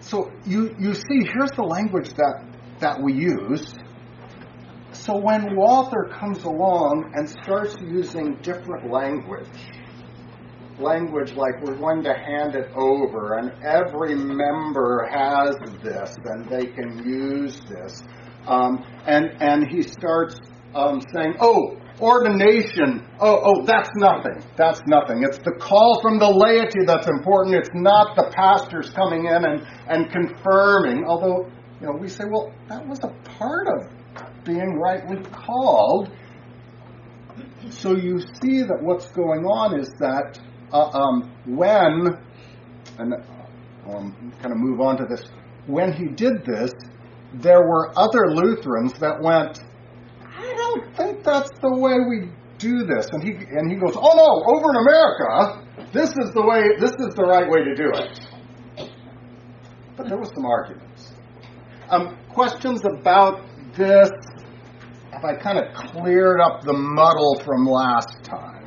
So 0.00 0.30
you 0.44 0.74
you 0.78 0.94
see, 0.94 1.24
here's 1.24 1.50
the 1.52 1.64
language 1.64 2.10
that 2.14 2.44
that 2.80 3.00
we 3.02 3.14
use. 3.14 3.74
So 4.92 5.16
when 5.18 5.56
Walther 5.56 6.10
comes 6.18 6.44
along 6.44 7.12
and 7.14 7.28
starts 7.28 7.76
using 7.80 8.36
different 8.42 8.90
language, 8.90 9.48
language 10.78 11.32
like 11.32 11.60
we're 11.62 11.76
going 11.76 12.04
to 12.04 12.14
hand 12.14 12.54
it 12.54 12.70
over 12.74 13.38
and 13.38 13.52
every 13.64 14.14
member 14.14 15.08
has 15.10 15.56
this 15.82 16.14
and 16.24 16.48
they 16.48 16.66
can 16.66 17.02
use 17.04 17.60
this, 17.68 18.02
um, 18.46 18.84
and 19.06 19.30
and 19.40 19.66
he 19.68 19.82
starts 19.82 20.36
um, 20.74 21.00
saying, 21.12 21.34
"Oh, 21.40 21.76
ordination. 22.00 23.06
Oh, 23.20 23.40
oh, 23.44 23.64
that's 23.64 23.90
nothing. 23.96 24.42
That's 24.56 24.82
nothing. 24.86 25.22
It's 25.22 25.38
the 25.38 25.52
call 25.60 26.00
from 26.02 26.18
the 26.18 26.28
laity 26.28 26.84
that's 26.86 27.06
important. 27.06 27.56
It's 27.56 27.70
not 27.74 28.16
the 28.16 28.32
pastors 28.34 28.90
coming 28.90 29.26
in 29.26 29.44
and 29.44 29.66
and 29.88 30.10
confirming. 30.10 31.04
Although, 31.06 31.50
you 31.80 31.86
know, 31.86 31.92
we 31.92 32.08
say, 32.08 32.24
well, 32.30 32.52
that 32.68 32.86
was 32.86 33.00
a 33.04 33.08
part 33.38 33.68
of 33.68 34.44
being 34.44 34.78
rightly 34.78 35.22
called. 35.30 36.10
So 37.70 37.96
you 37.96 38.20
see 38.20 38.62
that 38.62 38.78
what's 38.80 39.10
going 39.10 39.44
on 39.44 39.78
is 39.78 39.88
that 39.98 40.38
uh, 40.72 40.90
um, 40.92 41.32
when, 41.46 42.18
and 42.98 43.14
um, 43.88 44.32
kind 44.40 44.52
of 44.52 44.58
move 44.58 44.80
on 44.80 44.96
to 44.98 45.04
this, 45.08 45.24
when 45.66 45.92
he 45.92 46.06
did 46.06 46.44
this, 46.44 46.72
there 47.34 47.62
were 47.62 47.92
other 47.96 48.34
Lutherans 48.34 48.92
that 49.00 49.20
went, 49.20 49.60
don't 50.74 50.96
think 50.96 51.24
that's 51.24 51.50
the 51.60 51.72
way 51.74 51.94
we 52.08 52.30
do 52.58 52.84
this. 52.84 53.06
And 53.12 53.22
he 53.22 53.30
and 53.30 53.70
he 53.70 53.76
goes, 53.76 53.94
Oh 53.96 54.14
no, 54.14 54.56
over 54.56 54.70
in 54.70 54.76
America, 54.86 55.90
this 55.92 56.10
is 56.10 56.32
the 56.34 56.42
way 56.42 56.62
this 56.78 56.92
is 56.92 57.14
the 57.14 57.24
right 57.24 57.48
way 57.48 57.64
to 57.64 57.74
do 57.74 57.90
it. 57.94 58.20
But 59.96 60.08
there 60.08 60.18
was 60.18 60.30
some 60.34 60.44
arguments. 60.44 61.12
Um, 61.90 62.18
questions 62.28 62.82
about 62.84 63.42
this? 63.76 64.10
Have 65.12 65.24
I 65.24 65.36
kind 65.36 65.58
of 65.58 65.72
cleared 65.74 66.40
up 66.40 66.62
the 66.62 66.72
muddle 66.72 67.40
from 67.44 67.66
last 67.66 68.24
time? 68.24 68.64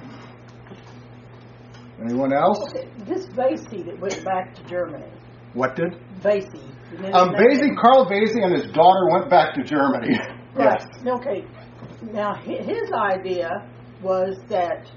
Anyone 2.01 2.31
else? 2.31 2.59
This 3.05 3.25
Vehse 3.35 3.65
that 3.85 3.99
went 3.99 4.23
back 4.23 4.53
to 4.55 4.63
Germany, 4.65 5.11
What 5.53 5.75
did? 5.75 5.95
Vehse. 6.21 6.45
Um? 7.11 7.33
Vehse, 7.35 7.69
Carl 7.81 8.07
Vehse 8.07 8.35
and 8.35 8.53
his 8.53 8.71
daughter 8.71 9.09
went 9.11 9.29
back 9.29 9.53
to 9.55 9.63
Germany. 9.63 10.17
Right. 10.57 10.81
yes. 10.81 11.05
Okay. 11.05 11.45
Now 12.01 12.35
his 12.35 12.91
idea 12.91 13.67
was 14.01 14.37
that 14.49 14.89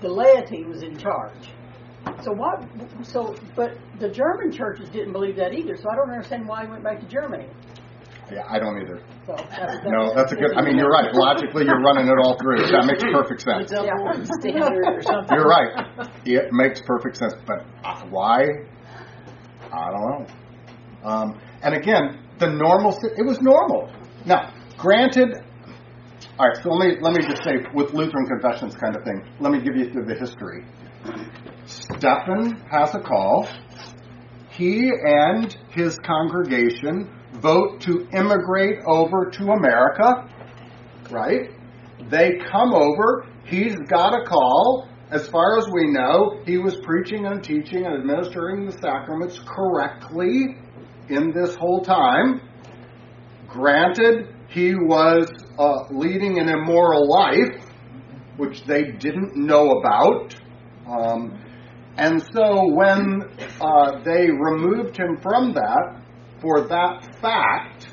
the 0.00 0.08
laity 0.08 0.64
was 0.64 0.82
in 0.82 0.96
charge. 0.96 1.50
So 2.22 2.32
what? 2.32 2.62
So, 3.02 3.34
but 3.56 3.76
the 3.98 4.08
German 4.08 4.52
churches 4.52 4.88
didn't 4.90 5.12
believe 5.12 5.36
that 5.36 5.54
either. 5.54 5.76
So 5.76 5.90
I 5.90 5.96
don't 5.96 6.10
understand 6.10 6.46
why 6.46 6.64
he 6.64 6.70
went 6.70 6.82
back 6.84 7.00
to 7.00 7.06
Germany. 7.06 7.46
Yeah, 8.32 8.42
I 8.48 8.58
don't 8.58 8.80
either. 8.80 9.02
So 9.26 9.36
that's, 9.36 9.84
No, 9.84 10.14
that's 10.14 10.32
a 10.32 10.36
good. 10.36 10.54
I 10.56 10.62
mean, 10.62 10.76
you're 10.78 10.90
right. 10.90 11.12
Logically, 11.14 11.64
you're 11.64 11.80
running 11.80 12.08
it 12.08 12.14
all 12.22 12.38
through. 12.38 12.56
That 12.70 12.86
makes 12.86 13.02
perfect 13.02 13.42
sense. 13.42 13.70
Yeah. 13.70 13.92
standard 14.40 14.84
or 14.86 15.02
something. 15.02 15.36
You're 15.36 15.46
right. 15.46 15.86
It 16.24 16.52
makes 16.52 16.80
perfect 16.80 17.16
sense. 17.18 17.34
But 17.46 17.64
uh, 17.84 18.02
why? 18.06 18.44
I 19.72 19.90
don't 19.90 20.00
know. 20.00 20.26
Um, 21.04 21.40
and 21.62 21.74
again, 21.74 22.20
the 22.38 22.50
normal. 22.50 22.98
It 23.16 23.24
was 23.26 23.40
normal. 23.40 23.90
Now, 24.24 24.52
granted. 24.78 25.43
All 26.36 26.48
right. 26.48 26.56
So 26.64 26.70
let 26.70 26.88
me 26.88 26.96
let 27.00 27.12
me 27.14 27.24
just 27.26 27.44
say, 27.44 27.58
with 27.74 27.92
Lutheran 27.94 28.26
confessions 28.26 28.74
kind 28.74 28.96
of 28.96 29.04
thing. 29.04 29.22
Let 29.38 29.52
me 29.52 29.60
give 29.60 29.76
you 29.76 29.88
the 29.90 30.16
history. 30.18 30.64
Stephan 31.64 32.60
has 32.70 32.92
a 32.94 32.98
call. 32.98 33.48
He 34.50 34.90
and 34.90 35.56
his 35.70 35.96
congregation 35.98 37.08
vote 37.34 37.80
to 37.82 38.08
immigrate 38.12 38.80
over 38.84 39.30
to 39.30 39.50
America. 39.52 40.28
Right? 41.08 41.50
They 42.10 42.38
come 42.50 42.74
over. 42.74 43.26
He's 43.44 43.76
got 43.88 44.14
a 44.14 44.24
call. 44.24 44.88
As 45.10 45.28
far 45.28 45.58
as 45.58 45.66
we 45.72 45.92
know, 45.92 46.40
he 46.44 46.58
was 46.58 46.76
preaching 46.82 47.26
and 47.26 47.44
teaching 47.44 47.86
and 47.86 47.94
administering 48.00 48.66
the 48.66 48.72
sacraments 48.72 49.38
correctly 49.46 50.56
in 51.08 51.32
this 51.32 51.54
whole 51.54 51.82
time. 51.84 52.40
Granted, 53.46 54.34
he 54.48 54.74
was 54.74 55.30
uh, 55.58 55.84
leading 55.90 56.38
an 56.38 56.48
immoral 56.48 57.08
life, 57.08 57.64
which 58.36 58.64
they 58.64 58.92
didn't 58.92 59.36
know 59.36 59.70
about. 59.70 60.34
Um, 60.86 61.40
and 61.96 62.20
so 62.32 62.72
when 62.74 63.22
uh, 63.60 64.02
they 64.04 64.28
removed 64.30 64.96
him 64.96 65.18
from 65.22 65.54
that 65.54 66.02
for 66.40 66.66
that 66.68 67.16
fact, 67.20 67.88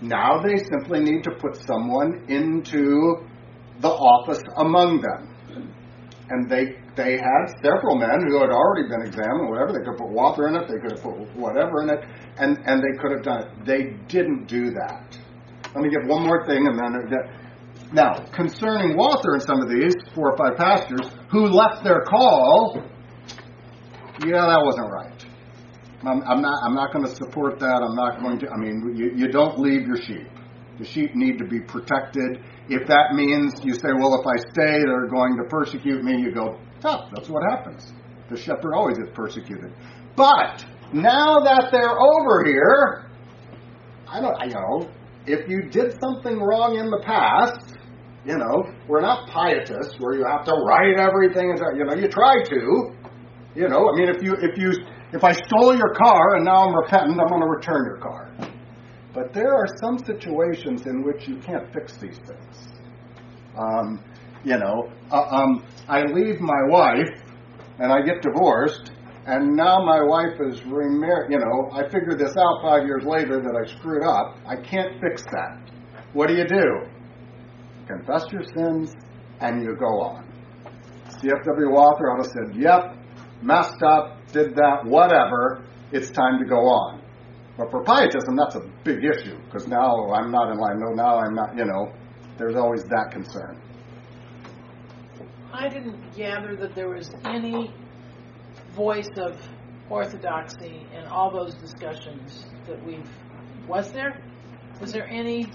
now 0.00 0.42
they 0.42 0.56
simply 0.56 1.00
need 1.00 1.22
to 1.24 1.30
put 1.40 1.56
someone 1.66 2.26
into 2.28 3.26
the 3.80 3.88
office 3.88 4.42
among 4.56 5.00
them. 5.00 5.32
And 6.28 6.50
they 6.50 6.76
they 6.96 7.12
had 7.12 7.54
several 7.62 7.96
men 7.96 8.24
who 8.26 8.40
had 8.40 8.50
already 8.50 8.88
been 8.88 9.02
examined, 9.06 9.50
whatever. 9.50 9.72
They 9.72 9.84
could 9.84 9.98
put 9.98 10.08
water 10.08 10.48
in 10.48 10.56
it, 10.56 10.66
they 10.66 10.80
could 10.80 10.92
have 10.92 11.02
put 11.02 11.36
whatever 11.36 11.82
in 11.82 11.90
it, 11.90 12.00
and, 12.38 12.58
and 12.64 12.82
they 12.82 12.98
could 12.98 13.12
have 13.12 13.22
done 13.22 13.42
it. 13.42 13.66
They 13.66 13.96
didn't 14.08 14.46
do 14.46 14.70
that. 14.70 15.18
Let 15.76 15.84
me 15.84 15.90
give 15.90 16.08
one 16.08 16.24
more 16.24 16.46
thing, 16.46 16.66
and 16.66 16.78
then. 16.78 16.96
Uh, 16.96 17.92
now, 17.92 18.24
concerning 18.34 18.96
Walther 18.96 19.34
and 19.34 19.42
some 19.42 19.60
of 19.60 19.68
these 19.68 19.94
four 20.14 20.32
or 20.32 20.36
five 20.38 20.56
pastors 20.56 21.06
who 21.30 21.46
left 21.46 21.84
their 21.84 22.00
call, 22.00 22.82
yeah, 24.24 24.46
that 24.46 24.62
wasn't 24.64 24.90
right. 24.90 25.24
I'm, 26.00 26.22
I'm 26.22 26.40
not. 26.40 26.62
I'm 26.64 26.74
not 26.74 26.94
going 26.94 27.04
to 27.04 27.14
support 27.14 27.58
that. 27.60 27.82
I'm 27.82 27.94
not 27.94 28.20
going 28.20 28.38
to. 28.38 28.48
I 28.48 28.56
mean, 28.56 28.94
you, 28.96 29.12
you 29.14 29.28
don't 29.28 29.58
leave 29.58 29.86
your 29.86 30.00
sheep. 30.00 30.26
The 30.78 30.86
sheep 30.86 31.14
need 31.14 31.36
to 31.38 31.44
be 31.44 31.60
protected. 31.60 32.42
If 32.70 32.88
that 32.88 33.12
means 33.12 33.52
you 33.62 33.74
say, 33.74 33.92
well, 33.98 34.18
if 34.18 34.26
I 34.26 34.38
stay, 34.52 34.80
they're 34.80 35.08
going 35.08 35.36
to 35.36 35.44
persecute 35.44 36.02
me, 36.02 36.20
you 36.20 36.32
go, 36.32 36.58
tough. 36.80 37.10
That's 37.14 37.28
what 37.28 37.42
happens. 37.50 37.92
The 38.30 38.36
shepherd 38.36 38.74
always 38.74 38.96
is 38.96 39.08
persecuted. 39.14 39.72
But 40.16 40.64
now 40.92 41.40
that 41.40 41.68
they're 41.70 42.00
over 42.00 42.44
here, 42.46 43.10
I 44.08 44.20
don't. 44.22 44.40
I, 44.40 44.46
You 44.46 44.54
know, 44.54 44.90
if 45.26 45.48
you 45.48 45.62
did 45.62 45.98
something 46.00 46.38
wrong 46.40 46.76
in 46.76 46.90
the 46.90 47.02
past, 47.04 47.76
you 48.24 48.36
know, 48.36 48.64
we're 48.88 49.00
not 49.00 49.28
pietists 49.28 49.98
where 49.98 50.14
you 50.14 50.24
have 50.24 50.44
to 50.44 50.52
write 50.52 50.98
everything. 50.98 51.56
You 51.76 51.84
know, 51.84 51.94
you 51.94 52.08
try 52.08 52.42
to. 52.42 52.92
You 53.54 53.68
know, 53.68 53.90
I 53.90 53.96
mean, 53.96 54.08
if 54.08 54.22
you 54.22 54.34
if 54.34 54.58
you 54.58 54.72
if 55.12 55.24
I 55.24 55.32
stole 55.32 55.74
your 55.76 55.94
car 55.94 56.36
and 56.36 56.44
now 56.44 56.66
I'm 56.68 56.74
repentant, 56.74 57.20
I'm 57.20 57.28
going 57.28 57.40
to 57.40 57.46
return 57.46 57.84
your 57.86 57.98
car. 57.98 58.30
But 59.14 59.32
there 59.32 59.54
are 59.54 59.66
some 59.80 59.98
situations 59.98 60.86
in 60.86 61.02
which 61.02 61.26
you 61.26 61.38
can't 61.38 61.72
fix 61.72 61.96
these 61.96 62.18
things. 62.18 62.68
Um, 63.56 64.04
you 64.44 64.58
know, 64.58 64.92
uh, 65.10 65.22
um, 65.30 65.64
I 65.88 66.02
leave 66.02 66.40
my 66.40 66.62
wife 66.68 67.22
and 67.78 67.92
I 67.92 68.02
get 68.02 68.20
divorced, 68.20 68.90
and 69.26 69.56
now 69.56 69.84
my 69.84 70.00
wife 70.02 70.40
is 70.40 70.62
remarried. 70.64 71.32
You 71.32 71.40
know, 71.40 71.68
I 71.72 71.82
figured 71.90 72.18
this 72.18 72.36
out 72.36 72.62
five 72.62 72.86
years 72.86 73.04
later 73.04 73.42
that 73.42 73.56
I 73.56 73.66
screwed 73.76 74.04
up. 74.04 74.36
I 74.46 74.54
can't 74.54 75.00
fix 75.00 75.22
that. 75.32 75.68
What 76.12 76.28
do 76.28 76.34
you 76.34 76.46
do? 76.46 76.86
Confess 77.88 78.24
your 78.30 78.44
sins 78.56 78.92
and 79.40 79.62
you 79.62 79.74
go 79.76 80.00
on. 80.00 80.24
C.F.W. 81.20 81.70
Walther 81.70 82.10
ought 82.10 82.24
have 82.24 82.26
said, 82.26 82.54
Yep, 82.54 82.96
messed 83.42 83.82
up, 83.82 84.16
did 84.32 84.54
that, 84.54 84.84
whatever. 84.84 85.64
It's 85.90 86.10
time 86.10 86.38
to 86.38 86.44
go 86.44 86.60
on. 86.60 87.02
But 87.58 87.70
for 87.70 87.82
pietism, 87.82 88.36
that's 88.36 88.54
a 88.54 88.70
big 88.84 89.04
issue 89.04 89.38
because 89.44 89.66
now 89.66 90.12
I'm 90.12 90.30
not 90.30 90.52
in 90.52 90.58
line. 90.58 90.78
No, 90.78 90.92
now 90.92 91.18
I'm 91.18 91.34
not. 91.34 91.56
You 91.56 91.64
know, 91.64 91.92
there's 92.38 92.54
always 92.54 92.84
that 92.84 93.10
concern. 93.10 93.60
I 95.52 95.68
didn't 95.68 96.14
gather 96.14 96.54
that 96.56 96.74
there 96.74 96.90
was 96.90 97.10
any 97.24 97.72
voice 98.76 99.08
of 99.16 99.36
orthodoxy 99.88 100.86
in 100.94 101.04
all 101.06 101.30
those 101.30 101.54
discussions 101.54 102.46
that 102.68 102.84
we've. 102.84 103.08
Was 103.66 103.90
there? 103.92 104.22
Was 104.80 104.92
there 104.92 105.08
any? 105.08 105.50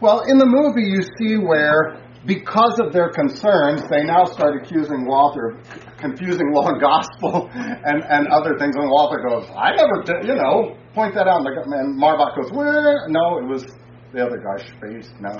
Well, 0.00 0.22
in 0.26 0.38
the 0.38 0.46
movie, 0.46 0.88
you 0.88 1.02
see 1.18 1.36
where, 1.36 2.02
because 2.26 2.80
of 2.80 2.92
their 2.92 3.10
concerns, 3.10 3.82
they 3.88 4.04
now 4.04 4.24
start 4.24 4.60
accusing 4.60 5.06
Walther 5.06 5.50
of 5.50 5.96
confusing 5.98 6.52
law 6.52 6.68
and 6.68 6.80
gospel 6.80 7.48
and, 7.52 8.02
and 8.04 8.28
other 8.28 8.58
things. 8.58 8.74
And 8.76 8.90
Walther 8.90 9.20
goes, 9.20 9.48
I 9.56 9.74
never 9.76 10.02
did, 10.04 10.26
you 10.26 10.34
know, 10.34 10.76
point 10.94 11.14
that 11.14 11.28
out. 11.28 11.46
And 11.46 12.00
Marbach 12.00 12.36
goes, 12.36 12.52
Where? 12.52 13.08
No, 13.08 13.38
it 13.38 13.46
was 13.46 13.64
the 14.12 14.24
other 14.24 14.38
guy's 14.38 14.66
Space. 14.76 15.12
No. 15.20 15.36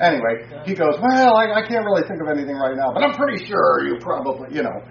Anyway, 0.00 0.46
he 0.64 0.74
goes, 0.74 0.96
Well, 1.00 1.36
I, 1.36 1.60
I 1.60 1.66
can't 1.66 1.84
really 1.84 2.02
think 2.08 2.20
of 2.20 2.28
anything 2.28 2.56
right 2.56 2.76
now, 2.76 2.92
but 2.92 3.02
I'm 3.02 3.14
pretty 3.14 3.44
sure 3.46 3.86
you 3.86 3.98
probably, 4.00 4.54
you 4.54 4.62
know, 4.62 4.82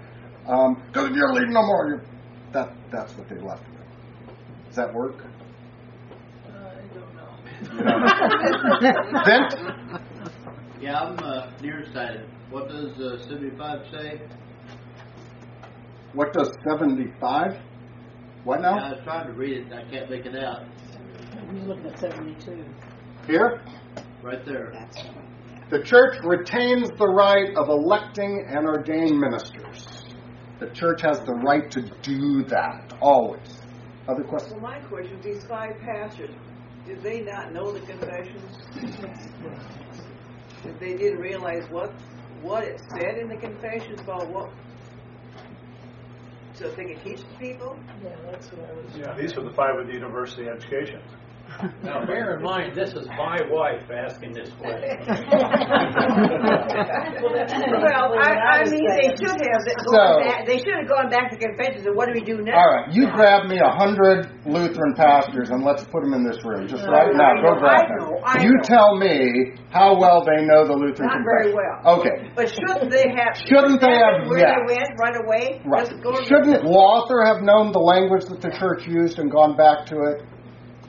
because 0.48 1.04
um, 1.04 1.10
if 1.10 1.16
you're 1.16 1.32
leaving 1.34 1.52
no 1.52 1.62
more, 1.62 1.88
you're, 1.88 2.02
that, 2.52 2.72
that's 2.90 3.14
what 3.18 3.28
they 3.28 3.36
left 3.36 3.62
with. 3.68 3.76
Does 4.68 4.76
that 4.76 4.94
work? 4.94 5.22
I 6.46 6.50
don't 6.94 7.14
know. 7.14 7.28
Vince? 9.24 9.54
Yeah, 10.80 11.00
I'm 11.00 11.18
uh, 11.18 11.50
nearsighted. 11.60 12.28
What 12.50 12.68
does 12.68 12.96
uh, 13.00 13.18
75 13.28 13.80
say? 13.90 14.20
What 16.12 16.32
does 16.32 16.52
75? 16.70 17.58
What 18.44 18.60
now? 18.60 18.76
Yeah, 18.76 18.84
I 18.84 18.90
was 18.92 19.00
trying 19.02 19.26
to 19.26 19.32
read 19.32 19.66
it, 19.66 19.72
I 19.72 19.82
can't 19.90 20.08
make 20.08 20.24
it 20.24 20.36
out. 20.36 20.62
He's 21.52 21.64
looking 21.64 21.86
at 21.86 21.98
72. 21.98 22.64
Here? 23.26 23.60
Right 24.22 24.44
there. 24.46 24.72
The 25.70 25.82
church 25.82 26.18
retains 26.22 26.90
the 26.90 27.08
right 27.08 27.52
of 27.56 27.68
electing 27.68 28.46
and 28.48 28.64
ordaining 28.64 29.18
ministers. 29.18 29.57
The 30.60 30.70
church 30.70 31.02
has 31.02 31.20
the 31.20 31.34
right 31.34 31.70
to 31.70 31.82
do 32.02 32.44
that, 32.44 32.92
always. 33.00 33.58
Other 34.08 34.24
questions? 34.24 34.54
Well, 34.54 34.62
my 34.62 34.80
question, 34.80 35.20
these 35.22 35.44
five 35.44 35.78
pastors, 35.80 36.30
did 36.86 37.02
they 37.02 37.20
not 37.20 37.52
know 37.52 37.70
the 37.72 37.80
confessions? 37.80 38.58
If 40.64 40.80
they 40.80 40.96
didn't 40.96 41.20
realize 41.20 41.64
what 41.70 41.92
what 42.42 42.64
it 42.64 42.80
said 42.90 43.18
in 43.18 43.28
the 43.28 43.36
confessions 43.36 44.00
about 44.00 44.28
what, 44.30 44.50
so 46.54 46.70
they 46.70 46.84
could 46.84 47.04
teach 47.04 47.20
the 47.20 47.36
people? 47.38 47.76
Yeah, 48.02 48.16
that's 48.30 48.50
what 48.52 48.70
I 48.70 48.72
was. 48.74 48.96
Yeah, 48.96 49.14
these 49.20 49.36
were 49.36 49.44
the 49.44 49.52
five 49.54 49.76
with 49.76 49.88
the 49.88 49.94
university 49.94 50.48
education. 50.48 51.02
Now, 51.82 52.04
bear 52.06 52.36
in 52.36 52.42
mind, 52.42 52.76
this 52.76 52.92
is 52.92 53.06
my 53.08 53.38
wife 53.50 53.82
asking 53.90 54.32
this 54.32 54.50
question. 54.60 54.98
Well, 57.18 58.14
I, 58.18 58.62
I 58.62 58.64
mean, 58.70 58.86
they 58.86 59.10
should 59.16 59.28
have, 59.40 59.62
So- 59.84 59.90
gone 59.90 60.22
back, 60.24 60.46
they 60.46 60.58
should 60.58 60.74
have 60.74 60.88
gone 60.88 61.10
back 61.10 61.30
to 61.30 61.36
confessions, 61.36 61.86
and 61.86 61.96
what 61.96 62.06
do 62.06 62.12
we 62.14 62.20
do 62.24 62.42
now? 62.42 62.56
All 62.58 62.70
right, 62.70 62.92
you 62.92 63.10
grab 63.10 63.46
me 63.48 63.58
a 63.58 63.70
hundred 63.70 64.28
Lutheran 64.46 64.94
pastors 64.94 65.50
and 65.50 65.64
let's 65.64 65.82
put 65.84 66.02
them 66.02 66.14
in 66.14 66.24
this 66.24 66.38
room, 66.44 66.66
just 66.68 66.84
right 66.86 67.10
now. 67.14 67.32
I 67.38 67.42
Go 67.42 67.54
know, 67.54 67.58
grab 67.60 67.80
I 67.80 67.96
know, 67.96 68.20
them. 68.22 68.42
You 68.42 68.52
know. 68.56 68.62
tell 68.62 68.96
me 68.96 69.52
how 69.70 69.98
well 69.98 70.24
they 70.24 70.44
know 70.44 70.66
the 70.66 70.74
Lutheran 70.74 71.08
Not 71.08 71.24
very 71.24 71.52
Confession. 71.52 71.82
well. 71.84 71.98
Okay, 72.00 72.30
But 72.36 72.48
shouldn't 72.50 72.90
they 72.90 73.06
have? 73.16 73.36
Shouldn't 73.36 73.80
they 73.80 73.94
have- 73.98 74.28
Where 74.28 74.38
yes. 74.38 74.54
they 74.54 74.74
went, 74.74 74.88
run 74.98 75.16
away? 75.24 75.60
right. 75.66 75.88
Just 75.88 76.02
go 76.02 76.12
to- 76.12 76.24
Shouldn't 76.24 76.64
Walther 76.64 77.22
have 77.24 77.42
known 77.42 77.72
the 77.72 77.80
language 77.82 78.24
that 78.30 78.40
the 78.40 78.50
church 78.58 78.86
used 78.86 79.18
and 79.18 79.30
gone 79.30 79.56
back 79.56 79.86
to 79.86 79.96
it? 80.14 80.22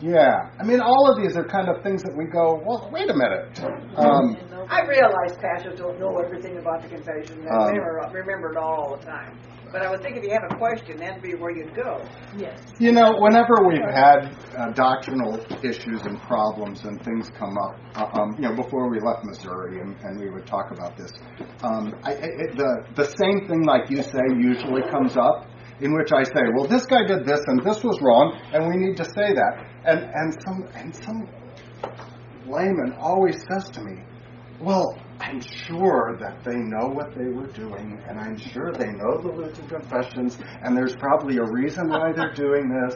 Yeah. 0.01 0.49
I 0.59 0.63
mean, 0.63 0.79
all 0.79 1.11
of 1.11 1.21
these 1.21 1.35
are 1.35 1.43
kind 1.43 1.67
of 1.69 1.83
things 1.83 2.03
that 2.03 2.15
we 2.15 2.25
go, 2.25 2.61
well, 2.65 2.89
wait 2.91 3.09
a 3.09 3.13
minute. 3.13 3.59
Um, 3.97 4.37
I 4.69 4.81
realize 4.85 5.37
pastors 5.41 5.79
don't 5.79 5.99
know 5.99 6.17
everything 6.19 6.57
about 6.57 6.81
the 6.81 6.89
confession, 6.89 7.39
and 7.41 7.49
Um, 7.49 7.67
remember, 7.67 8.09
remember 8.13 8.51
it 8.51 8.57
all 8.57 8.97
the 8.97 9.05
time. 9.05 9.37
But 9.71 9.83
I 9.83 9.91
would 9.91 10.01
think 10.01 10.17
if 10.17 10.23
you 10.23 10.31
have 10.31 10.49
a 10.49 10.55
question, 10.55 10.97
that'd 10.97 11.21
be 11.21 11.35
where 11.35 11.51
you'd 11.55 11.75
go. 11.75 12.01
Yes. 12.35 12.59
You 12.79 12.91
know, 12.91 13.13
whenever 13.19 13.53
we've 13.67 13.85
had 13.93 14.35
uh, 14.57 14.71
doctrinal 14.73 15.39
issues 15.63 16.01
and 16.07 16.19
problems 16.21 16.85
and 16.85 16.99
things 17.03 17.29
come 17.37 17.55
up, 17.57 17.75
uh, 17.95 18.19
um, 18.19 18.35
you 18.39 18.49
know, 18.49 18.55
before 18.55 18.89
we 18.89 18.99
left 18.99 19.25
Missouri 19.25 19.79
and, 19.79 19.95
and 20.01 20.19
we 20.19 20.31
would 20.31 20.47
talk 20.47 20.71
about 20.71 20.97
this, 20.97 21.11
um, 21.61 21.93
I, 22.03 22.13
I, 22.13 22.15
it, 22.15 22.57
the 22.57 22.83
the 22.95 23.05
same 23.21 23.47
thing, 23.47 23.63
like 23.63 23.91
you 23.91 24.01
say, 24.01 24.25
usually 24.37 24.81
comes 24.89 25.15
up, 25.17 25.45
in 25.81 25.93
which 25.93 26.11
I 26.13 26.23
say, 26.23 26.41
well, 26.55 26.67
this 26.67 26.85
guy 26.85 27.05
did 27.05 27.25
this 27.25 27.41
and 27.47 27.63
this 27.63 27.83
was 27.83 27.99
wrong, 28.01 28.39
and 28.53 28.67
we 28.67 28.75
need 28.77 28.97
to 28.97 29.05
say 29.05 29.33
that, 29.33 29.65
and 29.85 29.99
and 30.13 30.35
some 30.43 30.67
and 30.75 30.95
some 30.95 31.27
layman 32.47 32.93
always 32.99 33.43
says 33.51 33.69
to 33.71 33.81
me, 33.81 34.01
well, 34.59 34.97
I'm 35.19 35.41
sure 35.41 36.17
that 36.19 36.43
they 36.43 36.55
know 36.55 36.87
what 36.87 37.13
they 37.15 37.27
were 37.27 37.47
doing, 37.47 38.01
and 38.07 38.19
I'm 38.19 38.37
sure 38.37 38.71
they 38.71 38.87
know 38.87 39.21
the 39.21 39.31
Lutheran 39.31 39.67
confessions, 39.67 40.37
and 40.63 40.75
there's 40.75 40.95
probably 40.95 41.37
a 41.37 41.45
reason 41.45 41.89
why 41.89 42.11
they're 42.13 42.33
doing 42.33 42.69
this. 42.69 42.95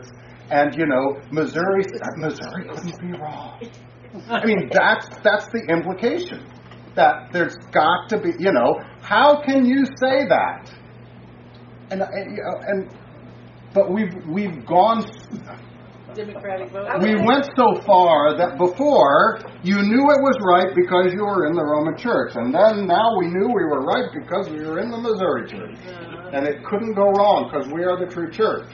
And 0.50 0.76
you 0.76 0.86
know, 0.86 1.20
Missouri, 1.32 1.84
uh, 1.86 2.08
Missouri 2.18 2.68
couldn't 2.70 3.00
be 3.00 3.18
wrong. 3.18 3.62
I 4.30 4.46
mean, 4.46 4.70
that's 4.72 5.08
that's 5.24 5.46
the 5.48 5.66
implication 5.70 6.46
that 6.96 7.32
there's 7.32 7.56
got 7.72 8.10
to 8.10 8.20
be. 8.20 8.34
You 8.40 8.52
know, 8.52 8.80
how 9.02 9.42
can 9.42 9.66
you 9.66 9.86
say 9.86 10.28
that? 10.28 10.70
And 11.94 12.02
and, 12.02 12.36
you 12.36 12.42
know, 12.42 12.58
and 12.66 12.90
but 13.74 13.92
we've 13.92 14.14
we've 14.28 14.66
gone 14.66 15.06
Democratic 16.16 16.72
vote. 16.72 16.90
we 17.02 17.16
went 17.16 17.46
so 17.56 17.82
far 17.86 18.36
that 18.36 18.58
before 18.58 19.40
you 19.62 19.76
knew 19.82 20.10
it 20.10 20.22
was 20.22 20.38
right 20.42 20.74
because 20.74 21.14
you 21.14 21.22
were 21.22 21.46
in 21.46 21.54
the 21.54 21.64
Roman 21.64 21.96
Church, 21.96 22.36
and 22.36 22.54
then 22.54 22.88
now 22.88 23.18
we 23.20 23.28
knew 23.28 23.48
we 23.48 23.66
were 23.66 23.82
right 23.82 24.10
because 24.12 24.50
we 24.50 24.66
were 24.66 24.80
in 24.80 24.90
the 24.90 24.98
Missouri 24.98 25.48
Church, 25.48 25.78
uh-huh. 25.86 26.32
and 26.34 26.48
it 26.48 26.64
couldn't 26.66 26.94
go 26.94 27.12
wrong 27.12 27.50
because 27.52 27.72
we 27.72 27.84
are 27.84 27.98
the 27.98 28.12
true 28.12 28.32
church. 28.32 28.74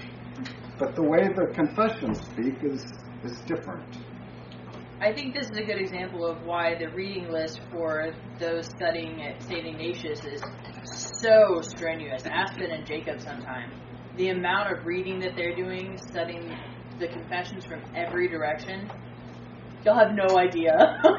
But 0.77 0.95
the 0.95 1.03
way 1.03 1.27
the 1.27 1.51
confessions 1.53 2.21
speak 2.21 2.63
is 2.63 2.85
is 3.23 3.39
different. 3.41 3.97
I 5.01 5.13
think 5.13 5.33
this 5.33 5.45
is 5.45 5.57
a 5.57 5.63
good 5.63 5.79
example 5.79 6.25
of 6.25 6.43
why 6.43 6.75
the 6.77 6.89
reading 6.89 7.31
list 7.31 7.61
for 7.71 8.11
those 8.37 8.65
studying 8.65 9.21
at 9.21 9.41
St. 9.43 9.65
Ignatius 9.65 10.25
is 10.25 10.41
so 10.83 11.61
strenuous. 11.61 12.23
Aspen 12.25 12.69
and 12.69 12.85
Jacob 12.85 13.21
sometime. 13.21 13.71
The 14.17 14.29
amount 14.29 14.77
of 14.77 14.85
reading 14.85 15.21
that 15.21 15.37
they're 15.37 15.55
doing, 15.55 15.97
studying 16.09 16.53
the 16.99 17.07
confessions 17.07 17.63
from 17.63 17.81
every 17.95 18.27
direction, 18.27 18.91
you'll 19.85 19.95
have 19.97 20.11
no 20.13 20.37
idea. 20.37 20.75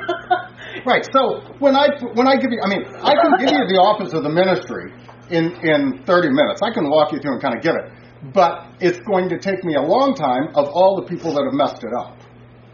Right. 0.86 1.04
So 1.12 1.40
when 1.58 1.74
I 1.74 1.88
when 2.14 2.28
I 2.28 2.36
give 2.36 2.52
you, 2.52 2.60
I 2.62 2.68
mean, 2.68 2.84
I 3.02 3.14
can 3.14 3.32
give 3.40 3.50
you 3.50 3.66
the 3.66 3.80
office 3.80 4.12
of 4.12 4.22
the 4.22 4.28
ministry 4.28 4.92
in 5.28 5.50
in 5.66 6.04
30 6.04 6.28
minutes. 6.30 6.60
I 6.62 6.70
can 6.70 6.88
walk 6.88 7.10
you 7.12 7.18
through 7.18 7.32
and 7.32 7.42
kind 7.42 7.56
of 7.56 7.62
give 7.62 7.74
it, 7.74 8.32
but 8.32 8.68
it's 8.78 9.00
going 9.00 9.30
to 9.30 9.38
take 9.38 9.64
me 9.64 9.74
a 9.74 9.82
long 9.82 10.14
time 10.14 10.54
of 10.54 10.68
all 10.68 11.00
the 11.00 11.08
people 11.08 11.34
that 11.34 11.44
have 11.44 11.54
messed 11.54 11.82
it 11.82 11.90
up 11.92 12.20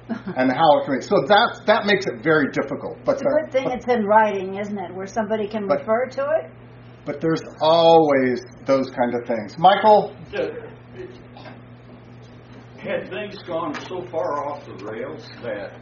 and 0.36 0.52
how 0.52 0.78
it 0.80 0.84
can. 0.86 0.98
Be. 0.98 1.02
So 1.04 1.16
that 1.26 1.62
that 1.66 1.86
makes 1.86 2.06
it 2.06 2.22
very 2.22 2.50
difficult. 2.52 2.98
But 3.04 3.16
It's 3.16 3.22
a 3.22 3.42
good 3.42 3.52
thing 3.52 3.70
it's 3.70 3.86
in 3.86 4.04
writing, 4.04 4.56
isn't 4.58 4.78
it, 4.78 4.94
where 4.94 5.06
somebody 5.06 5.48
can 5.48 5.66
But- 5.66 5.80
refer 5.80 6.06
to 6.06 6.22
it? 6.42 6.50
but 7.04 7.20
there's 7.20 7.42
always 7.60 8.40
those 8.64 8.90
kind 8.90 9.14
of 9.14 9.24
things. 9.28 9.56
Michael, 9.58 10.12
Had 12.78 13.08
things 13.08 13.40
gone 13.44 13.74
so 13.88 14.04
far 14.10 14.44
off 14.44 14.66
the 14.66 14.74
rails 14.84 15.28
that 15.42 15.72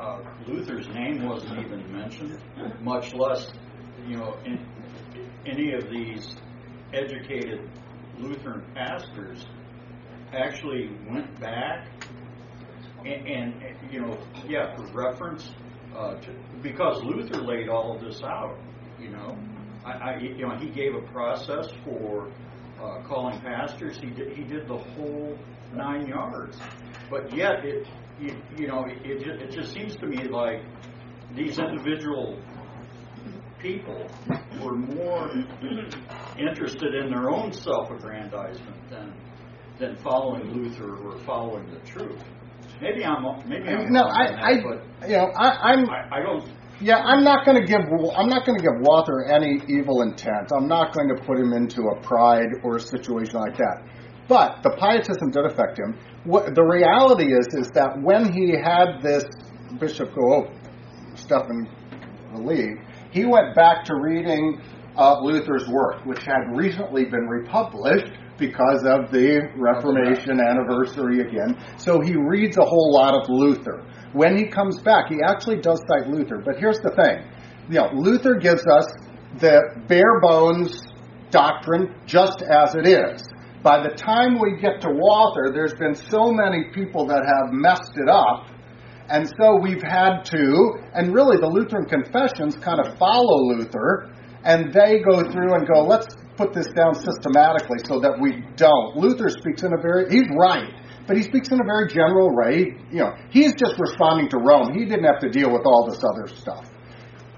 uh, 0.00 0.20
Luther's 0.46 0.88
name 0.88 1.26
wasn't 1.26 1.58
even 1.60 1.92
mentioned, 1.92 2.38
much 2.80 3.14
less, 3.14 3.50
you 4.06 4.16
know, 4.16 4.36
in, 4.44 4.66
any 5.46 5.72
of 5.74 5.90
these 5.90 6.36
educated 6.92 7.68
Lutheran 8.18 8.64
pastors 8.74 9.46
actually 10.32 10.90
went 11.10 11.38
back 11.40 11.88
and, 13.06 13.62
and 13.62 13.92
you 13.92 14.00
know, 14.00 14.18
yeah, 14.48 14.74
for 14.76 14.86
reference, 14.92 15.50
uh, 15.96 16.14
to, 16.20 16.30
because 16.62 17.02
Luther 17.02 17.40
laid 17.40 17.68
all 17.68 17.94
of 17.96 18.02
this 18.02 18.22
out, 18.22 18.58
you 19.00 19.10
know. 19.10 19.36
I, 19.84 19.90
I, 19.90 20.18
you 20.18 20.46
know, 20.46 20.56
he 20.58 20.68
gave 20.68 20.94
a 20.94 21.02
process 21.12 21.68
for 21.84 22.28
uh, 22.82 23.02
calling 23.06 23.40
pastors. 23.40 23.98
He 23.98 24.10
did, 24.10 24.36
he 24.36 24.42
did 24.42 24.66
the 24.66 24.78
whole 24.78 25.38
nine 25.72 26.06
yards. 26.08 26.58
But 27.08 27.34
yet, 27.34 27.64
it, 27.64 27.86
you, 28.20 28.36
you 28.58 28.66
know, 28.66 28.84
it, 28.84 28.98
it, 29.04 29.24
just, 29.24 29.42
it 29.42 29.50
just 29.50 29.72
seems 29.72 29.96
to 29.96 30.06
me 30.06 30.24
like 30.28 30.62
these 31.34 31.58
individual 31.58 32.40
people 33.60 34.06
were 34.62 34.76
more 34.76 35.30
interested 36.38 36.94
in 36.94 37.10
their 37.10 37.30
own 37.30 37.52
self-aggrandizement 37.52 38.90
than 38.90 39.14
than 39.78 39.96
following 39.96 40.50
Luther 40.52 40.96
or 40.96 41.18
following 41.20 41.70
the 41.70 41.80
truth. 41.80 42.22
Maybe 42.80 43.04
I'm 43.04 43.48
maybe 43.48 43.68
I'm 43.68 43.92
no, 43.92 44.02
I, 44.02 44.24
I, 44.24 44.54
that, 44.54 45.08
you 45.08 45.16
know, 45.16 45.32
I, 45.36 45.72
I'm 45.72 45.88
I, 45.88 46.18
I 46.18 46.20
don't 46.20 46.48
Yeah, 46.80 46.98
I'm 46.98 47.24
not 47.24 47.46
going 47.46 47.58
to 47.60 47.66
give 47.66 47.80
I'm 47.80 48.28
not 48.28 48.44
going 48.44 48.58
to 48.58 48.62
give 48.62 48.80
Walther 48.80 49.24
any 49.24 49.60
evil 49.68 50.02
intent. 50.02 50.52
I'm 50.54 50.68
not 50.68 50.94
going 50.94 51.08
to 51.08 51.22
put 51.24 51.38
him 51.38 51.52
into 51.52 51.82
a 51.88 52.00
pride 52.02 52.48
or 52.62 52.76
a 52.76 52.80
situation 52.80 53.40
like 53.40 53.56
that. 53.56 53.82
But 54.28 54.62
the 54.62 54.70
pietism 54.70 55.30
did 55.30 55.46
affect 55.46 55.78
him. 55.78 55.98
What 56.24 56.54
the 56.54 56.62
reality 56.62 57.32
is 57.32 57.46
is 57.54 57.70
that 57.74 57.96
when 58.02 58.32
he 58.32 58.50
had 58.50 59.00
this 59.00 59.24
Bishop 59.78 60.14
go, 60.14 60.34
oh, 60.34 60.50
Stephan 61.14 61.68
Lee, 62.34 62.74
he 63.10 63.24
went 63.24 63.54
back 63.54 63.84
to 63.84 63.94
reading 63.94 64.60
uh, 64.98 65.20
Luther's 65.20 65.66
work, 65.68 66.04
which 66.04 66.22
had 66.24 66.42
recently 66.54 67.04
been 67.04 67.28
republished 67.28 68.12
because 68.38 68.84
of 68.84 69.10
the 69.10 69.50
Reformation 69.56 70.40
anniversary 70.40 71.20
again. 71.20 71.56
So 71.78 72.00
he 72.00 72.14
reads 72.16 72.56
a 72.56 72.64
whole 72.64 72.92
lot 72.92 73.14
of 73.14 73.28
Luther. 73.28 73.84
When 74.12 74.36
he 74.36 74.46
comes 74.46 74.80
back, 74.80 75.08
he 75.08 75.18
actually 75.26 75.60
does 75.60 75.80
cite 75.88 76.08
Luther. 76.08 76.42
But 76.44 76.58
here's 76.58 76.78
the 76.80 76.90
thing 76.90 77.24
you 77.68 77.80
know, 77.80 77.90
Luther 77.92 78.34
gives 78.34 78.64
us 78.66 78.86
the 79.40 79.60
bare 79.88 80.20
bones 80.20 80.82
doctrine 81.30 81.94
just 82.06 82.42
as 82.42 82.74
it 82.74 82.86
is. 82.86 83.26
By 83.62 83.82
the 83.82 83.94
time 83.96 84.38
we 84.38 84.60
get 84.60 84.80
to 84.82 84.88
Walther, 84.90 85.50
there's 85.52 85.74
been 85.74 85.94
so 85.94 86.30
many 86.30 86.70
people 86.72 87.06
that 87.06 87.24
have 87.26 87.52
messed 87.52 87.96
it 87.96 88.08
up 88.08 88.46
and 89.08 89.28
so 89.40 89.56
we've 89.60 89.82
had 89.82 90.24
to, 90.24 90.74
and 90.94 91.14
really 91.14 91.36
the 91.36 91.46
Lutheran 91.46 91.84
confessions 91.86 92.56
kind 92.56 92.80
of 92.80 92.98
follow 92.98 93.54
Luther, 93.54 94.10
and 94.44 94.72
they 94.72 94.98
go 94.98 95.22
through 95.30 95.54
and 95.54 95.66
go, 95.66 95.82
let's 95.82 96.16
put 96.36 96.52
this 96.52 96.66
down 96.68 96.94
systematically 96.94 97.78
so 97.86 98.00
that 98.00 98.18
we 98.20 98.44
don't. 98.56 98.96
Luther 98.96 99.28
speaks 99.28 99.62
in 99.62 99.72
a 99.72 99.80
very, 99.80 100.10
he's 100.10 100.28
right, 100.38 100.72
but 101.06 101.16
he 101.16 101.22
speaks 101.22 101.48
in 101.48 101.60
a 101.60 101.64
very 101.64 101.88
general 101.88 102.34
way. 102.34 102.76
You 102.90 102.98
know, 102.98 103.14
he's 103.30 103.54
just 103.54 103.78
responding 103.78 104.28
to 104.30 104.38
Rome. 104.38 104.74
He 104.74 104.84
didn't 104.84 105.04
have 105.04 105.20
to 105.20 105.28
deal 105.28 105.52
with 105.52 105.62
all 105.64 105.88
this 105.88 106.02
other 106.04 106.28
stuff. 106.28 106.68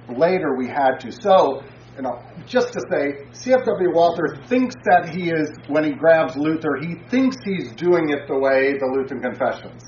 Later 0.09 0.57
we 0.57 0.67
had 0.67 0.99
to. 1.01 1.13
So, 1.13 1.63
you 1.97 2.03
know, 2.03 2.23
just 2.47 2.73
to 2.73 2.81
say, 2.91 3.27
C.F.W. 3.33 3.93
Walther 3.93 4.39
thinks 4.47 4.75
that 4.85 5.09
he 5.09 5.31
is, 5.31 5.51
when 5.69 5.85
he 5.85 5.93
grabs 5.93 6.37
Luther, 6.37 6.79
he 6.81 6.97
thinks 7.11 7.37
he's 7.45 7.73
doing 7.73 8.11
it 8.11 8.27
the 8.29 8.39
way 8.39 8.73
the 8.79 8.87
Lutheran 8.87 9.21
confessions 9.21 9.83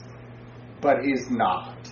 but 0.80 1.04
he's 1.04 1.30
not. 1.30 1.88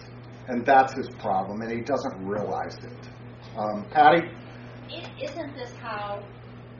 And 0.48 0.64
that's 0.64 0.94
his 0.94 1.08
problem, 1.20 1.60
and 1.60 1.70
he 1.70 1.80
doesn't 1.82 2.26
realize 2.26 2.76
it. 2.82 3.08
Um, 3.56 3.84
Patty? 3.90 4.28
Isn't 5.22 5.54
this 5.54 5.72
how 5.74 6.22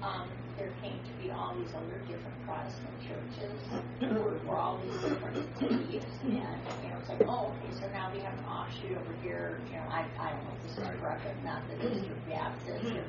um, 0.09 0.29
there 0.57 0.73
came 0.83 0.99
to 1.05 1.13
be 1.23 1.31
all 1.31 1.55
these 1.57 1.73
other 1.75 1.99
different 2.09 2.35
Protestant 2.47 2.97
churches 3.07 3.61
where, 4.01 4.35
where 4.49 4.57
all 4.57 4.81
these 4.83 4.97
different 5.03 5.37
beliefs 5.61 6.07
and 6.23 6.33
you 6.33 6.89
know 6.91 6.99
it's 7.01 7.09
like 7.11 7.23
oh 7.29 7.53
okay 7.53 7.73
so 7.81 7.87
now 7.93 8.11
we 8.13 8.21
have 8.21 8.33
an 8.39 8.45
offshoot 8.45 8.97
over 8.97 9.15
here 9.23 9.61
you 9.69 9.77
know 9.77 9.87
I, 9.91 10.09
I 10.19 10.31
don't 10.33 10.45
know 10.45 10.55
if 10.57 10.63
this 10.65 10.73
is 10.79 11.01
correct 11.01 11.27
or 11.27 11.35
Methodist 11.45 12.09
or 12.11 12.17
Baptist 12.29 12.85
or 12.97 13.05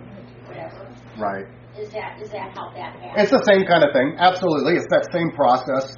whatever 0.48 0.88
Right. 1.18 1.46
is 1.78 1.90
that 1.92 2.22
is 2.22 2.30
that 2.32 2.52
how 2.56 2.70
that 2.76 2.94
happened? 3.00 3.14
It's 3.18 3.32
the 3.32 3.44
same 3.46 3.66
kind 3.66 3.84
of 3.84 3.92
thing. 3.94 4.16
Absolutely. 4.20 4.76
It's 4.76 4.88
that 4.92 5.08
same 5.12 5.32
process. 5.32 5.96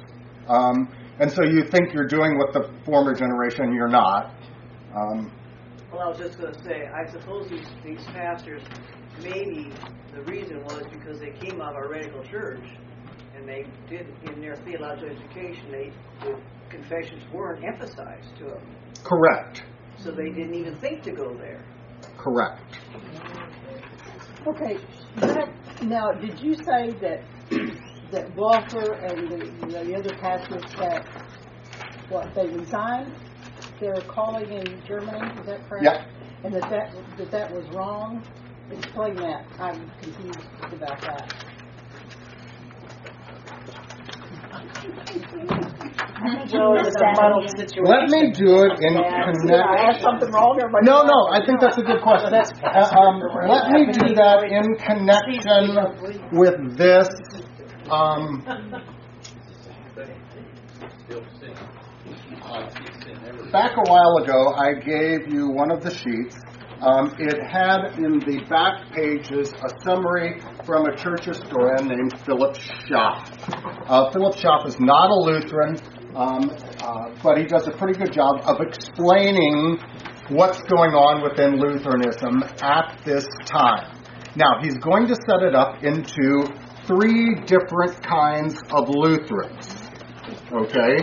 Um, 0.48 0.88
and 1.20 1.30
so 1.30 1.44
you 1.44 1.64
think 1.64 1.92
you're 1.94 2.06
doing 2.08 2.38
what 2.38 2.52
the 2.52 2.70
former 2.84 3.14
generation, 3.14 3.72
you're 3.74 3.88
not. 3.88 4.34
Um, 4.94 5.30
Well, 5.92 6.02
I 6.02 6.08
was 6.08 6.18
just 6.18 6.38
going 6.38 6.52
to 6.54 6.64
say, 6.64 6.88
I 6.88 7.08
suppose 7.10 7.48
these, 7.50 7.66
these 7.84 8.04
pastors, 8.06 8.62
maybe 9.20 9.72
the 10.14 10.22
reason 10.22 10.62
was 10.64 10.84
because 10.90 11.18
they 11.18 11.30
came 11.30 11.60
out 11.60 11.76
of 11.76 11.84
a 11.84 11.88
radical 11.88 12.22
church 12.24 12.64
and 13.36 13.48
they 13.48 13.64
did, 13.88 14.06
in 14.32 14.40
their 14.40 14.56
theological 14.56 15.10
education, 15.10 15.70
they, 15.70 15.92
the 16.20 16.38
confessions 16.70 17.22
weren't 17.32 17.64
emphasized 17.64 18.36
to 18.38 18.44
them. 18.44 18.76
correct. 19.02 19.62
So 19.98 20.10
they 20.10 20.30
didn't 20.30 20.54
even 20.54 20.76
think 20.78 21.02
to 21.04 21.12
go 21.12 21.36
there. 21.36 21.64
Correct. 22.16 22.78
Okay, 24.46 24.76
that, 25.16 25.48
now, 25.82 26.10
did 26.12 26.40
you 26.40 26.54
say 26.54 26.90
that, 27.00 27.22
that 28.10 28.34
Walther 28.36 28.94
and 28.94 29.30
the, 29.30 29.66
the 29.84 29.94
other 29.96 30.16
pastors 30.20 30.64
that, 30.78 31.06
what, 32.08 32.34
they 32.34 32.48
resigned 32.48 33.12
their 33.80 34.00
calling 34.02 34.50
in 34.50 34.82
Germany, 34.86 35.40
is 35.40 35.46
that 35.46 35.68
correct? 35.68 35.84
Yeah. 35.84 36.04
And 36.44 36.54
that 36.54 36.70
that, 36.70 36.94
that 37.18 37.30
that 37.30 37.54
was 37.54 37.68
wrong? 37.70 38.24
Explain 38.78 39.16
that, 39.16 39.44
I'm 39.60 39.90
confused 40.00 40.38
about 40.72 41.00
that. 41.02 41.34
Well, 46.52 46.74
it's 46.78 46.94
a 47.00 47.12
muddled 47.20 47.50
situation. 47.50 47.84
Let 47.84 48.08
me 48.08 48.30
do 48.30 48.64
it 48.64 48.78
in 48.80 48.94
Did 48.94 49.58
I 49.58 49.90
ask 49.90 49.98
connection. 49.98 50.02
something 50.02 50.30
wrong? 50.30 50.56
Everybody 50.60 50.86
No, 50.86 51.02
no, 51.02 51.28
I 51.32 51.44
think 51.44 51.60
that's 51.60 51.78
a 51.78 51.82
good 51.82 52.00
question. 52.02 52.30
Uh, 52.62 52.88
um, 52.96 53.20
let 53.48 53.70
me 53.72 53.86
do 53.92 54.14
that 54.14 54.44
in 54.44 54.76
connection 54.76 55.76
with 56.32 56.76
this. 56.78 57.08
Um, 57.90 58.44
back 63.50 63.72
a 63.76 63.90
while 63.90 64.16
ago, 64.22 64.54
I 64.54 64.74
gave 64.74 65.28
you 65.32 65.48
one 65.50 65.70
of 65.72 65.82
the 65.82 65.90
sheets. 65.90 66.36
Um, 66.82 67.14
it 67.16 67.38
had 67.46 67.94
in 67.96 68.18
the 68.18 68.44
back 68.50 68.90
pages 68.90 69.52
a 69.52 69.70
summary 69.84 70.40
from 70.66 70.86
a 70.86 70.96
church 70.96 71.26
historian 71.26 71.86
named 71.86 72.18
Philip 72.26 72.56
Schaff. 72.56 73.30
Uh, 73.88 74.10
Philip 74.10 74.34
Schaff 74.34 74.66
is 74.66 74.80
not 74.80 75.10
a 75.10 75.14
Lutheran, 75.14 75.78
um, 76.16 76.50
uh, 76.82 77.14
but 77.22 77.38
he 77.38 77.44
does 77.44 77.68
a 77.68 77.70
pretty 77.70 77.96
good 77.96 78.12
job 78.12 78.42
of 78.42 78.60
explaining 78.60 79.78
what's 80.30 80.60
going 80.62 80.90
on 80.90 81.22
within 81.22 81.60
Lutheranism 81.60 82.42
at 82.60 83.00
this 83.04 83.28
time. 83.46 83.96
Now, 84.34 84.58
he's 84.60 84.76
going 84.78 85.06
to 85.06 85.14
set 85.14 85.42
it 85.42 85.54
up 85.54 85.84
into 85.84 86.50
three 86.84 87.36
different 87.46 88.02
kinds 88.04 88.58
of 88.74 88.88
Lutherans. 88.88 89.72
Okay? 90.50 90.98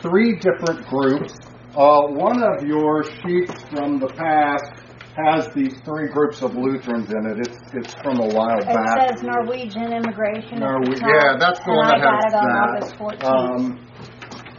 Three 0.00 0.38
different 0.40 0.86
groups. 0.86 1.34
Uh, 1.76 2.06
one 2.06 2.42
of 2.42 2.66
your 2.66 3.04
sheets 3.04 3.52
from 3.68 3.98
the 3.98 4.08
past 4.16 4.83
has 5.16 5.46
these 5.54 5.74
three 5.84 6.08
groups 6.08 6.42
of 6.42 6.54
Lutherans 6.56 7.10
in 7.10 7.26
it. 7.26 7.46
It's, 7.46 7.58
it's 7.72 7.94
from 8.02 8.18
a 8.20 8.26
while 8.26 8.58
It 8.58 8.66
back. 8.66 9.10
It 9.10 9.18
says 9.18 9.22
Norwegian 9.22 9.92
immigration. 9.92 10.58
Norwe- 10.58 11.00
yeah, 11.00 11.36
that's 11.38 11.60
the 11.60 11.70
one 11.72 11.86
I 11.86 11.98
that 11.98 12.02
got 12.02 12.24
has 12.24 12.32
it 12.32 12.36
on 12.36 12.46
that. 12.46 12.82
August 12.82 12.96
14th. 12.96 13.24
Um, 13.24 13.80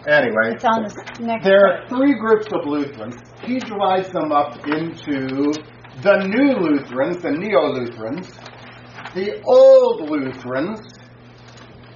Anyway, 0.08 0.54
It's 0.54 0.64
on 0.64 0.84
the 0.84 1.16
next 1.20 1.44
there 1.46 1.66
are 1.66 1.88
three 1.90 2.14
groups 2.14 2.46
of 2.54 2.64
Lutherans. 2.68 3.16
He 3.42 3.58
divides 3.58 4.10
them 4.12 4.32
up 4.32 4.56
into 4.68 5.52
the 6.04 6.28
New 6.28 6.54
Lutherans, 6.60 7.24
the 7.24 7.32
Neo 7.32 7.74
Lutherans, 7.74 8.32
the 9.16 9.42
Old 9.46 10.08
Lutherans, 10.08 10.80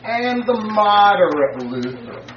and 0.04 0.44
the 0.44 0.60
Moderate 0.74 1.62
Lutherans, 1.66 2.32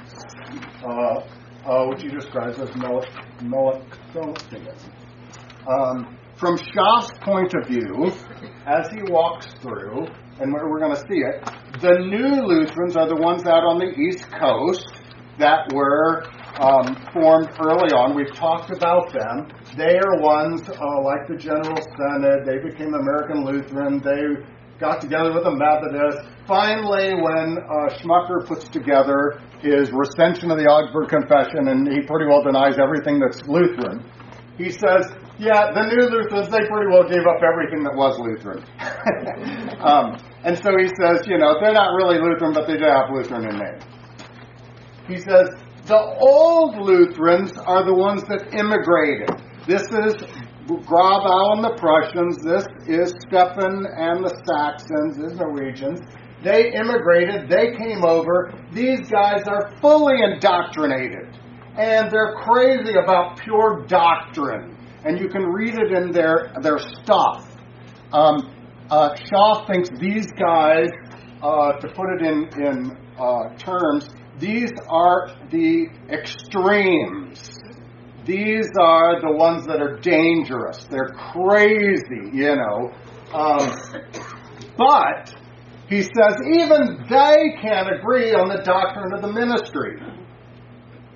uh, 0.85 1.67
uh, 1.67 1.87
which 1.87 2.03
he 2.03 2.09
describes 2.09 2.59
as 2.59 2.69
Mel- 2.75 3.03
Melanchthonians. 3.41 4.83
Um, 5.67 6.17
from 6.37 6.57
Schaff's 6.57 7.11
point 7.21 7.53
of 7.53 7.67
view, 7.67 8.11
as 8.65 8.89
he 8.89 9.01
walks 9.11 9.47
through, 9.61 10.07
and 10.39 10.51
we're, 10.51 10.69
we're 10.69 10.79
going 10.79 10.95
to 10.95 11.01
see 11.01 11.21
it, 11.23 11.43
the 11.79 11.99
New 11.99 12.43
Lutherans 12.45 12.95
are 12.95 13.07
the 13.07 13.15
ones 13.15 13.45
out 13.45 13.63
on 13.63 13.79
the 13.79 13.93
East 13.97 14.25
Coast 14.31 14.91
that 15.39 15.71
were 15.73 16.23
um, 16.59 16.95
formed 17.13 17.49
early 17.59 17.93
on. 17.93 18.15
We've 18.15 18.33
talked 18.33 18.71
about 18.71 19.13
them. 19.13 19.47
They 19.77 19.97
are 19.97 20.21
ones 20.21 20.61
uh, 20.67 21.01
like 21.01 21.27
the 21.27 21.37
General 21.37 21.77
Synod. 21.97 22.45
They 22.45 22.59
became 22.61 22.93
American 22.93 23.45
Lutheran. 23.45 24.01
They 24.03 24.43
got 24.79 25.01
together 25.01 25.33
with 25.33 25.43
the 25.45 25.55
Methodists. 25.55 26.21
Finally, 26.45 27.15
when 27.15 27.57
uh, 27.57 27.93
Schmucker 27.97 28.45
puts 28.45 28.67
together 28.67 29.39
his 29.61 29.91
recension 29.91 30.51
of 30.51 30.57
the 30.57 30.65
Augsburg 30.65 31.09
Confession, 31.09 31.69
and 31.69 31.87
he 31.87 32.01
pretty 32.01 32.27
well 32.27 32.43
denies 32.43 32.77
everything 32.77 33.19
that's 33.19 33.41
Lutheran, 33.47 34.03
he 34.57 34.69
says, 34.69 35.09
yeah, 35.39 35.73
the 35.73 35.83
new 35.89 36.05
Lutherans, 36.13 36.49
they 36.49 36.61
pretty 36.69 36.89
well 36.93 37.09
gave 37.09 37.25
up 37.25 37.41
everything 37.41 37.83
that 37.83 37.95
was 37.95 38.19
Lutheran. 38.21 38.61
um, 39.81 40.17
and 40.45 40.57
so 40.57 40.77
he 40.77 40.87
says, 40.93 41.25
you 41.25 41.37
know, 41.37 41.57
they're 41.59 41.73
not 41.73 41.95
really 41.97 42.21
Lutheran, 42.21 42.53
but 42.53 42.67
they 42.67 42.77
do 42.77 42.85
have 42.85 43.09
Lutheran 43.09 43.49
in 43.49 43.57
name. 43.57 43.79
He 45.07 45.17
says, 45.17 45.49
the 45.85 45.99
old 45.99 46.77
Lutherans 46.77 47.57
are 47.57 47.83
the 47.83 47.93
ones 47.93 48.23
that 48.29 48.53
immigrated. 48.53 49.29
This 49.67 49.83
is 49.83 50.15
Grabau 50.67 51.55
and 51.55 51.63
the 51.63 51.75
Prussians. 51.75 52.37
This 52.39 52.65
is 52.87 53.13
Stephan 53.27 53.85
and 53.97 54.23
the 54.23 54.31
Saxons, 54.45 55.17
the 55.17 55.35
Norwegians. 55.35 55.99
They 56.43 56.73
immigrated. 56.73 57.49
They 57.49 57.75
came 57.75 58.03
over. 58.03 58.53
These 58.71 59.09
guys 59.09 59.43
are 59.47 59.75
fully 59.81 60.21
indoctrinated. 60.21 61.39
And 61.75 62.11
they're 62.11 62.35
crazy 62.35 62.93
about 63.01 63.39
pure 63.39 63.85
doctrine. 63.87 64.72
And 65.05 65.19
you 65.19 65.27
can 65.27 65.43
read 65.43 65.75
it 65.75 65.91
in 65.91 66.11
their, 66.11 66.53
their 66.61 66.79
stuff. 66.79 67.47
Um, 68.11 68.53
uh, 68.89 69.15
Schaff 69.15 69.67
thinks 69.67 69.89
these 69.99 70.27
guys, 70.39 70.89
uh, 71.41 71.73
to 71.73 71.87
put 71.89 72.09
it 72.15 72.21
in, 72.21 72.47
in 72.61 72.97
uh, 73.19 73.55
terms, 73.57 74.09
these 74.39 74.71
are 74.89 75.29
the 75.51 75.87
extremes. 76.09 77.59
These 78.25 78.69
are 78.79 79.19
the 79.19 79.31
ones 79.31 79.65
that 79.67 79.81
are 79.81 79.99
dangerous. 79.99 80.85
They're 80.85 81.13
crazy, 81.33 82.31
you 82.31 82.55
know. 82.55 82.91
Um, 83.33 83.75
but 84.77 85.35
he 85.89 86.01
says 86.01 86.37
even 86.45 87.05
they 87.09 87.57
can't 87.61 87.93
agree 87.93 88.33
on 88.33 88.47
the 88.47 88.61
doctrine 88.63 89.13
of 89.13 89.21
the 89.21 89.31
ministry. 89.31 90.01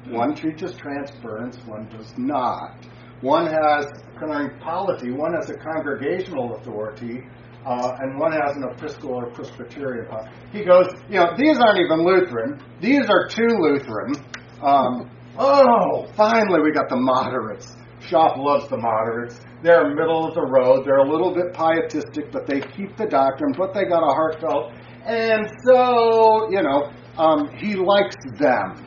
One 0.09 0.35
teaches 0.35 0.75
transference, 0.77 1.57
one 1.65 1.87
does 1.89 2.13
not. 2.17 2.75
One 3.21 3.47
has 3.47 3.85
concerning 4.17 4.59
polity, 4.59 5.11
one 5.11 5.33
has 5.33 5.49
a 5.49 5.55
congregational 5.55 6.55
authority, 6.55 7.21
uh, 7.65 7.97
and 7.99 8.19
one 8.19 8.31
has 8.31 8.55
an 8.55 8.63
Episcopal 8.63 9.15
or 9.15 9.31
Presbyterian. 9.31 10.07
He 10.51 10.63
goes, 10.63 10.87
you 11.09 11.17
know, 11.17 11.33
these 11.37 11.57
aren't 11.57 11.79
even 11.79 12.05
Lutheran. 12.05 12.61
These 12.79 13.09
are 13.09 13.27
too 13.27 13.57
Lutheran. 13.59 14.15
Um, 14.61 15.11
oh, 15.37 16.07
finally 16.15 16.61
we 16.61 16.71
got 16.71 16.89
the 16.89 16.95
moderates. 16.95 17.75
Schaff 17.99 18.37
loves 18.37 18.69
the 18.69 18.77
moderates. 18.77 19.39
They're 19.63 19.93
middle 19.93 20.27
of 20.27 20.35
the 20.35 20.45
road. 20.45 20.85
They're 20.85 20.97
a 20.97 21.09
little 21.09 21.33
bit 21.33 21.53
pietistic, 21.53 22.31
but 22.31 22.47
they 22.47 22.61
keep 22.61 22.95
the 22.95 23.07
doctrine, 23.07 23.53
but 23.57 23.73
they 23.73 23.85
got 23.85 24.03
a 24.03 24.13
heartfelt. 24.13 24.71
And 25.05 25.49
so, 25.65 26.49
you 26.51 26.61
know, 26.61 26.91
um, 27.17 27.49
he 27.57 27.75
likes 27.75 28.15
them. 28.39 28.86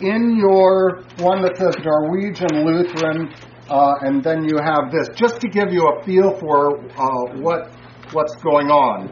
In 0.00 0.36
your 0.38 1.02
one 1.18 1.42
that 1.42 1.56
says 1.56 1.74
Norwegian 1.82 2.64
Lutheran, 2.64 3.34
uh, 3.68 3.94
and 4.02 4.22
then 4.22 4.44
you 4.44 4.56
have 4.62 4.92
this, 4.92 5.08
just 5.14 5.40
to 5.40 5.48
give 5.48 5.72
you 5.72 5.88
a 5.88 6.02
feel 6.04 6.38
for 6.38 6.78
uh, 6.96 7.40
what 7.40 7.70
what's 8.12 8.36
going 8.36 8.70
on. 8.70 9.08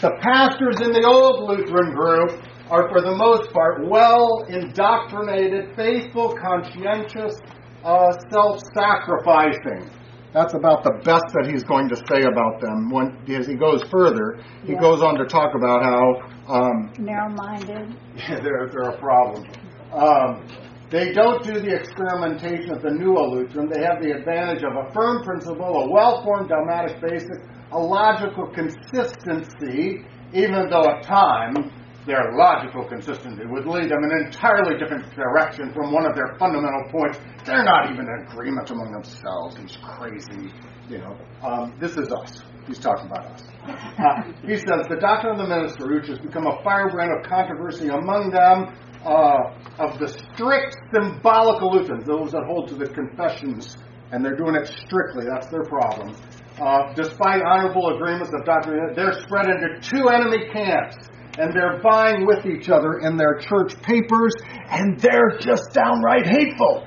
The 0.00 0.10
pastors 0.20 0.80
in 0.80 0.92
the 0.92 1.06
old 1.06 1.48
Lutheran 1.48 1.94
group 1.94 2.42
are, 2.70 2.88
for 2.88 3.00
the 3.02 3.14
most 3.14 3.52
part, 3.52 3.86
well 3.86 4.44
indoctrinated, 4.48 5.76
faithful, 5.76 6.34
conscientious, 6.34 7.38
uh, 7.84 8.10
self-sacrificing. 8.30 9.90
That's 10.32 10.54
about 10.54 10.82
the 10.82 10.98
best 11.04 11.26
that 11.34 11.46
he's 11.46 11.62
going 11.62 11.90
to 11.90 11.96
say 12.08 12.22
about 12.24 12.60
them. 12.60 12.90
When 12.90 13.18
as 13.28 13.46
he 13.46 13.54
goes 13.54 13.84
further, 13.90 14.42
he 14.64 14.74
goes 14.74 15.02
on 15.02 15.16
to 15.18 15.26
talk 15.26 15.54
about 15.54 15.84
how 15.84 16.32
um, 16.48 16.92
Narrow-minded. 16.98 17.94
yeah, 18.16 18.40
they're, 18.42 18.68
they're 18.72 18.90
a 18.90 18.98
problem. 18.98 19.44
Um, 19.92 20.46
they 20.90 21.12
don't 21.12 21.42
do 21.42 21.58
the 21.60 21.74
experimentation 21.74 22.70
of 22.70 22.82
the 22.82 22.90
new 22.90 23.14
Lutheran. 23.16 23.70
They 23.70 23.82
have 23.82 24.02
the 24.02 24.12
advantage 24.12 24.62
of 24.62 24.76
a 24.76 24.92
firm 24.92 25.22
principle, 25.24 25.64
a 25.64 25.90
well 25.90 26.22
formed 26.22 26.50
dogmatic 26.50 27.00
basis, 27.00 27.38
a 27.72 27.78
logical 27.78 28.46
consistency, 28.52 30.04
even 30.34 30.68
though 30.68 30.84
at 30.84 31.02
times 31.04 31.72
their 32.06 32.32
logical 32.36 32.84
consistency 32.88 33.46
would 33.46 33.66
lead 33.66 33.88
them 33.88 34.04
in 34.04 34.10
an 34.10 34.26
entirely 34.26 34.76
different 34.78 35.08
direction 35.14 35.72
from 35.72 35.92
one 35.92 36.04
of 36.04 36.14
their 36.14 36.36
fundamental 36.38 36.84
points. 36.90 37.18
They're 37.46 37.64
not 37.64 37.90
even 37.90 38.06
in 38.06 38.26
agreement 38.28 38.70
among 38.70 38.92
themselves. 38.92 39.56
He's 39.56 39.78
crazy, 39.82 40.52
you 40.88 40.98
know. 40.98 41.16
Um, 41.42 41.74
this 41.80 41.96
is 41.96 42.10
us. 42.10 42.42
He's 42.66 42.78
talking 42.78 43.06
about 43.06 43.26
us. 43.26 43.42
Uh, 43.64 44.32
he 44.46 44.56
says 44.56 44.86
the 44.88 44.98
doctrine 45.00 45.38
of 45.40 45.48
the 45.48 45.48
ministry, 45.48 46.00
which 46.00 46.08
has 46.08 46.18
become 46.18 46.46
a 46.46 46.62
firebrand 46.62 47.12
of 47.12 47.28
controversy 47.28 47.88
among 47.88 48.30
them, 48.30 48.74
uh, 49.04 49.54
of 49.78 49.98
the 49.98 50.08
strict 50.08 50.76
symbolical 50.94 51.72
Lutherans, 51.72 52.04
those 52.06 52.32
that 52.32 52.44
hold 52.46 52.68
to 52.68 52.74
the 52.74 52.86
confessions, 52.86 53.76
and 54.12 54.24
they're 54.24 54.36
doing 54.36 54.54
it 54.54 54.66
strictly. 54.66 55.24
That's 55.26 55.48
their 55.48 55.64
problem. 55.64 56.14
Uh, 56.60 56.92
despite 56.94 57.42
honorable 57.42 57.96
agreements 57.96 58.30
of 58.38 58.44
doctrine, 58.44 58.94
they're 58.94 59.20
spread 59.22 59.46
into 59.48 59.80
two 59.80 60.08
enemy 60.08 60.48
camps, 60.52 60.96
and 61.38 61.52
they're 61.54 61.80
vying 61.80 62.26
with 62.26 62.44
each 62.44 62.68
other 62.68 63.00
in 63.00 63.16
their 63.16 63.38
church 63.38 63.80
papers, 63.82 64.34
and 64.70 65.00
they're 65.00 65.38
just 65.40 65.72
downright 65.72 66.26
hateful. 66.26 66.86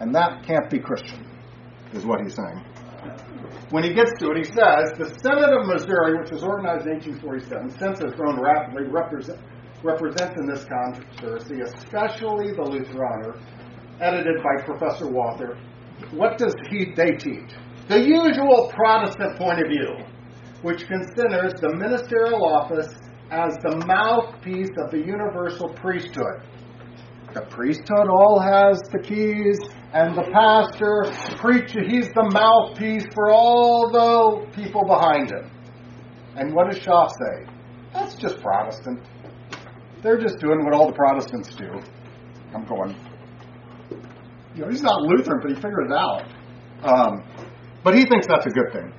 And 0.00 0.14
that 0.14 0.44
can't 0.46 0.70
be 0.70 0.78
Christian, 0.78 1.26
is 1.92 2.06
what 2.06 2.20
he's 2.22 2.36
saying. 2.36 2.64
When 3.70 3.82
he 3.82 3.92
gets 3.92 4.12
to 4.20 4.30
it, 4.30 4.38
he 4.38 4.44
says 4.44 4.94
the 4.96 5.10
Synod 5.20 5.50
of 5.50 5.66
Missouri, 5.66 6.18
which 6.18 6.30
was 6.30 6.44
organized 6.44 6.86
in 6.86 6.94
1847, 6.94 7.70
since 7.78 7.98
has 7.98 8.14
grown 8.14 8.40
rapidly, 8.40 8.86
represent, 8.86 9.40
represents 9.82 10.34
in 10.38 10.46
this 10.46 10.64
controversy, 10.64 11.60
especially 11.60 12.52
the 12.52 12.62
Lutheraner, 12.62 13.40
edited 14.00 14.42
by 14.42 14.62
Professor 14.64 15.08
Walther. 15.08 15.58
What 16.12 16.38
does 16.38 16.54
he 16.70 16.92
they 16.94 17.12
teach? 17.12 17.52
The 17.88 18.00
usual 18.00 18.72
Protestant 18.74 19.38
point 19.38 19.60
of 19.60 19.68
view, 19.68 20.04
which 20.62 20.86
considers 20.86 21.52
the 21.60 21.74
ministerial 21.76 22.44
office 22.44 22.92
as 23.30 23.54
the 23.62 23.82
mouthpiece 23.86 24.70
of 24.78 24.90
the 24.90 24.98
universal 24.98 25.68
priesthood. 25.68 26.42
The 27.34 27.42
priesthood 27.42 28.08
all 28.08 28.40
has 28.40 28.80
the 28.90 28.98
keys, 28.98 29.58
and 29.92 30.16
the 30.16 30.28
pastor 30.32 31.04
preacher 31.36 31.80
he's 31.86 32.08
the 32.08 32.28
mouthpiece 32.32 33.04
for 33.14 33.30
all 33.30 33.90
the 33.90 34.46
people 34.52 34.84
behind 34.84 35.30
him. 35.30 35.50
And 36.36 36.54
what 36.54 36.70
does 36.70 36.82
Schaff 36.82 37.12
say? 37.12 37.46
That's 37.92 38.14
just 38.14 38.40
Protestant. 38.40 39.00
They're 40.06 40.22
just 40.22 40.38
doing 40.38 40.64
what 40.64 40.72
all 40.72 40.86
the 40.86 40.92
Protestants 40.92 41.52
do. 41.56 41.66
I'm 42.54 42.64
going. 42.64 42.94
You 44.54 44.62
know, 44.62 44.68
he's 44.70 44.80
not 44.80 45.02
Lutheran, 45.02 45.40
but 45.42 45.50
he 45.50 45.56
figured 45.56 45.90
it 45.90 45.92
out. 45.92 46.22
Um, 46.84 47.24
but 47.82 47.96
he 47.96 48.06
thinks 48.06 48.24
that's 48.28 48.46
a 48.46 48.50
good 48.50 48.72
thing. 48.72 48.92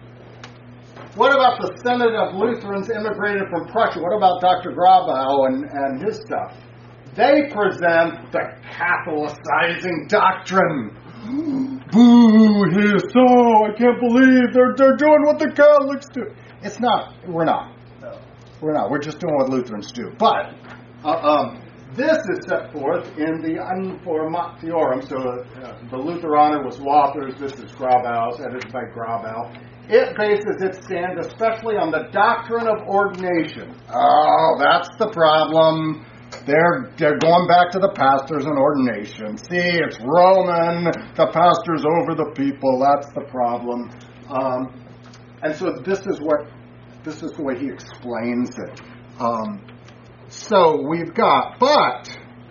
What 1.15 1.31
about 1.31 1.61
the 1.61 1.79
Synod 1.81 2.13
of 2.13 2.35
Lutherans 2.35 2.89
immigrated 2.89 3.43
from 3.49 3.69
Prussia? 3.69 4.01
What 4.01 4.17
about 4.17 4.41
Dr. 4.41 4.71
Grabau 4.75 5.47
and, 5.47 5.63
and 5.63 6.03
his 6.03 6.17
stuff? 6.17 6.53
They 7.15 7.47
present 7.55 8.29
the 8.33 8.43
Catholicizing 8.67 10.09
doctrine. 10.09 10.91
Boo, 11.89 12.63
he's 12.67 13.01
so, 13.15 13.63
I 13.63 13.71
can't 13.77 13.97
believe 14.01 14.51
they're, 14.51 14.75
they're 14.75 14.97
doing 14.97 15.23
what 15.23 15.39
the 15.39 15.53
Catholics 15.55 16.07
do. 16.13 16.25
It's 16.63 16.81
not, 16.81 17.13
we're 17.25 17.45
not. 17.45 17.71
We're 18.59 18.73
not. 18.73 18.89
We're 18.89 18.99
just 18.99 19.19
doing 19.19 19.35
what 19.35 19.49
Lutherans 19.49 19.91
do. 19.93 20.11
But 20.19 20.53
uh, 21.03 21.09
um, 21.09 21.61
this 21.95 22.17
is 22.17 22.45
set 22.47 22.71
forth 22.73 23.07
in 23.17 23.41
the 23.41 23.57
Informatorium. 23.57 25.07
So 25.07 25.17
uh, 25.17 25.79
the 25.89 25.97
Lutheraner 25.97 26.63
was 26.63 26.79
Walther's. 26.79 27.35
This 27.39 27.53
is 27.53 27.71
Grabau's, 27.71 28.39
edited 28.39 28.71
by 28.71 28.83
Grabau. 28.93 29.57
It 29.89 30.17
bases 30.17 30.61
its 30.61 30.83
stand 30.85 31.17
especially 31.19 31.77
on 31.77 31.91
the 31.91 32.09
doctrine 32.11 32.67
of 32.67 32.87
ordination. 32.87 33.73
Oh, 33.89 34.57
that's 34.59 34.89
the 34.99 35.09
problem. 35.09 36.05
they're 36.45 36.91
they're 36.97 37.17
going 37.19 37.47
back 37.47 37.71
to 37.71 37.79
the 37.79 37.93
pastors 37.95 38.45
and 38.45 38.57
ordination. 38.57 39.37
See, 39.37 39.79
it's 39.79 39.97
Roman. 40.01 40.91
The 41.15 41.27
pastors 41.31 41.85
over 41.87 42.15
the 42.15 42.31
people. 42.35 42.79
That's 42.79 43.07
the 43.13 43.25
problem. 43.31 43.89
Um, 44.29 44.83
and 45.41 45.55
so 45.55 45.71
this 45.85 45.99
is 45.99 46.19
what 46.19 46.51
this 47.03 47.23
is 47.23 47.31
the 47.31 47.43
way 47.43 47.57
he 47.57 47.69
explains 47.69 48.49
it. 48.59 48.81
Um, 49.21 49.63
so 50.37 50.81
we've 50.87 51.13
got, 51.13 51.59
but 51.59 52.09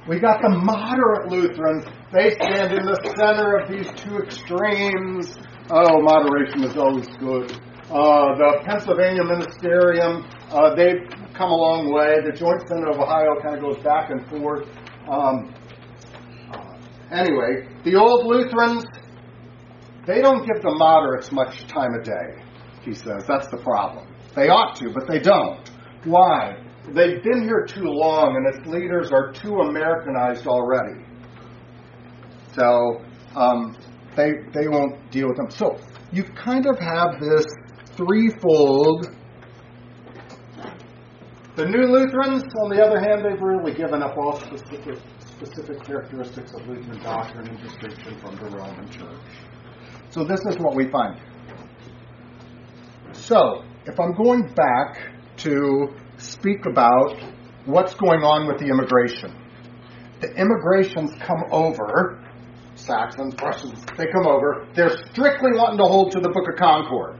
we 0.08 0.18
got 0.18 0.42
the 0.42 0.50
moderate 0.50 1.30
Lutherans. 1.30 1.84
They 2.12 2.30
stand 2.30 2.72
in 2.72 2.84
the 2.84 2.98
center 3.16 3.58
of 3.58 3.70
these 3.70 3.86
two 3.96 4.18
extremes. 4.18 5.36
Oh, 5.70 6.00
moderation 6.02 6.64
is 6.64 6.76
always 6.76 7.06
good. 7.18 7.52
Uh, 7.90 8.34
the 8.36 8.62
Pennsylvania 8.64 9.22
Ministerium, 9.22 10.26
uh, 10.50 10.74
they've 10.74 11.08
come 11.34 11.50
a 11.50 11.56
long 11.56 11.92
way. 11.92 12.16
The 12.24 12.32
Joint 12.36 12.66
Synod 12.68 12.88
of 12.88 13.00
Ohio 13.00 13.40
kind 13.40 13.54
of 13.54 13.60
goes 13.60 13.82
back 13.82 14.10
and 14.10 14.28
forth. 14.28 14.66
Um, 15.08 15.54
anyway, 17.12 17.68
the 17.84 17.94
old 17.94 18.26
Lutherans, 18.26 18.84
they 20.06 20.20
don't 20.20 20.44
give 20.46 20.62
the 20.62 20.74
moderates 20.74 21.30
much 21.30 21.66
time 21.68 21.94
of 21.94 22.04
day, 22.04 22.42
he 22.82 22.94
says. 22.94 23.24
That's 23.28 23.48
the 23.48 23.58
problem. 23.58 24.08
They 24.34 24.48
ought 24.48 24.74
to, 24.76 24.90
but 24.92 25.08
they 25.08 25.20
don't. 25.20 25.70
Why? 26.04 26.58
They've 26.94 27.22
been 27.22 27.42
here 27.42 27.66
too 27.66 27.84
long, 27.84 28.36
and 28.36 28.54
its 28.54 28.66
leaders 28.66 29.10
are 29.10 29.32
too 29.32 29.56
Americanized 29.60 30.46
already. 30.46 31.04
So 32.54 33.02
um, 33.34 33.76
they 34.16 34.32
they 34.54 34.68
won't 34.68 35.10
deal 35.10 35.28
with 35.28 35.36
them. 35.36 35.50
So 35.50 35.78
you 36.12 36.22
kind 36.22 36.66
of 36.66 36.78
have 36.78 37.20
this 37.20 37.46
threefold. 37.96 39.08
The 41.56 41.64
New 41.64 41.86
Lutherans, 41.86 42.44
on 42.62 42.70
the 42.70 42.84
other 42.84 43.00
hand, 43.00 43.24
they've 43.24 43.40
really 43.40 43.72
given 43.72 44.02
up 44.02 44.16
all 44.16 44.38
specific 44.38 44.98
specific 45.20 45.82
characteristics 45.84 46.52
of 46.54 46.66
Lutheran 46.66 47.02
doctrine 47.02 47.48
and 47.48 47.62
distinction 47.62 48.18
from 48.20 48.36
the 48.36 48.56
Roman 48.56 48.88
Church. 48.90 49.20
So 50.10 50.24
this 50.24 50.40
is 50.48 50.56
what 50.58 50.74
we 50.74 50.90
find. 50.90 51.20
So 53.12 53.64
if 53.84 53.98
I'm 54.00 54.14
going 54.14 54.52
back 54.54 55.12
to 55.38 55.88
speak 56.26 56.66
about 56.66 57.16
what's 57.64 57.94
going 57.94 58.22
on 58.22 58.46
with 58.46 58.58
the 58.58 58.66
immigration, 58.66 59.34
the 60.20 60.32
immigrations 60.34 61.12
come 61.20 61.44
over 61.50 62.22
Saxons, 62.76 63.34
Prussians, 63.34 63.84
they 63.96 64.06
come 64.12 64.26
over. 64.26 64.68
They're 64.74 64.96
strictly 65.10 65.50
wanting 65.54 65.78
to 65.78 65.84
hold 65.84 66.12
to 66.12 66.20
the 66.20 66.28
Book 66.28 66.44
of 66.48 66.56
Concord. 66.56 67.18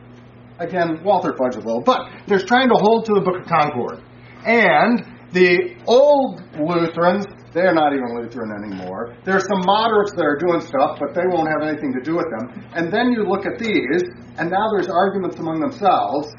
Again, 0.59 1.03
Walther 1.03 1.33
fudged 1.33 1.57
a 1.57 1.65
little, 1.65 1.83
but 1.83 2.09
they're 2.27 2.45
trying 2.45 2.69
to 2.69 2.77
hold 2.77 3.05
to 3.07 3.15
the 3.15 3.21
Book 3.21 3.41
of 3.41 3.47
Concord. 3.49 4.05
And 4.45 5.05
the 5.33 5.77
old 5.87 6.41
Lutherans, 6.57 7.27
they're 7.53 7.75
not 7.75 7.93
even 7.93 8.21
Lutheran 8.21 8.53
anymore. 8.53 9.17
There's 9.25 9.45
some 9.49 9.65
moderates 9.65 10.13
that 10.17 10.25
are 10.25 10.39
doing 10.39 10.61
stuff, 10.61 10.99
but 11.01 11.15
they 11.15 11.27
won't 11.27 11.49
have 11.49 11.67
anything 11.67 11.93
to 11.93 12.01
do 12.01 12.17
with 12.17 12.29
them. 12.31 12.69
And 12.73 12.93
then 12.93 13.13
you 13.13 13.25
look 13.25 13.45
at 13.45 13.59
these, 13.59 14.05
and 14.39 14.51
now 14.51 14.69
there's 14.77 14.89
arguments 14.89 15.37
among 15.39 15.61
themselves. 15.61 16.33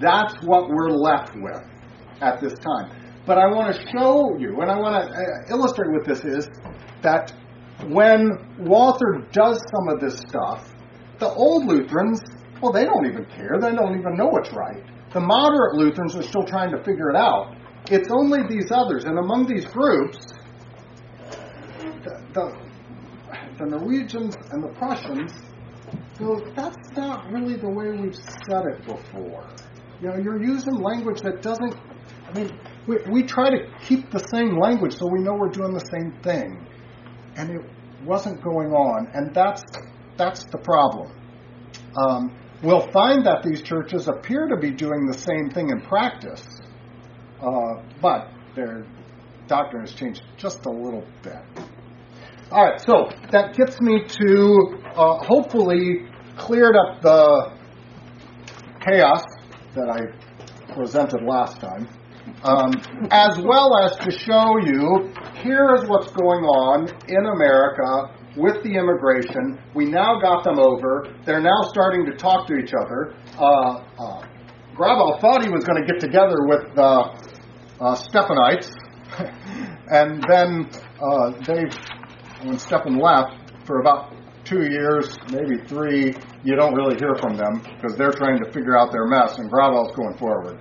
That's 0.00 0.34
what 0.42 0.68
we're 0.68 0.90
left 0.90 1.34
with 1.34 1.62
at 2.20 2.40
this 2.40 2.54
time. 2.54 2.90
But 3.26 3.38
I 3.38 3.46
want 3.46 3.74
to 3.74 3.80
show 3.96 4.36
you, 4.38 4.60
and 4.60 4.70
I 4.70 4.78
want 4.78 5.08
to 5.08 5.16
uh, 5.16 5.56
illustrate 5.56 5.90
what 5.92 6.04
this 6.04 6.24
is, 6.24 6.48
that 7.02 7.32
when 7.88 8.30
Walther 8.58 9.26
does 9.32 9.60
some 9.74 9.88
of 9.88 10.00
this 10.00 10.18
stuff, 10.18 10.72
the 11.18 11.28
old 11.28 11.66
Lutherans, 11.66 12.20
well, 12.60 12.72
they 12.72 12.84
don't 12.84 13.06
even 13.06 13.24
care. 13.26 13.58
They 13.60 13.72
don't 13.72 13.98
even 13.98 14.14
know 14.16 14.26
what's 14.26 14.52
right. 14.52 14.82
The 15.12 15.20
moderate 15.20 15.76
Lutherans 15.76 16.16
are 16.16 16.22
still 16.22 16.44
trying 16.44 16.70
to 16.72 16.78
figure 16.78 17.10
it 17.10 17.16
out. 17.16 17.56
It's 17.90 18.08
only 18.10 18.40
these 18.48 18.70
others, 18.70 19.04
and 19.04 19.18
among 19.18 19.46
these 19.46 19.64
groups, 19.66 20.18
the, 22.02 22.22
the, 22.32 22.56
the 23.58 23.66
Norwegians 23.66 24.36
and 24.50 24.62
the 24.62 24.72
Prussians 24.78 25.32
go, 26.18 26.40
that's 26.56 26.90
not 26.96 27.30
really 27.30 27.56
the 27.56 27.68
way 27.68 27.90
we've 27.90 28.14
said 28.14 28.64
it 28.66 28.86
before. 28.86 29.46
You 30.00 30.08
know, 30.08 30.16
you're 30.16 30.42
using 30.42 30.74
language 30.74 31.20
that 31.22 31.42
doesn't, 31.42 31.74
I 32.28 32.32
mean, 32.32 32.58
we, 32.86 32.98
we 33.10 33.22
try 33.22 33.50
to 33.50 33.66
keep 33.86 34.10
the 34.10 34.18
same 34.18 34.58
language 34.58 34.96
so 34.98 35.06
we 35.10 35.20
know 35.20 35.34
we're 35.34 35.48
doing 35.48 35.72
the 35.72 35.86
same 35.90 36.20
thing 36.22 36.66
and 37.36 37.50
it 37.50 37.60
wasn't 38.04 38.42
going 38.42 38.72
on, 38.72 39.08
and 39.14 39.34
that's 39.34 39.62
that's 40.16 40.44
the 40.44 40.58
problem. 40.58 41.10
Um, 41.96 42.36
we'll 42.62 42.90
find 42.92 43.26
that 43.26 43.42
these 43.42 43.62
churches 43.62 44.08
appear 44.08 44.46
to 44.48 44.56
be 44.56 44.70
doing 44.70 45.06
the 45.06 45.18
same 45.18 45.50
thing 45.50 45.70
in 45.70 45.80
practice, 45.82 46.44
uh, 47.40 47.82
but 48.00 48.30
their 48.54 48.86
doctrine 49.48 49.84
has 49.84 49.94
changed 49.94 50.22
just 50.36 50.64
a 50.66 50.70
little 50.70 51.04
bit. 51.22 51.42
All 52.50 52.64
right, 52.64 52.80
so 52.80 53.10
that 53.32 53.54
gets 53.56 53.80
me 53.80 54.04
to 54.06 54.78
uh, 54.94 55.24
hopefully 55.24 56.06
cleared 56.36 56.76
up 56.76 57.02
the 57.02 57.52
chaos 58.86 59.24
that 59.74 59.88
I 59.90 60.74
presented 60.74 61.22
last 61.22 61.60
time, 61.60 61.88
um, 62.42 62.72
as 63.10 63.38
well 63.38 63.76
as 63.78 63.96
to 63.96 64.10
show 64.10 64.56
you 64.58 65.12
here 65.42 65.74
is 65.74 65.88
what's 65.88 66.10
going 66.12 66.44
on 66.44 66.88
in 67.08 67.26
America 67.26 68.14
with 68.36 68.62
the 68.62 68.74
immigration. 68.74 69.60
We 69.74 69.86
now 69.86 70.20
got 70.20 70.44
them 70.44 70.58
over. 70.58 71.14
They're 71.24 71.40
now 71.40 71.62
starting 71.68 72.06
to 72.06 72.16
talk 72.16 72.46
to 72.48 72.54
each 72.54 72.72
other. 72.74 73.14
Uh, 73.38 73.84
uh, 73.98 74.26
Grabau 74.76 75.20
thought 75.20 75.44
he 75.44 75.50
was 75.50 75.64
going 75.64 75.84
to 75.84 75.86
get 75.86 76.00
together 76.00 76.36
with 76.46 76.74
the 76.74 77.14
uh, 77.80 77.94
Stephanites, 77.94 78.72
and 79.90 80.24
then 80.28 80.68
uh, 81.00 81.30
they, 81.46 81.64
when 82.42 82.58
Stephan 82.58 82.98
left 82.98 83.66
for 83.66 83.80
about 83.80 84.12
two 84.44 84.62
years, 84.70 85.16
maybe 85.30 85.56
three, 85.66 86.14
you 86.44 86.56
don't 86.56 86.74
really 86.74 86.96
hear 86.96 87.14
from 87.20 87.36
them 87.36 87.62
because 87.62 87.96
they're 87.96 88.12
trying 88.12 88.38
to 88.42 88.52
figure 88.52 88.76
out 88.76 88.92
their 88.92 89.06
mess, 89.06 89.38
and 89.38 89.50
Grabau's 89.50 89.94
going 89.96 90.16
forward. 90.16 90.58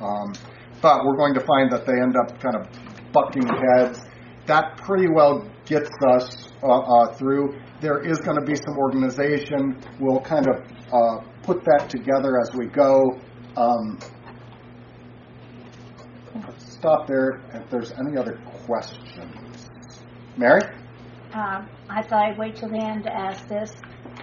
Um, 0.00 0.32
but 0.80 1.04
we're 1.04 1.16
going 1.16 1.34
to 1.34 1.40
find 1.40 1.70
that 1.72 1.86
they 1.86 2.00
end 2.00 2.16
up 2.16 2.40
kind 2.40 2.56
of 2.56 2.68
butting 3.12 3.46
heads 3.46 4.00
that 4.46 4.76
pretty 4.76 5.08
well 5.08 5.48
gets 5.64 5.90
us 6.06 6.48
uh, 6.62 6.66
uh, 6.66 7.14
through. 7.14 7.58
There 7.80 8.00
is 8.00 8.18
going 8.18 8.38
to 8.38 8.44
be 8.44 8.54
some 8.54 8.76
organization. 8.78 9.78
We'll 10.00 10.20
kind 10.20 10.46
of 10.46 10.56
uh, 10.92 11.24
put 11.42 11.64
that 11.64 11.88
together 11.88 12.38
as 12.40 12.54
we 12.54 12.66
go. 12.66 13.18
Um, 13.56 13.98
stop 16.58 17.06
there 17.06 17.40
if 17.54 17.70
there's 17.70 17.92
any 17.92 18.18
other 18.18 18.38
questions. 18.66 19.70
Mary? 20.36 20.60
Uh, 21.34 21.66
I 21.88 22.02
thought 22.02 22.30
I'd 22.30 22.38
wait 22.38 22.56
till 22.56 22.68
the 22.68 22.78
end 22.78 23.04
to 23.04 23.12
ask 23.12 23.48
this. 23.48 23.72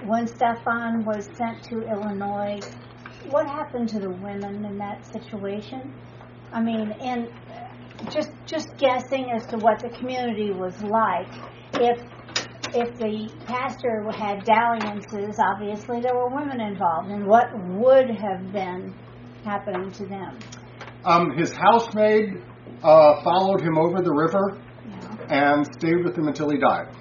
When 0.06 0.28
Stephan 0.28 1.04
was 1.04 1.28
sent 1.36 1.62
to 1.66 1.82
Illinois, 1.82 2.62
what 3.30 3.46
happened 3.48 3.90
to 3.90 4.00
the 4.00 4.10
women 4.10 4.64
in 4.64 4.78
that 4.78 5.06
situation? 5.06 5.94
I 6.54 6.62
mean, 6.62 6.92
in 7.02 7.30
just 8.10 8.32
just 8.46 8.78
guessing 8.78 9.32
as 9.32 9.46
to 9.48 9.58
what 9.58 9.80
the 9.80 9.90
community 9.90 10.52
was 10.52 10.82
like. 10.82 11.28
If 11.74 12.00
if 12.74 12.98
the 12.98 13.30
pastor 13.46 14.10
had 14.12 14.46
dalliances, 14.46 15.38
obviously 15.38 16.00
there 16.00 16.16
were 16.16 16.30
women 16.30 16.62
involved, 16.62 17.10
and 17.10 17.28
what 17.28 17.48
would 17.68 18.10
have 18.10 18.54
been 18.54 18.96
happening 19.44 19.92
to 19.92 20.06
them? 20.06 20.40
Um, 21.04 21.38
his 21.38 21.52
housemaid 21.52 22.42
uh, 22.84 23.22
followed 23.24 23.62
him 23.62 23.78
over 23.78 24.02
the 24.02 24.14
river 24.14 24.62
yeah. 24.88 25.56
and 25.56 25.66
stayed 25.66 26.06
with 26.06 26.18
him 26.18 26.28
until 26.28 26.50
he 26.50 26.58
died. 26.58 26.96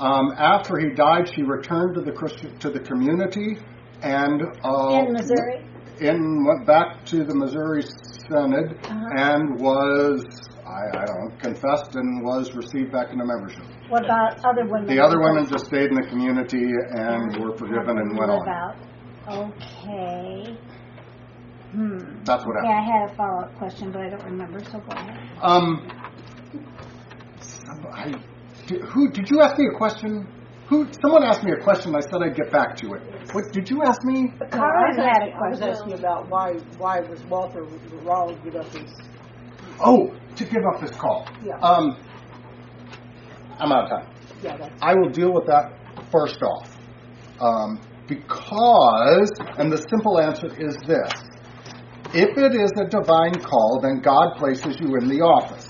Um, 0.00 0.32
after 0.38 0.78
he 0.78 0.94
died, 0.94 1.30
she 1.34 1.42
returned 1.42 1.94
to 1.94 2.00
the 2.00 2.12
Christian 2.12 2.58
to 2.60 2.70
the 2.70 2.80
community 2.80 3.58
and 4.02 4.42
uh, 4.64 5.04
in 5.04 5.12
Missouri. 5.12 5.66
In 6.00 6.44
went 6.46 6.66
back 6.66 7.04
to 7.06 7.24
the 7.24 7.34
Missouri 7.34 7.82
synod 7.82 8.78
uh-huh. 8.82 9.08
and 9.16 9.60
was, 9.60 10.24
I, 10.64 10.98
I, 10.98 11.04
don't 11.04 11.28
know, 11.28 11.36
confessed 11.38 11.94
and 11.96 12.24
was 12.24 12.54
received 12.54 12.92
back 12.92 13.10
into 13.12 13.26
membership. 13.26 13.62
What 13.90 14.06
about 14.06 14.42
other 14.42 14.64
women? 14.64 14.86
The 14.86 15.02
other 15.02 15.20
women 15.20 15.46
just 15.46 15.66
stayed 15.66 15.90
in 15.90 15.96
the 15.96 16.08
community 16.08 16.64
and 16.92 17.36
were 17.36 17.54
forgiven 17.54 17.98
and 17.98 18.16
went 18.16 18.30
on. 18.30 18.48
Out. 18.48 18.76
Okay. 19.28 20.56
Hmm. 21.72 22.24
That's 22.24 22.46
what 22.46 22.56
happened. 22.56 22.70
Yeah, 22.70 22.80
I 22.80 23.00
had 23.00 23.10
a 23.10 23.14
follow 23.14 23.42
up 23.42 23.54
question, 23.58 23.92
but 23.92 24.00
I 24.00 24.08
don't 24.08 24.24
remember, 24.24 24.64
so 24.64 24.78
go 24.80 24.92
ahead. 24.92 25.18
Um, 25.42 25.86
I, 27.92 28.14
who, 28.78 29.10
did 29.10 29.30
you 29.30 29.40
ask 29.40 29.58
me 29.58 29.66
a 29.72 29.76
question? 29.76 30.26
Who? 30.68 30.86
Someone 31.02 31.24
asked 31.24 31.42
me 31.42 31.52
a 31.52 31.62
question. 31.62 31.94
I 31.96 32.00
said 32.00 32.22
I'd 32.22 32.36
get 32.36 32.52
back 32.52 32.76
to 32.76 32.94
it. 32.94 33.02
What 33.32 33.52
did 33.52 33.68
you 33.68 33.82
ask 33.82 34.04
me? 34.04 34.32
No, 34.40 34.46
I, 34.52 34.88
was 34.88 34.98
asking, 34.98 35.34
I 35.34 35.50
was 35.50 35.60
asking 35.60 35.92
about 35.94 36.28
why 36.28 36.52
why 36.78 37.00
was 37.00 37.24
Walther 37.24 37.64
wrong 38.02 38.36
to 38.36 38.42
give 38.44 38.56
up 38.56 38.72
his. 38.72 38.92
Oh, 39.80 40.14
to 40.36 40.44
give 40.44 40.62
up 40.74 40.80
his 40.80 40.92
call. 40.92 41.26
Yeah. 41.44 41.54
Um, 41.60 41.96
I'm 43.58 43.72
out 43.72 43.84
of 43.84 43.90
time. 43.90 44.14
Yeah, 44.42 44.56
that's. 44.56 44.74
I 44.80 44.94
will 44.94 45.10
deal 45.10 45.32
with 45.32 45.46
that 45.46 45.72
first 46.12 46.40
off, 46.42 46.76
um, 47.40 47.80
because, 48.06 49.30
and 49.58 49.72
the 49.72 49.84
simple 49.90 50.20
answer 50.20 50.46
is 50.46 50.76
this: 50.86 51.12
if 52.14 52.38
it 52.38 52.54
is 52.54 52.72
a 52.80 52.88
divine 52.88 53.34
call, 53.34 53.80
then 53.82 54.00
God 54.00 54.36
places 54.36 54.76
you 54.80 54.96
in 55.00 55.08
the 55.08 55.20
office. 55.20 55.69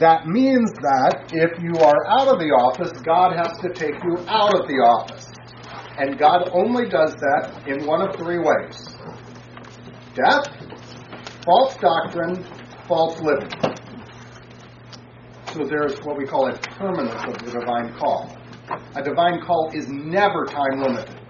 That 0.00 0.26
means 0.26 0.72
that 0.80 1.28
if 1.30 1.60
you 1.62 1.76
are 1.76 2.06
out 2.08 2.28
of 2.28 2.38
the 2.38 2.48
office, 2.56 2.90
God 3.02 3.36
has 3.36 3.52
to 3.60 3.68
take 3.68 4.02
you 4.02 4.16
out 4.26 4.58
of 4.58 4.66
the 4.66 4.80
office. 4.80 5.28
And 5.98 6.18
God 6.18 6.48
only 6.54 6.88
does 6.88 7.12
that 7.16 7.64
in 7.66 7.86
one 7.86 8.00
of 8.00 8.16
three 8.16 8.38
ways 8.38 8.88
death, 10.16 10.48
false 11.44 11.76
doctrine, 11.76 12.42
false 12.88 13.20
living. 13.20 13.50
So 15.52 15.64
there's 15.68 15.98
what 16.00 16.16
we 16.16 16.24
call 16.24 16.48
a 16.48 16.56
permanence 16.56 17.22
of 17.26 17.44
the 17.44 17.60
divine 17.60 17.92
call. 17.98 18.34
A 18.94 19.02
divine 19.02 19.42
call 19.42 19.70
is 19.74 19.86
never 19.88 20.46
time 20.46 20.80
limited. 20.80 21.20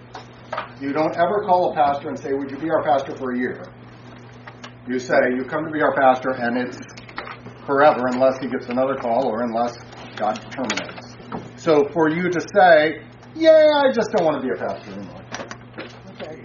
You 0.79 0.93
don't 0.93 1.15
ever 1.17 1.43
call 1.45 1.71
a 1.71 1.75
pastor 1.75 2.07
and 2.07 2.17
say, 2.17 2.31
Would 2.31 2.49
you 2.49 2.57
be 2.57 2.69
our 2.69 2.83
pastor 2.83 3.17
for 3.17 3.33
a 3.33 3.37
year? 3.37 3.65
You 4.87 4.97
say, 4.97 5.19
You 5.35 5.43
come 5.43 5.65
to 5.65 5.71
be 5.71 5.81
our 5.81 5.93
pastor, 5.93 6.31
and 6.31 6.57
it's 6.57 6.79
forever 7.65 8.07
unless 8.07 8.39
he 8.39 8.47
gets 8.47 8.67
another 8.67 8.95
call 8.95 9.27
or 9.27 9.43
unless 9.43 9.77
God 10.17 10.35
terminates. 10.51 11.15
So 11.57 11.87
for 11.93 12.09
you 12.09 12.29
to 12.29 12.41
say, 12.55 13.01
Yeah, 13.35 13.65
I 13.83 13.91
just 13.93 14.11
don't 14.11 14.25
want 14.25 14.41
to 14.41 14.47
be 14.47 14.53
a 14.53 14.57
pastor 14.57 14.91
anymore. 14.91 15.23
Okay, 16.11 16.35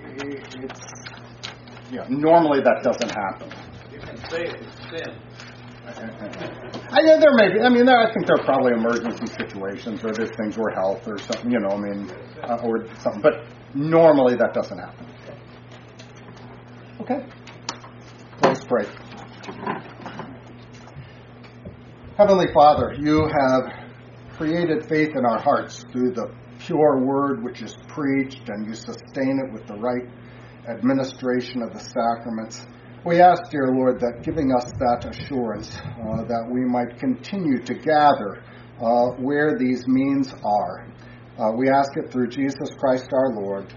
it's, 0.63 0.87
yeah, 1.91 2.07
normally 2.09 2.61
that 2.61 2.83
doesn't 2.83 3.11
happen. 3.11 3.51
You 3.93 3.99
can 4.01 4.17
say 4.31 4.45
it's 4.45 4.91
sin. 4.91 5.21
I, 5.87 7.01
yeah, 7.03 7.19
there 7.19 7.33
may 7.35 7.53
be. 7.55 7.61
I 7.61 7.69
mean, 7.69 7.87
there, 7.87 7.99
I 7.99 8.13
think 8.13 8.27
there 8.27 8.37
are 8.39 8.45
probably 8.45 8.73
emergency 8.73 9.27
situations 9.27 10.05
or 10.05 10.13
there's 10.13 10.35
things 10.37 10.57
where 10.57 10.75
health 10.75 11.07
or 11.07 11.19
something, 11.19 11.51
you 11.51 11.61
know, 11.61 11.71
I 11.71 11.77
mean, 11.79 12.11
uh, 12.43 12.59
or 12.65 12.87
something. 13.01 13.23
But 13.23 13.47
normally 13.75 14.37
that 14.37 14.53
doesn't 14.53 14.79
happen. 14.79 15.07
Okay. 17.01 17.25
Let's 18.43 18.65
pray. 18.65 18.87
Heavenly 22.17 22.47
Father, 22.55 22.95
you 22.99 23.29
have 23.29 23.71
created 24.39 24.89
faith 24.89 25.11
in 25.15 25.27
our 25.27 25.39
hearts 25.39 25.85
through 25.93 26.13
the 26.13 26.35
pure 26.61 27.05
word 27.05 27.45
which 27.45 27.61
is 27.61 27.77
preached, 27.89 28.49
and 28.49 28.67
you 28.67 28.75
sustain 28.75 29.39
it 29.45 29.53
with 29.53 29.67
the 29.67 29.75
right 29.75 30.09
administration 30.67 31.61
of 31.61 31.75
the 31.75 31.79
sacraments. 31.79 32.67
We 33.05 33.21
ask, 33.21 33.51
dear 33.51 33.69
Lord, 33.69 34.01
that 34.01 34.23
giving 34.23 34.51
us 34.51 34.65
that 34.79 35.07
assurance, 35.11 35.77
uh, 35.77 36.25
that 36.25 36.49
we 36.51 36.65
might 36.65 36.99
continue 36.99 37.63
to 37.63 37.75
gather 37.75 38.43
uh, 38.81 39.09
where 39.21 39.59
these 39.59 39.87
means 39.87 40.33
are. 40.43 40.89
Uh, 41.39 41.53
we 41.55 41.69
ask 41.69 41.91
it 41.97 42.11
through 42.11 42.29
Jesus 42.29 42.71
Christ 42.79 43.11
our 43.13 43.35
Lord. 43.35 43.75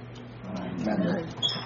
Amen. 0.56 1.02
Amen. 1.02 1.59